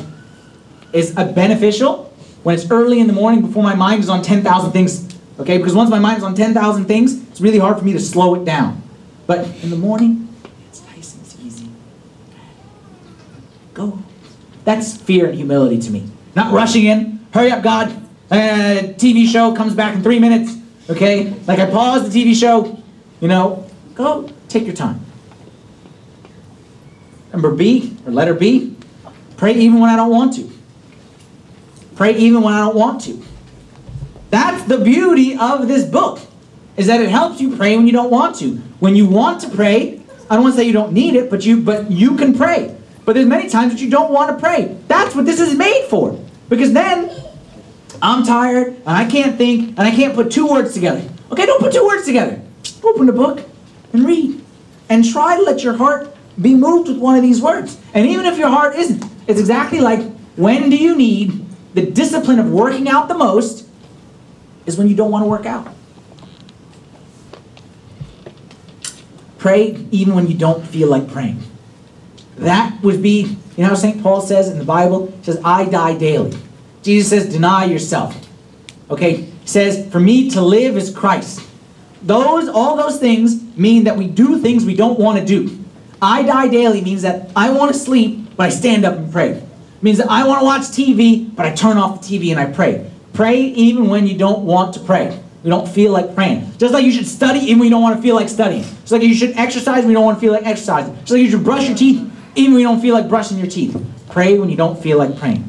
is 0.93 1.16
a 1.18 1.26
beneficial 1.26 2.14
when 2.43 2.56
it's 2.56 2.70
early 2.70 3.00
in 3.00 3.08
the 3.08 3.14
morning 3.14 3.41
before 3.41 3.64
my 3.64 3.76
mind 3.76 4.04
is 4.04 4.10
on 4.10 4.22
10,000 4.22 4.72
things. 4.72 5.10
Okay, 5.39 5.58
because 5.58 5.74
once 5.74 5.89
my 5.89 6.00
mind 6.00 6.20
is 6.20 6.24
on 6.24 6.36
10,000 6.36 6.86
things, 6.86 7.28
it's 7.30 7.41
really 7.41 7.58
hard 7.58 7.80
for 7.80 7.84
me 7.84 7.93
to 7.93 8.00
slow 8.00 8.36
it 8.36 8.45
down. 8.45 8.83
But 9.26 9.47
in 9.63 9.69
the 9.69 9.78
morning, 9.78 10.28
it's 10.67 10.84
nice 10.86 11.13
and 11.13 11.24
it's 11.24 11.39
easy. 11.39 11.69
Go. 13.74 13.99
That's 14.65 14.95
fear 14.97 15.28
and 15.28 15.36
humility 15.36 15.80
to 15.80 15.91
me. 15.91 16.09
Not 16.36 16.53
rushing 16.53 16.86
in. 16.86 17.26
Hurry 17.34 17.51
up, 17.51 17.63
God. 17.63 17.89
Uh, 18.32 18.93
TV 18.95 19.28
show 19.28 19.53
comes 19.55 19.74
back 19.74 19.95
in 19.95 20.03
three 20.03 20.19
minutes. 20.19 20.57
Okay? 20.89 21.34
Like 21.47 21.59
I 21.59 21.69
pause 21.69 22.11
the 22.11 22.24
TV 22.24 22.36
show, 22.36 22.82
you 23.21 23.28
know, 23.28 23.65
go 23.95 24.30
take 24.49 24.65
your 24.65 24.76
time. 24.76 24.99
Number 27.32 27.51
B, 27.51 27.97
or 28.05 28.11
letter 28.11 28.34
B, 28.34 28.76
pray 29.38 29.53
even 29.53 29.80
when 29.80 29.89
I 29.89 29.95
don't 29.95 30.11
want 30.11 30.36
to. 30.36 30.51
Pray 31.95 32.15
even 32.17 32.41
when 32.41 32.53
I 32.53 32.59
don't 32.59 32.76
want 32.76 33.01
to. 33.01 33.24
That's 34.30 34.63
the 34.65 34.78
beauty 34.78 35.38
of 35.38 35.67
this 35.67 35.86
book, 35.86 36.19
is 36.78 36.88
that 36.88 37.01
it 37.01 37.09
helps 37.09 37.39
you 37.39 37.55
pray 37.55 37.76
when 37.78 37.86
you 37.86 37.93
don't 37.93 38.09
want 38.09 38.36
to. 38.38 38.55
When 38.80 38.95
you 38.95 39.05
want 39.05 39.41
to 39.41 39.49
pray, 39.49 40.01
I 40.30 40.36
don't 40.36 40.43
want 40.43 40.55
to 40.55 40.61
say 40.61 40.67
you 40.67 40.74
don't 40.74 40.93
need 40.93 41.15
it, 41.15 41.30
but 41.30 41.45
you 41.45 41.61
but 41.61 41.91
you 41.91 42.15
can 42.15 42.34
pray. 42.34 42.76
But 43.05 43.13
there's 43.13 43.28
many 43.28 43.49
times 43.49 43.74
that 43.74 43.82
you 43.82 43.89
don't 43.89 44.11
want 44.11 44.32
to 44.32 44.38
pray. 44.38 44.78
That's 44.88 45.15
what 45.15 45.26
this 45.26 45.39
is 45.39 45.55
made 45.55 45.88
for. 45.89 46.19
Because 46.49 46.74
then 46.74 47.11
I'm 48.01 48.26
tired 48.26 48.67
and 48.67 48.89
I 48.89 49.09
can't 49.09 49.38
think 49.38 49.69
and 49.69 49.82
I 49.82 49.91
can't 49.91 50.15
put 50.15 50.32
two 50.32 50.47
words 50.47 50.74
together. 50.74 51.07
Okay, 51.32 51.45
don't 51.45 51.59
put 51.59 51.74
two 51.74 51.86
words 51.86 52.05
together. 52.05 52.41
Open 52.84 53.05
the 53.05 53.13
book 53.13 53.45
and 53.91 54.05
read. 54.05 54.41
And 54.89 55.09
try 55.09 55.38
to 55.38 55.43
let 55.43 55.63
your 55.63 55.74
heart 55.74 56.15
be 56.41 56.55
moved 56.55 56.88
with 56.89 56.97
one 56.97 57.15
of 57.15 57.21
these 57.21 57.41
words. 57.41 57.78
And 57.93 58.07
even 58.07 58.26
if 58.26 58.38
your 58.38 58.49
heart 58.49 58.76
isn't, 58.76 59.03
it's 59.28 59.39
exactly 59.39 59.80
like 59.80 60.01
when 60.36 60.69
do 60.69 60.78
you 60.78 60.95
need 60.95 61.45
the 61.74 61.86
discipline 61.86 62.39
of 62.39 62.51
working 62.51 62.88
out 62.88 63.07
the 63.07 63.13
most 63.13 63.67
is 64.65 64.78
when 64.78 64.88
you 64.88 64.95
don't 64.95 65.11
want 65.11 65.24
to 65.24 65.28
work 65.28 65.45
out. 65.45 65.74
Pray 69.44 69.76
even 69.91 70.16
when 70.16 70.28
you 70.28 70.38
don't 70.38 70.66
feel 70.66 70.88
like 70.88 71.10
praying. 71.10 71.44
That 72.38 72.82
would 72.82 73.04
be, 73.04 73.36
you 73.58 73.68
know 73.68 73.76
St. 73.76 74.02
Paul 74.02 74.22
says 74.22 74.48
in 74.48 74.58
the 74.58 74.64
Bible? 74.64 75.14
Says, 75.22 75.38
I 75.44 75.66
die 75.66 75.98
daily. 75.98 76.38
Jesus 76.82 77.10
says, 77.10 77.34
deny 77.34 77.66
yourself. 77.66 78.16
Okay? 78.89 79.16
He 79.16 79.46
says, 79.46 79.91
for 79.91 80.00
me 80.00 80.30
to 80.30 80.41
live 80.41 80.78
is 80.78 80.96
Christ. 80.96 81.46
Those, 82.02 82.48
all 82.48 82.78
those 82.78 83.02
things 83.02 83.44
mean 83.58 83.84
that 83.84 83.98
we 83.98 84.08
do 84.08 84.39
things 84.39 84.64
we 84.64 84.78
don't 84.78 84.98
want 84.98 85.20
to 85.20 85.26
do. 85.26 85.60
I 86.02 86.24
die 86.24 86.48
daily 86.48 86.80
means 86.80 87.02
that 87.02 87.30
I 87.36 87.50
want 87.50 87.74
to 87.74 87.78
sleep, 87.78 88.38
but 88.38 88.46
I 88.46 88.50
stand 88.50 88.86
up 88.86 88.96
and 88.96 89.12
pray. 89.12 89.32
It 89.32 89.84
means 89.84 89.98
that 89.98 90.10
I 90.10 90.26
want 90.26 90.39
to 90.39 90.46
watch 90.46 90.62
TV, 90.62 91.36
but 91.36 91.46
I 91.46 91.54
turn 91.54 91.76
off 91.76 92.00
the 92.00 92.18
TV 92.18 92.32
and 92.32 92.39
I 92.39 92.50
pray. 92.50 92.89
Pray 93.12 93.41
even 93.41 93.89
when 93.89 94.08
you 94.08 94.18
don't 94.18 94.46
want 94.46 94.74
to 94.76 94.80
pray. 94.80 95.22
We 95.44 95.50
don't 95.50 95.68
feel 95.68 95.91
like 95.91 96.16
praying. 96.16 96.58
Just 96.58 96.74
like 96.74 96.86
you 96.86 96.91
should 96.91 97.08
study 97.08 97.39
even 97.39 97.60
when 97.60 97.66
you 97.66 97.72
don't 97.72 97.82
want 97.82 97.98
to 97.98 98.02
feel 98.02 98.16
like 98.16 98.30
studying. 98.30 98.64
Just 98.64 98.91
like 98.91 99.04
you 99.04 99.14
should 99.14 99.36
exercise 99.36 99.84
when 99.84 99.89
you 99.89 99.96
don't 99.96 100.06
want 100.06 100.18
to 100.18 100.22
feel 100.22 100.32
like 100.32 100.46
exercising. 100.46 100.96
Just 101.00 101.12
like 101.12 101.22
you 101.22 101.30
should 101.30 101.44
brush 101.44 101.68
your 101.68 101.78
teeth 101.78 102.10
even 102.36 102.54
when 102.54 102.62
you 102.62 102.68
don't 102.68 102.82
feel 102.82 102.96
like 102.96 103.10
brushing 103.10 103.38
your 103.38 103.48
teeth. 103.48 103.76
Pray 104.10 104.39
when 104.39 104.50
you 104.50 104.56
don't 104.56 104.82
feel 104.82 104.98
like 104.98 105.18
praying. 105.18 105.48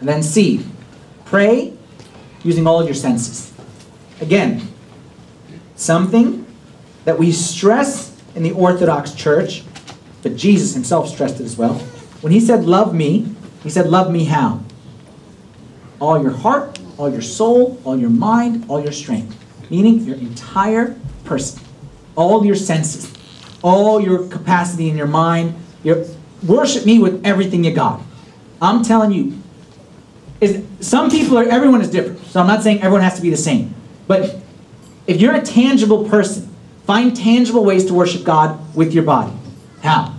And 0.00 0.08
then 0.08 0.22
C, 0.22 0.64
pray 1.24 1.72
using 2.44 2.66
all 2.66 2.80
of 2.80 2.86
your 2.86 2.94
senses. 2.94 3.52
Again, 4.20 4.68
something 5.74 6.46
that 7.04 7.18
we 7.18 7.32
stress 7.32 8.14
in 8.34 8.42
the 8.42 8.52
Orthodox 8.52 9.14
Church, 9.14 9.64
but 10.22 10.36
Jesus 10.36 10.74
himself 10.74 11.08
stressed 11.08 11.40
it 11.40 11.44
as 11.44 11.56
well. 11.56 11.74
When 12.20 12.32
he 12.32 12.40
said, 12.40 12.64
Love 12.64 12.94
me, 12.94 13.34
he 13.62 13.70
said, 13.70 13.88
Love 13.88 14.10
me 14.10 14.24
how? 14.24 14.60
All 15.98 16.20
your 16.22 16.32
heart, 16.32 16.75
all 16.98 17.10
your 17.10 17.22
soul, 17.22 17.80
all 17.84 17.98
your 17.98 18.10
mind, 18.10 18.64
all 18.68 18.82
your 18.82 18.92
strength. 18.92 19.36
Meaning 19.70 20.00
your 20.00 20.16
entire 20.16 20.96
person, 21.24 21.62
all 22.14 22.44
your 22.44 22.54
senses, 22.54 23.12
all 23.62 24.00
your 24.00 24.26
capacity 24.28 24.88
in 24.88 24.96
your 24.96 25.06
mind. 25.06 25.54
Your, 25.82 26.04
worship 26.46 26.86
me 26.86 26.98
with 26.98 27.24
everything 27.24 27.64
you 27.64 27.74
got. 27.74 28.00
I'm 28.62 28.82
telling 28.82 29.12
you, 29.12 29.38
is 30.40 30.64
some 30.80 31.10
people 31.10 31.38
are 31.38 31.44
everyone 31.44 31.80
is 31.80 31.90
different. 31.90 32.20
So 32.26 32.40
I'm 32.40 32.46
not 32.46 32.62
saying 32.62 32.82
everyone 32.82 33.02
has 33.02 33.16
to 33.16 33.22
be 33.22 33.30
the 33.30 33.36
same. 33.36 33.74
But 34.06 34.36
if 35.06 35.20
you're 35.20 35.34
a 35.34 35.42
tangible 35.42 36.08
person, 36.08 36.54
find 36.84 37.16
tangible 37.16 37.64
ways 37.64 37.86
to 37.86 37.94
worship 37.94 38.24
God 38.24 38.74
with 38.74 38.92
your 38.92 39.04
body. 39.04 39.32
How? 39.82 40.14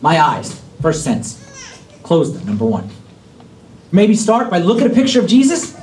My 0.00 0.20
eyes, 0.20 0.62
first 0.80 1.02
sense. 1.04 1.36
Close 2.02 2.32
them, 2.32 2.46
number 2.46 2.64
one. 2.64 2.88
Maybe 3.92 4.14
start 4.14 4.50
by 4.50 4.58
looking 4.58 4.84
at 4.84 4.92
a 4.92 4.94
picture 4.94 5.20
of 5.20 5.26
Jesus, 5.26 5.76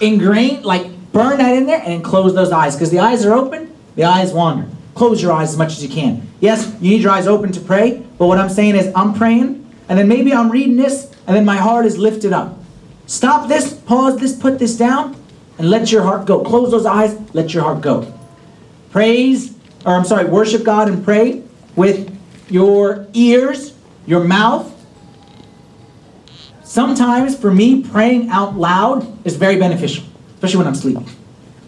ingrain, 0.00 0.62
like 0.62 1.12
burn 1.12 1.38
that 1.38 1.56
in 1.56 1.66
there, 1.66 1.82
and 1.84 2.04
close 2.04 2.34
those 2.34 2.52
eyes. 2.52 2.74
Because 2.74 2.90
the 2.90 3.00
eyes 3.00 3.24
are 3.24 3.32
open, 3.32 3.74
the 3.96 4.04
eyes 4.04 4.32
wander. 4.32 4.68
Close 4.94 5.20
your 5.20 5.32
eyes 5.32 5.50
as 5.50 5.56
much 5.56 5.72
as 5.72 5.82
you 5.82 5.88
can. 5.88 6.28
Yes, 6.40 6.72
you 6.80 6.90
need 6.90 7.02
your 7.02 7.10
eyes 7.10 7.26
open 7.26 7.50
to 7.52 7.60
pray, 7.60 8.02
but 8.18 8.26
what 8.26 8.38
I'm 8.38 8.48
saying 8.48 8.76
is 8.76 8.92
I'm 8.94 9.14
praying, 9.14 9.68
and 9.88 9.98
then 9.98 10.06
maybe 10.06 10.32
I'm 10.32 10.50
reading 10.50 10.76
this, 10.76 11.10
and 11.26 11.36
then 11.36 11.44
my 11.44 11.56
heart 11.56 11.86
is 11.86 11.98
lifted 11.98 12.32
up. 12.32 12.58
Stop 13.06 13.48
this, 13.48 13.74
pause 13.74 14.18
this, 14.18 14.36
put 14.36 14.58
this 14.58 14.76
down, 14.76 15.16
and 15.58 15.70
let 15.70 15.90
your 15.90 16.02
heart 16.02 16.26
go. 16.26 16.42
Close 16.42 16.70
those 16.70 16.86
eyes, 16.86 17.18
let 17.34 17.52
your 17.52 17.64
heart 17.64 17.80
go. 17.80 18.12
Praise, 18.90 19.56
or 19.84 19.94
I'm 19.94 20.04
sorry, 20.04 20.26
worship 20.26 20.62
God 20.62 20.88
and 20.88 21.04
pray 21.04 21.42
with 21.74 22.16
your 22.48 23.08
ears, 23.12 23.74
your 24.06 24.22
mouth. 24.22 24.70
Sometimes 26.74 27.38
for 27.38 27.54
me, 27.54 27.84
praying 27.84 28.30
out 28.30 28.56
loud 28.56 29.24
is 29.24 29.36
very 29.36 29.54
beneficial, 29.54 30.02
especially 30.34 30.58
when 30.58 30.66
I'm 30.66 30.74
sleeping. 30.74 31.08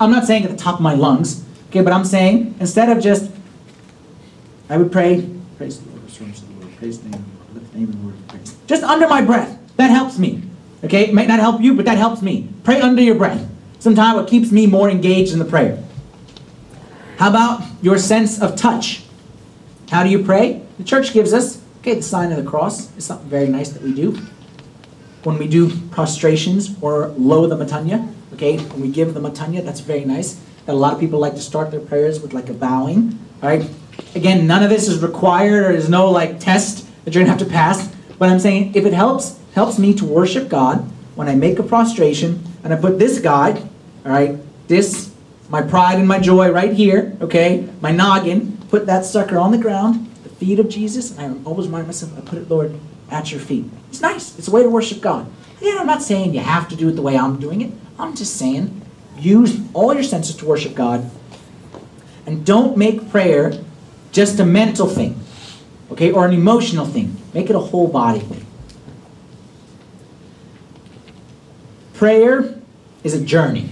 I'm 0.00 0.11
not 0.11 0.24
saying 0.24 0.42
at 0.42 0.50
the 0.50 0.57
top 0.57 0.74
of 0.74 0.80
my 0.80 0.94
lungs, 0.94 1.44
okay, 1.68 1.80
but 1.80 1.92
I'm 1.92 2.04
saying 2.04 2.57
instead 2.59 2.88
of 2.88 3.00
just, 3.00 3.30
I 4.68 4.76
would 4.76 4.90
pray, 4.90 5.30
praise 5.59 5.78
the 5.78 5.90
Lord, 5.90 6.02
restore 6.02 6.26
the 6.26 6.54
Lord, 6.59 6.76
praise 6.78 6.98
the 6.98 7.11
name, 7.11 7.24
lift 7.54 7.72
the 7.72 7.78
name 7.78 7.88
of 7.88 7.96
the 7.96 8.02
Lord, 8.02 8.28
praise. 8.28 8.57
Just 8.66 8.82
under 8.82 9.07
my 9.07 9.22
breath. 9.22 9.57
That 9.76 9.90
helps 9.90 10.18
me. 10.18 10.42
Okay, 10.82 11.04
it 11.04 11.14
might 11.14 11.28
not 11.28 11.38
help 11.38 11.61
you, 11.61 11.74
but 11.74 11.84
that 11.84 11.98
helps 11.98 12.20
me. 12.20 12.48
Pray 12.64 12.80
under 12.80 13.00
your 13.00 13.14
breath. 13.14 13.48
Sometimes 13.78 14.18
it 14.26 14.28
keeps 14.28 14.50
me 14.50 14.66
more 14.66 14.90
engaged 14.90 15.32
in 15.32 15.38
the 15.38 15.44
prayer. 15.44 15.80
How 17.18 17.30
about 17.30 17.62
your 17.80 17.98
sense 17.98 18.42
of 18.42 18.57
touch? 18.57 19.04
How 19.88 20.02
do 20.02 20.11
you 20.11 20.24
pray? 20.24 20.62
The 20.78 20.84
church 20.84 21.12
gives 21.12 21.32
us, 21.32 21.62
okay, 21.78 21.94
the 21.94 22.02
sign 22.02 22.32
of 22.32 22.44
the 22.44 22.50
cross. 22.50 22.92
It's 22.96 23.07
something 23.07 23.28
very 23.28 23.46
nice 23.46 23.68
that 23.68 23.82
we 23.82 23.94
do. 23.94 24.20
When 25.27 25.39
we 25.39 25.49
do 25.49 25.77
prostrations 25.89 26.77
or 26.81 27.09
low 27.18 27.49
the 27.49 27.57
matanya, 27.57 28.14
okay, 28.35 28.59
when 28.59 28.81
we 28.81 28.89
give 28.89 29.12
the 29.12 29.18
matanya, 29.18 29.64
that's 29.64 29.81
very 29.81 30.05
nice. 30.05 30.41
And 30.68 30.77
a 30.77 30.79
lot 30.79 30.93
of 30.93 31.01
people 31.01 31.18
like 31.18 31.35
to 31.35 31.41
start 31.41 31.72
their 31.72 31.81
prayers 31.81 32.20
with 32.20 32.33
like 32.33 32.49
a 32.49 32.53
bowing. 32.53 33.18
All 33.43 33.49
right. 33.49 33.68
Again, 34.14 34.47
none 34.47 34.62
of 34.62 34.70
this 34.70 34.87
is 34.87 35.03
required 35.03 35.64
or 35.64 35.72
there's 35.72 35.89
no 35.89 36.12
like 36.12 36.39
test 36.39 36.87
that 37.05 37.12
you're 37.12 37.24
gonna 37.24 37.37
have 37.37 37.45
to 37.45 37.53
pass. 37.53 37.93
But 38.20 38.29
I'm 38.29 38.39
saying 38.39 38.77
if 38.77 38.87
it 38.87 38.93
helps, 38.93 39.41
helps 39.53 39.81
me 39.81 39.95
to 39.95 40.05
worship 40.05 40.49
God 40.49 40.89
when 41.16 41.27
I 41.27 41.35
make 41.35 41.59
a 41.59 41.64
prostration 41.64 42.45
and 42.62 42.72
I 42.72 42.77
put 42.77 43.01
this 43.01 43.18
guy, 43.18 43.61
all 44.05 44.12
right, 44.12 44.39
this, 44.68 45.12
my 45.49 45.61
pride 45.61 45.99
and 45.99 46.07
my 46.07 46.20
joy 46.20 46.53
right 46.53 46.72
here, 46.72 47.16
okay, 47.20 47.68
my 47.81 47.91
noggin, 47.91 48.59
put 48.68 48.87
that 48.87 49.05
sucker 49.05 49.39
on 49.39 49.51
the 49.51 49.59
ground, 49.59 50.09
the 50.22 50.29
feet 50.29 50.61
of 50.61 50.68
Jesus, 50.68 51.18
I 51.18 51.35
always 51.45 51.66
remind 51.66 51.87
myself, 51.87 52.16
I 52.16 52.20
put 52.20 52.39
it, 52.39 52.49
Lord, 52.49 52.79
at 53.11 53.30
your 53.30 53.40
feet. 53.40 53.64
It's 53.88 54.00
nice. 54.00 54.38
It's 54.38 54.48
a 54.48 54.50
way 54.50 54.62
to 54.62 54.68
worship 54.68 55.00
God. 55.00 55.30
Again, 55.61 55.78
I'm 55.78 55.86
not 55.86 56.02
saying 56.02 56.34
you 56.34 56.40
have 56.40 56.68
to 56.68 56.76
do 56.76 56.88
it 56.88 56.92
the 56.92 57.02
way 57.02 57.16
I'm 57.16 57.38
doing 57.38 57.61
it. 57.61 57.72
I'm 57.98 58.14
just 58.14 58.36
saying 58.36 58.82
use 59.18 59.61
all 59.72 59.94
your 59.94 60.02
senses 60.02 60.36
to 60.36 60.46
worship 60.46 60.74
God. 60.74 61.11
And 62.26 62.44
don't 62.44 62.76
make 62.76 63.11
prayer 63.11 63.52
just 64.12 64.40
a 64.40 64.44
mental 64.44 64.86
thing, 64.86 65.18
okay, 65.92 66.11
or 66.11 66.26
an 66.26 66.32
emotional 66.32 66.84
thing. 66.84 67.16
Make 67.32 67.48
it 67.48 67.57
a 67.57 67.61
whole 67.61 67.88
body 67.88 68.20
thing. 68.20 68.46
Prayer 71.94 72.61
is 73.04 73.14
a 73.14 73.24
journey. 73.24 73.70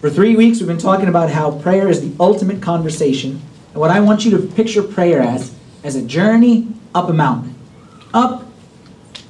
For 0.00 0.10
three 0.10 0.36
weeks, 0.36 0.58
we've 0.58 0.68
been 0.68 0.78
talking 0.78 1.08
about 1.08 1.30
how 1.30 1.58
prayer 1.58 1.88
is 1.88 2.00
the 2.00 2.14
ultimate 2.20 2.62
conversation. 2.62 3.40
And 3.72 3.80
what 3.80 3.90
I 3.90 4.00
want 4.00 4.24
you 4.24 4.30
to 4.32 4.46
picture 4.46 4.82
prayer 4.82 5.20
as, 5.20 5.54
as 5.88 5.96
a 5.96 6.02
journey 6.02 6.68
up 6.94 7.08
a 7.08 7.12
mountain. 7.12 7.54
Up. 8.12 8.44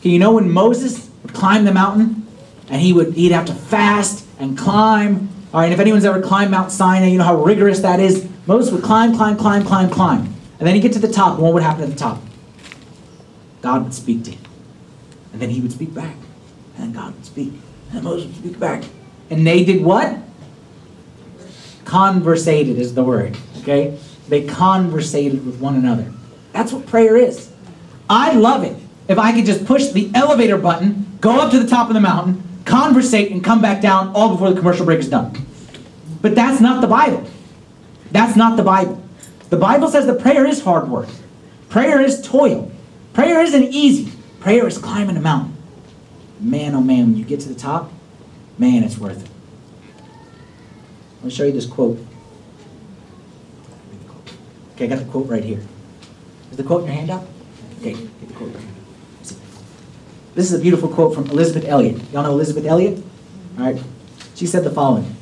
You 0.03 0.19
know 0.19 0.33
when 0.33 0.51
Moses 0.51 1.09
would 1.23 1.33
climb 1.33 1.65
the 1.65 1.73
mountain 1.73 2.27
and 2.69 2.81
he 2.81 2.93
would 2.93 3.15
he'd 3.15 3.33
have 3.33 3.47
to 3.47 3.55
fast 3.55 4.27
and 4.39 4.59
climb. 4.59 5.29
All 5.55 5.61
right, 5.61 5.73
if 5.73 5.79
anyone's 5.79 6.05
ever 6.05 6.21
climbed 6.21 6.51
Mount 6.51 6.73
Sinai, 6.73 7.07
you 7.07 7.19
know 7.19 7.25
how 7.25 7.43
rigorous 7.43 7.81
that 7.81 8.01
is. 8.01 8.29
Moses 8.47 8.73
would 8.73 8.83
climb, 8.83 9.15
climb, 9.15 9.37
climb, 9.37 9.65
climb, 9.65 9.89
climb. 9.89 10.35
And 10.59 10.67
then 10.67 10.75
he'd 10.75 10.81
get 10.81 10.93
to 10.95 10.99
the 10.99 11.13
top, 11.13 11.35
and 11.35 11.43
what 11.43 11.55
would 11.55 11.63
happen 11.63 11.85
at 11.85 11.91
the 11.91 11.97
top? 11.97 12.21
God 13.63 13.85
would 13.85 13.95
speak 13.95 14.25
to 14.25 14.33
him. 14.33 14.43
And 15.33 15.41
then 15.41 15.51
he 15.51 15.61
would 15.61 15.73
speak 15.73 15.95
back. 15.95 16.17
And 16.77 16.93
God 16.93 17.15
would 17.15 17.25
speak. 17.25 17.53
And 17.93 18.03
Moses 18.03 18.27
would 18.27 18.37
speak 18.37 18.59
back. 18.59 18.85
And 19.31 19.47
they 19.47 19.65
did 19.65 19.83
what? 19.83 20.19
Conversated 21.85 22.79
is 22.79 22.95
the 22.95 23.05
word. 23.05 23.37
Okay? 23.61 23.99
They 24.29 24.45
conversated 24.45 25.47
with 25.47 25.61
one 25.61 25.77
another. 25.77 26.13
That's 26.53 26.73
what 26.73 26.87
prayer 26.87 27.17
is. 27.17 27.51
I'd 28.09 28.37
love 28.37 28.65
it 28.65 28.77
if 29.09 29.19
I 29.19 29.33
could 29.33 29.47
just 29.47 29.65
push 29.65 29.89
the 29.89 30.11
elevator 30.15 30.59
button, 30.59 31.19
go 31.21 31.41
up 31.41 31.51
to 31.53 31.59
the 31.59 31.67
top 31.67 31.89
of 31.89 31.95
the 31.95 32.01
mountain, 32.01 32.43
conversate, 32.65 33.33
and 33.33 33.43
come 33.43 33.63
back 33.63 33.81
down 33.81 34.13
all 34.15 34.29
before 34.29 34.51
the 34.51 34.57
commercial 34.57 34.85
break 34.85 35.01
is 35.01 35.09
done. 35.09 35.47
But 36.21 36.35
that's 36.35 36.61
not 36.61 36.83
the 36.83 36.87
Bible. 36.87 37.29
That's 38.13 38.37
not 38.37 38.57
the 38.57 38.63
Bible. 38.63 39.03
The 39.49 39.57
Bible 39.57 39.89
says 39.89 40.07
that 40.07 40.21
prayer 40.21 40.47
is 40.47 40.63
hard 40.63 40.89
work. 40.89 41.09
Prayer 41.71 42.01
is 42.01 42.21
toil. 42.21 42.71
Prayer 43.15 43.41
isn't 43.41 43.65
easy. 43.65 44.13
Prayer 44.41 44.67
is 44.67 44.77
climbing 44.77 45.17
a 45.17 45.21
mountain. 45.21 45.57
Man, 46.39 46.75
oh 46.75 46.83
man, 46.83 47.07
when 47.07 47.17
you 47.17 47.25
get 47.25 47.41
to 47.41 47.49
the 47.49 47.55
top, 47.55 47.91
man, 48.59 48.85
it's 48.85 48.99
worth 48.99 49.25
it. 49.25 49.31
Me 51.25 51.31
show 51.31 51.45
you 51.45 51.53
this 51.53 51.67
quote. 51.67 51.99
Okay, 54.75 54.85
I 54.85 54.89
got 54.89 54.99
the 54.99 55.05
quote 55.07 55.27
right 55.29 55.43
here. 55.43 55.63
Is 56.51 56.57
the 56.57 56.65
quote 56.65 56.83
in 56.83 56.87
your 56.87 56.97
hand 56.97 57.11
up? 57.11 57.25
Okay, 57.81 57.95
get 57.95 58.29
the 58.29 58.35
quote. 58.35 58.55
This 60.35 60.53
is 60.53 60.59
a 60.59 60.63
beautiful 60.63 60.89
quote 60.89 61.15
from 61.15 61.27
Elisabeth 61.31 61.65
Elliot. 61.65 62.01
Y'all 62.13 62.23
know 62.23 62.31
Elisabeth 62.31 62.65
Elliot? 62.65 63.03
All 63.59 63.65
right. 63.65 63.83
She 64.35 64.47
said 64.47 64.63
the 64.63 64.71
following 64.71 65.17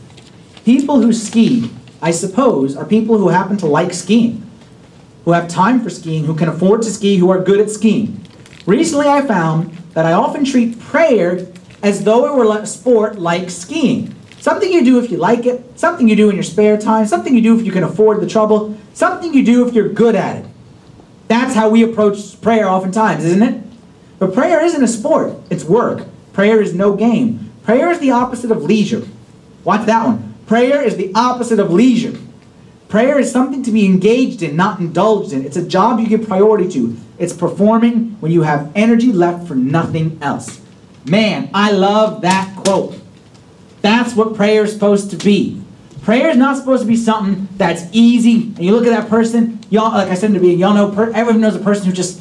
People 0.64 1.00
who 1.00 1.12
ski, 1.12 1.70
I 2.02 2.10
suppose, 2.10 2.76
are 2.76 2.84
people 2.84 3.16
who 3.18 3.28
happen 3.28 3.56
to 3.58 3.66
like 3.66 3.94
skiing, 3.94 4.48
who 5.24 5.32
have 5.32 5.48
time 5.48 5.80
for 5.80 5.90
skiing, 5.90 6.24
who 6.24 6.34
can 6.34 6.48
afford 6.48 6.82
to 6.82 6.90
ski, 6.90 7.16
who 7.16 7.30
are 7.30 7.42
good 7.42 7.60
at 7.60 7.70
skiing. 7.70 8.20
Recently, 8.66 9.06
I 9.06 9.22
found 9.22 9.70
that 9.94 10.04
I 10.04 10.12
often 10.12 10.44
treat 10.44 10.78
prayer 10.80 11.46
as 11.82 12.04
though 12.04 12.26
it 12.26 12.34
were 12.34 12.58
a 12.58 12.66
sport 12.66 13.18
like 13.18 13.48
skiing. 13.48 14.14
Something 14.40 14.72
you 14.72 14.84
do 14.84 14.98
if 14.98 15.10
you 15.10 15.16
like 15.16 15.46
it, 15.46 15.78
something 15.78 16.08
you 16.08 16.16
do 16.16 16.28
in 16.28 16.36
your 16.36 16.44
spare 16.44 16.76
time, 16.76 17.06
something 17.06 17.34
you 17.34 17.40
do 17.40 17.58
if 17.58 17.64
you 17.64 17.72
can 17.72 17.84
afford 17.84 18.20
the 18.20 18.28
trouble, 18.28 18.76
something 18.92 19.32
you 19.32 19.44
do 19.44 19.66
if 19.66 19.74
you're 19.74 19.88
good 19.88 20.14
at 20.14 20.36
it. 20.36 20.46
That's 21.28 21.54
how 21.54 21.68
we 21.68 21.82
approach 21.82 22.40
prayer 22.40 22.68
oftentimes, 22.68 23.24
isn't 23.24 23.42
it? 23.42 23.62
But 24.18 24.34
prayer 24.34 24.64
isn't 24.64 24.82
a 24.82 24.88
sport, 24.88 25.34
it's 25.50 25.64
work. 25.64 26.06
Prayer 26.32 26.60
is 26.60 26.74
no 26.74 26.94
game. 26.94 27.50
Prayer 27.64 27.90
is 27.90 27.98
the 27.98 28.10
opposite 28.10 28.50
of 28.50 28.62
leisure. 28.62 29.06
Watch 29.64 29.86
that 29.86 30.06
one. 30.06 30.34
Prayer 30.46 30.82
is 30.82 30.96
the 30.96 31.12
opposite 31.14 31.58
of 31.58 31.72
leisure. 31.72 32.16
Prayer 32.88 33.18
is 33.18 33.32
something 33.32 33.62
to 33.64 33.72
be 33.72 33.84
engaged 33.84 34.42
in, 34.42 34.54
not 34.54 34.78
indulged 34.78 35.32
in. 35.32 35.44
It's 35.44 35.56
a 35.56 35.66
job 35.66 35.98
you 35.98 36.06
give 36.06 36.28
priority 36.28 36.68
to. 36.70 36.96
It's 37.18 37.32
performing 37.32 38.16
when 38.20 38.30
you 38.30 38.42
have 38.42 38.70
energy 38.76 39.12
left 39.12 39.48
for 39.48 39.54
nothing 39.54 40.18
else. 40.22 40.60
Man, 41.04 41.50
I 41.52 41.72
love 41.72 42.22
that 42.22 42.54
quote. 42.56 43.00
That's 43.82 44.14
what 44.14 44.36
prayer 44.36 44.64
is 44.64 44.72
supposed 44.72 45.10
to 45.10 45.16
be. 45.16 45.62
Prayer 46.02 46.28
is 46.30 46.36
not 46.36 46.56
supposed 46.56 46.82
to 46.82 46.86
be 46.86 46.96
something 46.96 47.48
that's 47.56 47.82
easy. 47.92 48.42
And 48.42 48.60
you 48.60 48.72
look 48.72 48.86
at 48.86 48.90
that 48.90 49.08
person, 49.08 49.55
y'all, 49.70 49.92
like 49.92 50.08
I 50.08 50.14
said 50.14 50.26
in 50.26 50.34
the 50.34 50.40
beginning, 50.40 50.60
y'all 50.60 50.74
know, 50.74 50.90
everyone 51.12 51.40
knows 51.40 51.54
a 51.54 51.60
person 51.60 51.86
who 51.86 51.92
just, 51.92 52.20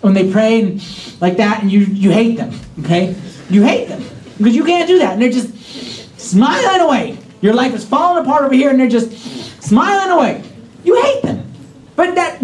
when 0.00 0.14
they 0.14 0.30
pray 0.30 0.60
and 0.60 1.20
like 1.20 1.36
that, 1.38 1.62
and 1.62 1.72
you, 1.72 1.80
you 1.80 2.10
hate 2.10 2.36
them, 2.36 2.52
okay? 2.80 3.14
You 3.48 3.62
hate 3.62 3.88
them 3.88 4.04
because 4.38 4.54
you 4.54 4.64
can't 4.64 4.88
do 4.88 4.98
that. 4.98 5.14
And 5.14 5.22
they're 5.22 5.30
just 5.30 5.54
smiling 6.18 6.80
away. 6.80 7.18
Your 7.40 7.54
life 7.54 7.74
is 7.74 7.84
falling 7.84 8.24
apart 8.24 8.44
over 8.44 8.54
here, 8.54 8.70
and 8.70 8.80
they're 8.80 8.88
just 8.88 9.12
smiling 9.62 10.10
away. 10.10 10.42
You 10.82 11.00
hate 11.02 11.22
them. 11.22 11.50
But 11.96 12.14
that, 12.16 12.42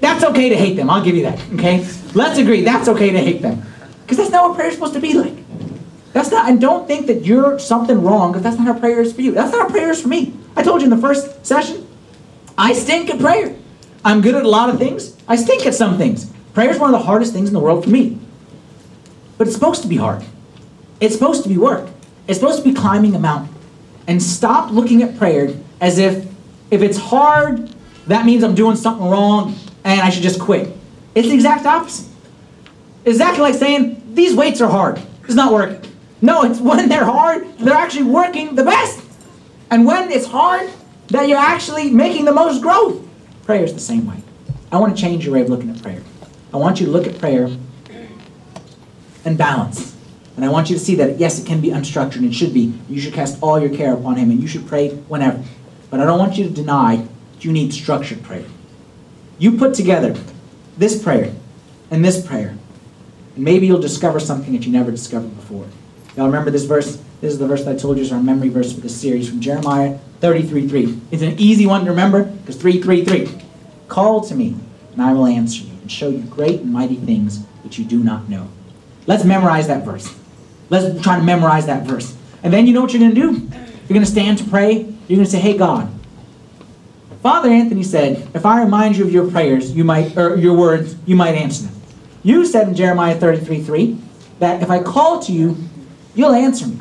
that's 0.00 0.24
okay 0.24 0.48
to 0.48 0.56
hate 0.56 0.74
them. 0.74 0.90
I'll 0.90 1.04
give 1.04 1.14
you 1.14 1.22
that, 1.22 1.40
okay? 1.54 1.86
Let's 2.14 2.38
agree, 2.38 2.62
that's 2.62 2.88
okay 2.88 3.10
to 3.10 3.18
hate 3.18 3.42
them. 3.42 3.62
Because 4.02 4.18
that's 4.18 4.30
not 4.30 4.48
what 4.48 4.56
prayer 4.56 4.68
is 4.68 4.74
supposed 4.74 4.94
to 4.94 5.00
be 5.00 5.14
like. 5.14 5.34
That's 6.12 6.30
not, 6.30 6.48
and 6.48 6.60
don't 6.60 6.86
think 6.86 7.08
that 7.08 7.24
you're 7.24 7.58
something 7.58 8.00
wrong 8.02 8.30
because 8.30 8.44
that's 8.44 8.56
not 8.56 8.66
how 8.66 8.78
prayer 8.78 9.00
is 9.00 9.12
for 9.12 9.20
you. 9.20 9.32
That's 9.32 9.50
not 9.50 9.62
how 9.62 9.68
prayer 9.68 9.90
is 9.90 10.00
for 10.00 10.08
me. 10.08 10.32
I 10.54 10.62
told 10.62 10.80
you 10.80 10.84
in 10.84 10.90
the 10.90 11.00
first 11.00 11.44
session, 11.44 11.86
I 12.56 12.72
stink 12.72 13.10
at 13.10 13.18
prayer. 13.18 13.56
I'm 14.04 14.20
good 14.20 14.34
at 14.34 14.44
a 14.44 14.48
lot 14.48 14.70
of 14.70 14.78
things. 14.78 15.16
I 15.26 15.36
stink 15.36 15.66
at 15.66 15.74
some 15.74 15.98
things. 15.98 16.30
Prayer 16.52 16.70
is 16.70 16.78
one 16.78 16.94
of 16.94 17.00
the 17.00 17.06
hardest 17.06 17.32
things 17.32 17.48
in 17.48 17.54
the 17.54 17.60
world 17.60 17.84
for 17.84 17.90
me. 17.90 18.18
But 19.38 19.46
it's 19.46 19.56
supposed 19.56 19.82
to 19.82 19.88
be 19.88 19.96
hard. 19.96 20.24
It's 21.00 21.14
supposed 21.14 21.42
to 21.42 21.48
be 21.48 21.58
work. 21.58 21.88
It's 22.28 22.38
supposed 22.38 22.62
to 22.62 22.68
be 22.68 22.74
climbing 22.74 23.14
a 23.14 23.18
mountain. 23.18 23.54
And 24.06 24.22
stop 24.22 24.70
looking 24.70 25.02
at 25.02 25.18
prayer 25.18 25.54
as 25.80 25.98
if 25.98 26.26
if 26.70 26.82
it's 26.82 26.98
hard, 26.98 27.70
that 28.06 28.26
means 28.26 28.42
I'm 28.42 28.54
doing 28.54 28.76
something 28.76 29.08
wrong 29.08 29.54
and 29.84 30.00
I 30.00 30.10
should 30.10 30.22
just 30.22 30.40
quit. 30.40 30.74
It's 31.14 31.28
the 31.28 31.34
exact 31.34 31.66
opposite. 31.66 32.06
Exactly 33.04 33.42
like 33.42 33.54
saying, 33.54 34.02
these 34.14 34.34
weights 34.34 34.60
are 34.60 34.70
hard. 34.70 35.00
It's 35.24 35.34
not 35.34 35.52
working. 35.52 35.90
No, 36.20 36.42
it's 36.42 36.60
when 36.68 36.88
they're 36.88 37.04
hard, 37.04 37.46
they're 37.58 37.74
actually 37.74 38.04
working 38.04 38.54
the 38.54 38.64
best. 38.64 39.00
And 39.70 39.86
when 39.86 40.10
it's 40.10 40.26
hard, 40.26 40.70
that 41.08 41.28
you're 41.28 41.38
actually 41.38 41.90
making 41.90 42.24
the 42.24 42.32
most 42.32 42.62
growth. 42.62 43.06
Prayer 43.44 43.64
is 43.64 43.74
the 43.74 43.80
same 43.80 44.06
way. 44.06 44.22
I 44.72 44.78
want 44.78 44.96
to 44.96 45.00
change 45.00 45.24
your 45.24 45.34
way 45.34 45.42
of 45.42 45.48
looking 45.48 45.70
at 45.70 45.82
prayer. 45.82 46.02
I 46.52 46.56
want 46.56 46.80
you 46.80 46.86
to 46.86 46.92
look 46.92 47.06
at 47.06 47.18
prayer 47.18 47.48
and 49.24 49.38
balance. 49.38 49.94
And 50.36 50.44
I 50.44 50.48
want 50.48 50.68
you 50.68 50.76
to 50.76 50.82
see 50.82 50.96
that, 50.96 51.18
yes, 51.18 51.38
it 51.38 51.46
can 51.46 51.60
be 51.60 51.68
unstructured 51.68 52.16
and 52.16 52.26
it 52.26 52.34
should 52.34 52.52
be. 52.52 52.74
You 52.88 53.00
should 53.00 53.14
cast 53.14 53.40
all 53.42 53.60
your 53.60 53.74
care 53.74 53.94
upon 53.94 54.16
Him 54.16 54.30
and 54.30 54.40
you 54.40 54.48
should 54.48 54.66
pray 54.66 54.90
whenever. 54.90 55.42
But 55.90 56.00
I 56.00 56.04
don't 56.06 56.18
want 56.18 56.36
you 56.36 56.44
to 56.44 56.50
deny 56.50 56.96
that 56.96 57.44
you 57.44 57.52
need 57.52 57.72
structured 57.72 58.22
prayer. 58.22 58.44
You 59.38 59.56
put 59.58 59.74
together 59.74 60.16
this 60.76 61.00
prayer 61.00 61.32
and 61.90 62.04
this 62.04 62.24
prayer, 62.26 62.56
and 63.36 63.44
maybe 63.44 63.66
you'll 63.66 63.80
discover 63.80 64.18
something 64.18 64.52
that 64.54 64.64
you 64.66 64.72
never 64.72 64.90
discovered 64.90 65.34
before. 65.36 65.66
Y'all 66.16 66.26
remember 66.26 66.50
this 66.50 66.64
verse? 66.64 66.96
This 67.20 67.32
is 67.32 67.38
the 67.38 67.46
verse 67.46 67.64
that 67.64 67.74
I 67.74 67.78
told 67.78 67.96
you 67.96 68.02
is 68.02 68.12
our 68.12 68.22
memory 68.22 68.48
verse 68.48 68.72
for 68.72 68.80
this 68.80 68.94
series 68.94 69.28
from 69.28 69.40
Jeremiah 69.40 69.98
33.3. 70.20 71.00
It's 71.10 71.22
an 71.22 71.38
easy 71.38 71.66
one 71.66 71.84
to 71.84 71.90
remember 71.90 72.24
because 72.24 72.56
333. 72.56 73.42
Call 73.88 74.20
to 74.22 74.34
me, 74.34 74.56
and 74.92 75.02
I 75.02 75.12
will 75.12 75.26
answer 75.26 75.64
you, 75.64 75.72
and 75.72 75.90
show 75.90 76.08
you 76.08 76.22
great 76.22 76.60
and 76.60 76.72
mighty 76.72 76.96
things 76.96 77.44
which 77.62 77.78
you 77.78 77.84
do 77.84 78.02
not 78.02 78.28
know. 78.28 78.48
Let's 79.06 79.24
memorize 79.24 79.66
that 79.66 79.84
verse. 79.84 80.14
Let's 80.70 81.02
try 81.02 81.18
to 81.18 81.22
memorize 81.22 81.66
that 81.66 81.86
verse. 81.86 82.16
And 82.42 82.52
then 82.52 82.66
you 82.66 82.74
know 82.74 82.82
what 82.82 82.92
you're 82.92 83.00
going 83.00 83.14
to 83.14 83.20
do? 83.20 83.32
You're 83.88 83.94
going 83.94 84.00
to 84.00 84.06
stand 84.06 84.38
to 84.38 84.44
pray. 84.44 84.76
You're 85.08 85.16
going 85.16 85.24
to 85.24 85.30
say, 85.30 85.40
hey, 85.40 85.56
God. 85.56 85.92
Father 87.22 87.48
Anthony 87.48 87.82
said, 87.82 88.28
if 88.34 88.46
I 88.46 88.62
remind 88.62 88.96
you 88.96 89.04
of 89.04 89.12
your 89.12 89.30
prayers, 89.30 89.72
you 89.72 89.82
might, 89.82 90.16
or 90.16 90.36
your 90.36 90.56
words, 90.56 90.94
you 91.06 91.16
might 91.16 91.34
answer 91.34 91.64
them. 91.64 91.74
You 92.22 92.46
said 92.46 92.68
in 92.68 92.74
Jeremiah 92.74 93.18
33.3 93.18 93.98
that 94.38 94.62
if 94.62 94.70
I 94.70 94.82
call 94.82 95.20
to 95.20 95.32
you, 95.32 95.56
You'll 96.14 96.34
answer 96.34 96.66
me. 96.66 96.78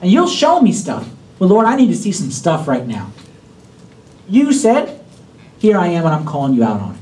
And 0.00 0.10
you'll 0.10 0.28
show 0.28 0.60
me 0.60 0.72
stuff. 0.72 1.08
But 1.38 1.46
Lord, 1.46 1.66
I 1.66 1.76
need 1.76 1.88
to 1.88 1.96
see 1.96 2.12
some 2.12 2.30
stuff 2.30 2.66
right 2.66 2.86
now. 2.86 3.12
You 4.28 4.52
said, 4.52 5.04
here 5.58 5.76
I 5.76 5.88
am 5.88 6.04
and 6.04 6.14
I'm 6.14 6.24
calling 6.24 6.54
you 6.54 6.64
out 6.64 6.80
on 6.80 6.94
it. 6.94 7.00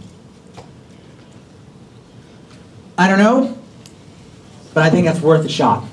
I 2.98 3.08
don't 3.08 3.18
know, 3.18 3.58
but 4.74 4.82
I 4.82 4.90
think 4.90 5.06
that's 5.06 5.20
worth 5.20 5.46
a 5.46 5.48
shot. 5.48 5.84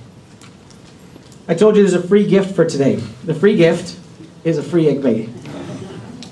I 1.48 1.54
told 1.54 1.78
you 1.78 1.82
there's 1.82 1.94
a 1.94 2.06
free 2.06 2.28
gift 2.28 2.54
for 2.54 2.66
today. 2.66 2.96
The 3.24 3.34
free 3.34 3.56
gift 3.56 3.98
is 4.44 4.58
a 4.58 4.64
free 4.64 4.86
Agpeya. 4.86 5.30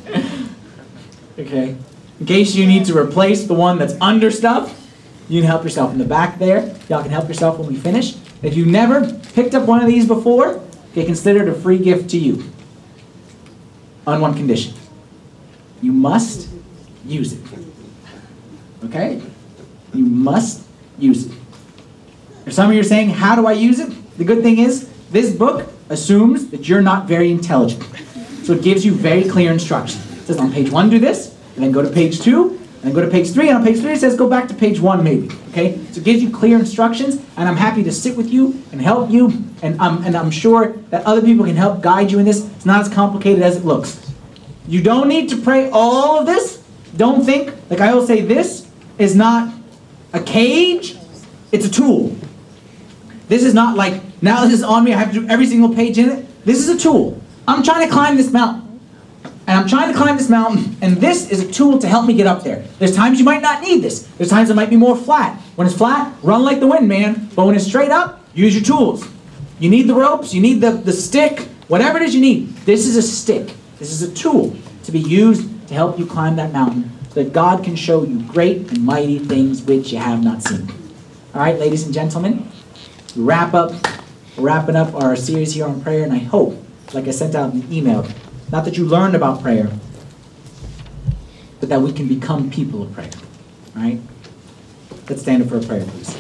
okay? 1.40 1.78
In 2.20 2.26
case 2.26 2.56
you 2.56 2.66
need 2.66 2.86
to 2.88 2.98
replace 2.98 3.46
the 3.46 3.54
one 3.54 3.78
that's 3.78 3.94
under 4.02 4.30
stuff, 4.32 4.90
you 5.30 5.42
can 5.42 5.50
help 5.50 5.64
yourself 5.64 5.92
in 5.94 5.98
the 5.98 6.06
back 6.06 6.40
there. 6.40 6.76
Y'all 6.90 7.02
can 7.02 7.12
help 7.12 7.28
yourself 7.28 7.58
when 7.58 7.68
we 7.68 7.76
finish. 7.76 8.16
If 8.42 8.56
you've 8.56 8.68
never 8.68 9.12
picked 9.34 9.56
up 9.56 9.68
one 9.68 9.82
of 9.82 9.88
these 9.88 10.08
before, 10.08 10.62
okay, 10.92 11.06
consider 11.06 11.44
it 11.44 11.50
a 11.50 11.54
free 11.54 11.78
gift 11.78 12.10
to 12.12 12.18
you. 12.18 12.44
On 14.06 14.22
one 14.22 14.36
condition. 14.36 14.74
You 15.82 15.92
must 15.92 16.50
use 17.06 17.34
it. 17.34 17.42
Okay? 18.84 19.22
You 19.94 20.06
must 20.06 20.64
use 21.00 21.26
it. 21.26 21.32
If 22.46 22.54
some 22.54 22.70
of 22.70 22.76
you 22.76 22.82
are 22.82 22.84
saying, 22.84 23.10
how 23.10 23.36
do 23.36 23.48
I 23.48 23.54
use 23.54 23.80
it? 23.80 23.92
The 24.18 24.24
good 24.24 24.44
thing 24.44 24.60
is, 24.60 24.90
this 25.10 25.34
book 25.34 25.72
assumes 25.90 26.50
that 26.50 26.68
you're 26.68 26.82
not 26.82 27.08
very 27.08 27.32
intelligent. 27.32 27.84
So 28.44 28.54
it 28.54 28.62
gives 28.62 28.86
you 28.86 28.94
very 28.94 29.24
clear 29.28 29.52
instructions. 29.52 30.04
It 30.20 30.26
says 30.28 30.38
on 30.38 30.52
page 30.52 30.70
one, 30.70 30.90
do 30.90 31.00
this, 31.00 31.36
and 31.56 31.64
then 31.64 31.72
go 31.72 31.82
to 31.82 31.90
page 31.90 32.22
two, 32.22 32.60
and 32.86 32.94
go 32.94 33.02
to 33.02 33.10
page 33.10 33.32
three, 33.32 33.50
and 33.50 33.58
on 33.58 33.66
page 33.66 33.80
three 33.80 33.94
it 33.94 34.00
says 34.00 34.16
go 34.16 34.30
back 34.30 34.48
to 34.48 34.54
page 34.54 34.80
one 34.80 35.04
maybe. 35.04 35.28
Okay? 35.50 35.84
So 35.92 36.00
it 36.00 36.04
gives 36.04 36.22
you 36.22 36.30
clear 36.30 36.58
instructions, 36.58 37.16
and 37.36 37.50
I'm 37.50 37.58
happy 37.58 37.84
to 37.84 37.92
sit 37.92 38.16
with 38.16 38.32
you 38.32 38.62
and 38.72 38.80
help 38.80 39.10
you, 39.10 39.44
and 39.64 39.82
I'm, 39.82 40.04
and 40.04 40.16
I'm 40.16 40.30
sure 40.30 40.74
that 40.92 41.04
other 41.04 41.22
people 41.22 41.46
can 41.46 41.56
help 41.56 41.82
guide 41.82 42.12
you 42.12 42.20
in 42.20 42.26
this. 42.26 42.46
It's 42.56 42.66
not 42.66 42.82
as 42.82 42.90
complicated 42.94 43.42
as 43.42 43.58
it 43.58 43.66
looks. 43.66 44.14
You 44.68 44.84
don't 44.84 45.10
need 45.10 45.30
to 45.30 45.38
pray 45.42 45.70
all 45.72 46.20
of 46.20 46.28
this. 46.28 46.64
Don't 46.96 47.26
think, 47.26 47.54
like 47.72 47.82
I 47.82 47.90
always 47.90 48.08
say, 48.08 48.22
this 48.22 48.68
is 49.00 49.16
not 49.16 49.52
a 50.14 50.22
cage, 50.22 50.96
it's 51.52 51.66
a 51.66 51.72
tool. 51.72 52.16
This 53.28 53.44
is 53.44 53.56
not 53.56 53.76
like, 53.76 54.02
now 54.22 54.46
this 54.46 54.54
is 54.54 54.64
on 54.64 54.84
me, 54.84 54.94
I 54.94 54.98
have 54.98 55.12
to 55.12 55.22
do 55.22 55.28
every 55.28 55.48
single 55.48 55.74
page 55.74 55.98
in 55.98 56.10
it. 56.10 56.46
This 56.46 56.60
is 56.60 56.70
a 56.70 56.78
tool. 56.78 57.20
I'm 57.48 57.64
trying 57.64 57.88
to 57.88 57.92
climb 57.92 58.16
this 58.16 58.32
mountain 58.32 58.65
and 59.48 59.60
I'm 59.60 59.68
trying 59.68 59.92
to 59.92 59.98
climb 59.98 60.18
this 60.18 60.30
mountain, 60.30 60.76
and 60.82 60.98
this 60.98 61.30
is 61.30 61.42
a 61.44 61.52
tool 61.52 61.78
to 61.80 61.88
help 61.88 62.06
me 62.06 62.14
get 62.16 62.26
up 62.26 62.44
there. 62.44 62.64
There's 62.80 62.96
times 62.96 63.20
you 63.20 63.26
might 63.26 63.42
not 63.42 63.62
need 63.62 63.84
this. 63.84 64.08
There's 64.18 64.30
times 64.30 64.50
it 64.50 64.56
might 64.56 64.72
be 64.72 64.76
more 64.76 64.96
flat. 64.96 65.40
When 65.56 65.68
it's 65.68 65.78
flat, 65.78 66.14
run 66.24 66.44
like 66.44 66.60
the 66.60 66.68
wind, 66.68 66.88
man. 66.88 67.30
But 67.36 67.46
when 67.46 67.56
it's 67.56 67.66
straight 67.66 67.92
up, 67.92 68.24
use 68.34 68.56
your 68.56 68.64
tools. 68.64 69.08
You 69.60 69.70
need 69.70 69.88
the 69.88 69.94
ropes, 69.94 70.34
you 70.34 70.42
need 70.42 70.62
the, 70.62 70.72
the 70.72 70.92
stick, 70.92 71.40
whatever 71.68 71.98
it 71.98 72.04
is 72.04 72.16
you 72.16 72.22
need. 72.22 72.56
This 72.66 72.88
is 72.88 72.96
a 72.98 73.02
stick. 73.02 73.54
This 73.78 73.92
is 73.92 74.02
a 74.02 74.14
tool 74.14 74.56
to 74.84 74.92
be 74.92 75.00
used 75.00 75.68
to 75.68 75.74
help 75.74 76.00
you 76.00 76.06
climb 76.06 76.36
that 76.38 76.52
mountain 76.52 76.92
so 77.10 77.24
that 77.24 77.32
God 77.32 77.64
can 77.64 77.76
show 77.76 78.04
you 78.04 78.22
great 78.24 78.70
and 78.72 78.84
mighty 78.84 79.20
things 79.20 79.62
which 79.62 79.94
you 79.94 80.00
have 80.00 80.24
not 80.24 80.44
seen. 80.44 80.68
All 81.34 81.42
right, 81.42 81.60
ladies 81.60 81.86
and 81.86 81.94
gentlemen, 81.94 82.50
we 83.16 83.24
wrap 83.24 83.54
up, 83.54 83.72
wrapping 84.38 84.76
up 84.76 84.94
our 84.96 85.16
series 85.16 85.54
here 85.54 85.66
on 85.66 85.82
prayer, 85.82 86.04
and 86.04 86.14
I 86.14 86.18
hope, 86.18 86.62
like 86.94 87.08
I 87.08 87.12
sent 87.12 87.36
out 87.36 87.54
the 87.54 87.78
email, 87.78 88.06
not 88.52 88.66
that 88.66 88.78
you 88.78 88.86
learned 88.86 89.16
about 89.16 89.42
prayer, 89.42 89.72
but 91.60 91.70
that 91.70 91.82
we 91.82 91.92
can 91.92 92.08
become 92.08 92.50
people 92.50 92.84
of 92.84 92.94
prayer. 92.94 93.12
Right? 93.76 94.00
Let's 95.10 95.22
stand 95.22 95.44
up 95.44 95.50
for 95.50 95.58
a 95.58 95.62
prayer, 95.62 95.86
please. 95.86 96.16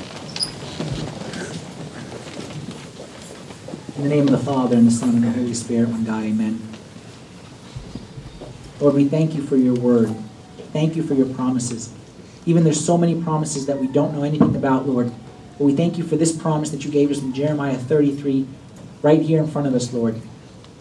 In 3.95 4.03
the 4.03 4.09
name 4.09 4.25
of 4.25 4.31
the 4.31 4.37
Father, 4.37 4.75
and 4.75 4.87
the 4.87 4.91
Son, 4.91 5.09
and 5.09 5.23
the 5.23 5.31
Holy 5.31 5.53
Spirit, 5.53 5.89
one 5.89 6.03
God, 6.03 6.23
amen. 6.23 6.61
Lord, 8.79 8.95
we 8.95 9.05
thank 9.05 9.33
you 9.33 9.41
for 9.41 9.55
your 9.55 9.75
word. 9.75 10.13
Thank 10.73 10.95
you 10.95 11.03
for 11.03 11.13
your 11.13 11.27
promises. 11.27 11.93
Even 12.45 12.63
there's 12.63 12.83
so 12.83 12.97
many 12.97 13.21
promises 13.21 13.65
that 13.67 13.79
we 13.79 13.87
don't 13.87 14.13
know 14.13 14.23
anything 14.23 14.55
about, 14.55 14.87
Lord. 14.87 15.11
But 15.57 15.63
we 15.63 15.73
thank 15.73 15.97
you 15.97 16.03
for 16.03 16.17
this 16.17 16.35
promise 16.35 16.69
that 16.71 16.83
you 16.83 16.91
gave 16.91 17.09
us 17.09 17.19
in 17.19 17.33
Jeremiah 17.33 17.77
33, 17.77 18.45
right 19.01 19.21
here 19.21 19.39
in 19.39 19.47
front 19.47 19.67
of 19.67 19.73
us, 19.73 19.93
Lord. 19.93 20.21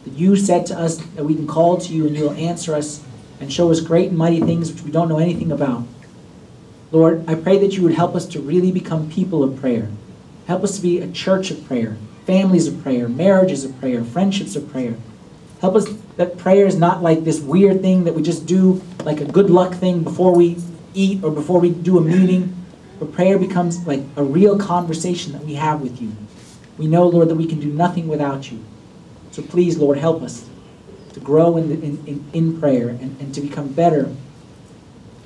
That 0.04 0.12
you 0.14 0.36
said 0.36 0.66
to 0.66 0.78
us 0.78 0.96
that 0.96 1.24
we 1.24 1.34
can 1.34 1.46
call 1.46 1.78
to 1.78 1.92
you 1.92 2.06
and 2.06 2.16
you 2.16 2.24
will 2.24 2.32
answer 2.32 2.74
us 2.74 3.02
and 3.40 3.52
show 3.52 3.70
us 3.70 3.80
great 3.80 4.08
and 4.08 4.18
mighty 4.18 4.40
things 4.40 4.72
which 4.72 4.82
we 4.82 4.90
don't 4.90 5.08
know 5.08 5.18
anything 5.18 5.50
about. 5.50 5.84
Lord, 6.92 7.28
I 7.28 7.34
pray 7.34 7.58
that 7.58 7.76
you 7.76 7.82
would 7.82 7.94
help 7.94 8.14
us 8.14 8.26
to 8.26 8.40
really 8.40 8.70
become 8.70 9.10
people 9.10 9.42
of 9.42 9.58
prayer. 9.60 9.90
Help 10.46 10.62
us 10.62 10.76
to 10.76 10.82
be 10.82 11.00
a 11.00 11.10
church 11.10 11.50
of 11.50 11.66
prayer, 11.66 11.96
families 12.26 12.66
of 12.66 12.82
prayer, 12.82 13.08
marriages 13.08 13.64
of 13.64 13.78
prayer, 13.80 14.04
friendships 14.04 14.54
of 14.54 14.70
prayer. 14.70 14.94
Help 15.60 15.74
us 15.74 15.88
that 16.16 16.38
prayer 16.38 16.66
is 16.66 16.76
not 16.76 17.02
like 17.02 17.24
this 17.24 17.40
weird 17.40 17.80
thing 17.80 18.04
that 18.04 18.14
we 18.14 18.22
just 18.22 18.46
do, 18.46 18.82
like 19.04 19.20
a 19.20 19.24
good 19.24 19.50
luck 19.50 19.74
thing 19.74 20.02
before 20.02 20.34
we 20.34 20.56
eat 20.92 21.24
or 21.24 21.30
before 21.30 21.58
we 21.58 21.70
do 21.70 21.98
a 21.98 22.00
meeting. 22.00 22.54
But 23.00 23.12
prayer 23.12 23.38
becomes 23.38 23.86
like 23.86 24.02
a 24.16 24.22
real 24.22 24.58
conversation 24.58 25.32
that 25.32 25.42
we 25.42 25.54
have 25.54 25.80
with 25.80 26.00
you. 26.00 26.12
We 26.78 26.86
know, 26.86 27.08
Lord, 27.08 27.28
that 27.28 27.34
we 27.34 27.46
can 27.46 27.60
do 27.60 27.68
nothing 27.68 28.08
without 28.08 28.52
you. 28.52 28.62
So 29.34 29.42
please, 29.42 29.76
Lord, 29.78 29.98
help 29.98 30.22
us 30.22 30.48
to 31.12 31.18
grow 31.18 31.56
in, 31.56 31.68
the, 31.68 31.74
in, 31.74 32.06
in, 32.06 32.24
in 32.32 32.60
prayer 32.60 32.90
and, 32.90 33.20
and 33.20 33.34
to 33.34 33.40
become 33.40 33.66
better 33.66 34.14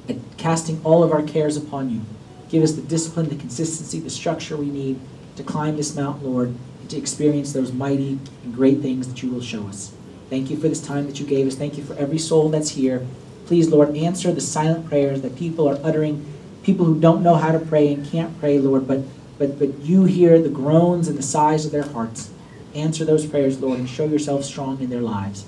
at 0.09 0.17
casting 0.39 0.81
all 0.83 1.05
of 1.05 1.13
our 1.13 1.23
cares 1.23 1.59
upon 1.59 1.91
you. 1.91 2.01
Give 2.49 2.63
us 2.63 2.73
the 2.73 2.81
discipline, 2.81 3.29
the 3.29 3.37
consistency, 3.37 4.01
the 4.01 4.09
structure 4.09 4.57
we 4.57 4.71
need 4.71 4.99
to 5.37 5.43
climb 5.43 5.77
this 5.77 5.95
mountain, 5.95 6.25
Lord, 6.25 6.55
and 6.81 6.89
to 6.89 6.97
experience 6.97 7.53
those 7.53 7.71
mighty 7.71 8.19
and 8.45 8.55
great 8.55 8.81
things 8.81 9.09
that 9.09 9.23
you 9.23 9.31
will 9.31 9.43
show 9.43 9.67
us. 9.67 9.93
Thank 10.31 10.49
you 10.49 10.57
for 10.57 10.71
this 10.71 10.81
time 10.81 11.05
that 11.05 11.21
you 11.21 11.27
gave 11.27 11.47
us. 11.47 11.55
Thank 11.55 11.77
you 11.77 11.85
for 11.85 11.93
every 11.97 12.19
soul 12.19 12.49
that's 12.49 12.71
here. 12.71 13.07
Please, 13.45 13.69
Lord, 13.69 13.95
answer 13.95 14.33
the 14.33 14.41
silent 14.41 14.89
prayers 14.89 15.21
that 15.21 15.37
people 15.37 15.69
are 15.69 15.79
uttering, 15.85 16.25
people 16.63 16.87
who 16.87 16.99
don't 16.99 17.23
know 17.23 17.35
how 17.35 17.53
to 17.53 17.59
pray 17.59 17.93
and 17.93 18.11
can't 18.11 18.41
pray, 18.41 18.59
Lord, 18.59 18.89
but, 18.89 19.01
but, 19.37 19.59
but 19.59 19.81
you 19.81 20.07
hear 20.07 20.41
the 20.41 20.49
groans 20.49 21.09
and 21.09 21.19
the 21.19 21.23
sighs 21.23 21.67
of 21.67 21.73
their 21.73 21.87
hearts. 21.87 22.31
Answer 22.79 23.05
those 23.05 23.27
prayers, 23.27 23.61
Lord, 23.61 23.81
and 23.81 23.89
show 23.89 24.05
yourself 24.05 24.45
strong 24.45 24.81
in 24.81 24.89
their 24.89 25.01
lives. 25.01 25.45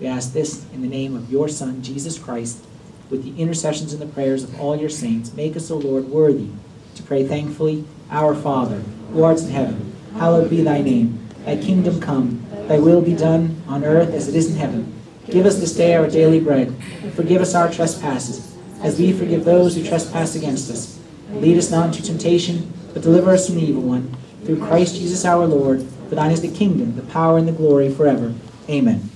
We 0.00 0.06
ask 0.06 0.32
this 0.32 0.64
in 0.72 0.80
the 0.80 0.88
name 0.88 1.14
of 1.14 1.30
your 1.30 1.48
Son, 1.48 1.82
Jesus 1.82 2.18
Christ, 2.18 2.64
with 3.10 3.24
the 3.24 3.40
intercessions 3.40 3.92
and 3.92 4.00
the 4.00 4.06
prayers 4.06 4.42
of 4.42 4.58
all 4.58 4.74
your 4.74 4.88
saints. 4.88 5.34
Make 5.34 5.54
us, 5.54 5.70
O 5.70 5.76
Lord, 5.76 6.06
worthy 6.06 6.48
to 6.94 7.02
pray 7.02 7.26
thankfully, 7.26 7.84
Our 8.10 8.34
Father, 8.34 8.78
who 9.12 9.22
art 9.22 9.42
in 9.42 9.50
heaven, 9.50 9.94
hallowed 10.14 10.48
be 10.48 10.62
thy 10.62 10.80
name. 10.80 11.28
Thy 11.44 11.58
kingdom 11.58 12.00
come, 12.00 12.44
thy 12.68 12.78
will 12.78 13.02
be 13.02 13.14
done 13.14 13.62
on 13.68 13.84
earth 13.84 14.14
as 14.14 14.28
it 14.28 14.34
is 14.34 14.50
in 14.50 14.56
heaven. 14.56 14.92
Give 15.26 15.44
us 15.44 15.58
this 15.58 15.76
day 15.76 15.94
our 15.94 16.08
daily 16.08 16.40
bread. 16.40 16.74
Forgive 17.14 17.42
us 17.42 17.54
our 17.54 17.70
trespasses, 17.70 18.56
as 18.82 18.98
we 18.98 19.12
forgive 19.12 19.44
those 19.44 19.76
who 19.76 19.86
trespass 19.86 20.34
against 20.34 20.70
us. 20.70 20.98
Lead 21.32 21.58
us 21.58 21.70
not 21.70 21.88
into 21.88 22.02
temptation, 22.02 22.72
but 22.94 23.02
deliver 23.02 23.32
us 23.32 23.46
from 23.46 23.56
the 23.56 23.66
evil 23.66 23.82
one. 23.82 24.16
Through 24.44 24.64
Christ 24.64 24.96
Jesus 24.96 25.24
our 25.24 25.46
Lord, 25.46 25.86
for 26.08 26.14
thine 26.14 26.30
is 26.30 26.42
the 26.42 26.52
kingdom, 26.52 26.96
the 26.96 27.02
power, 27.02 27.38
and 27.38 27.48
the 27.48 27.52
glory 27.52 27.92
forever. 27.92 28.34
Amen. 28.68 29.10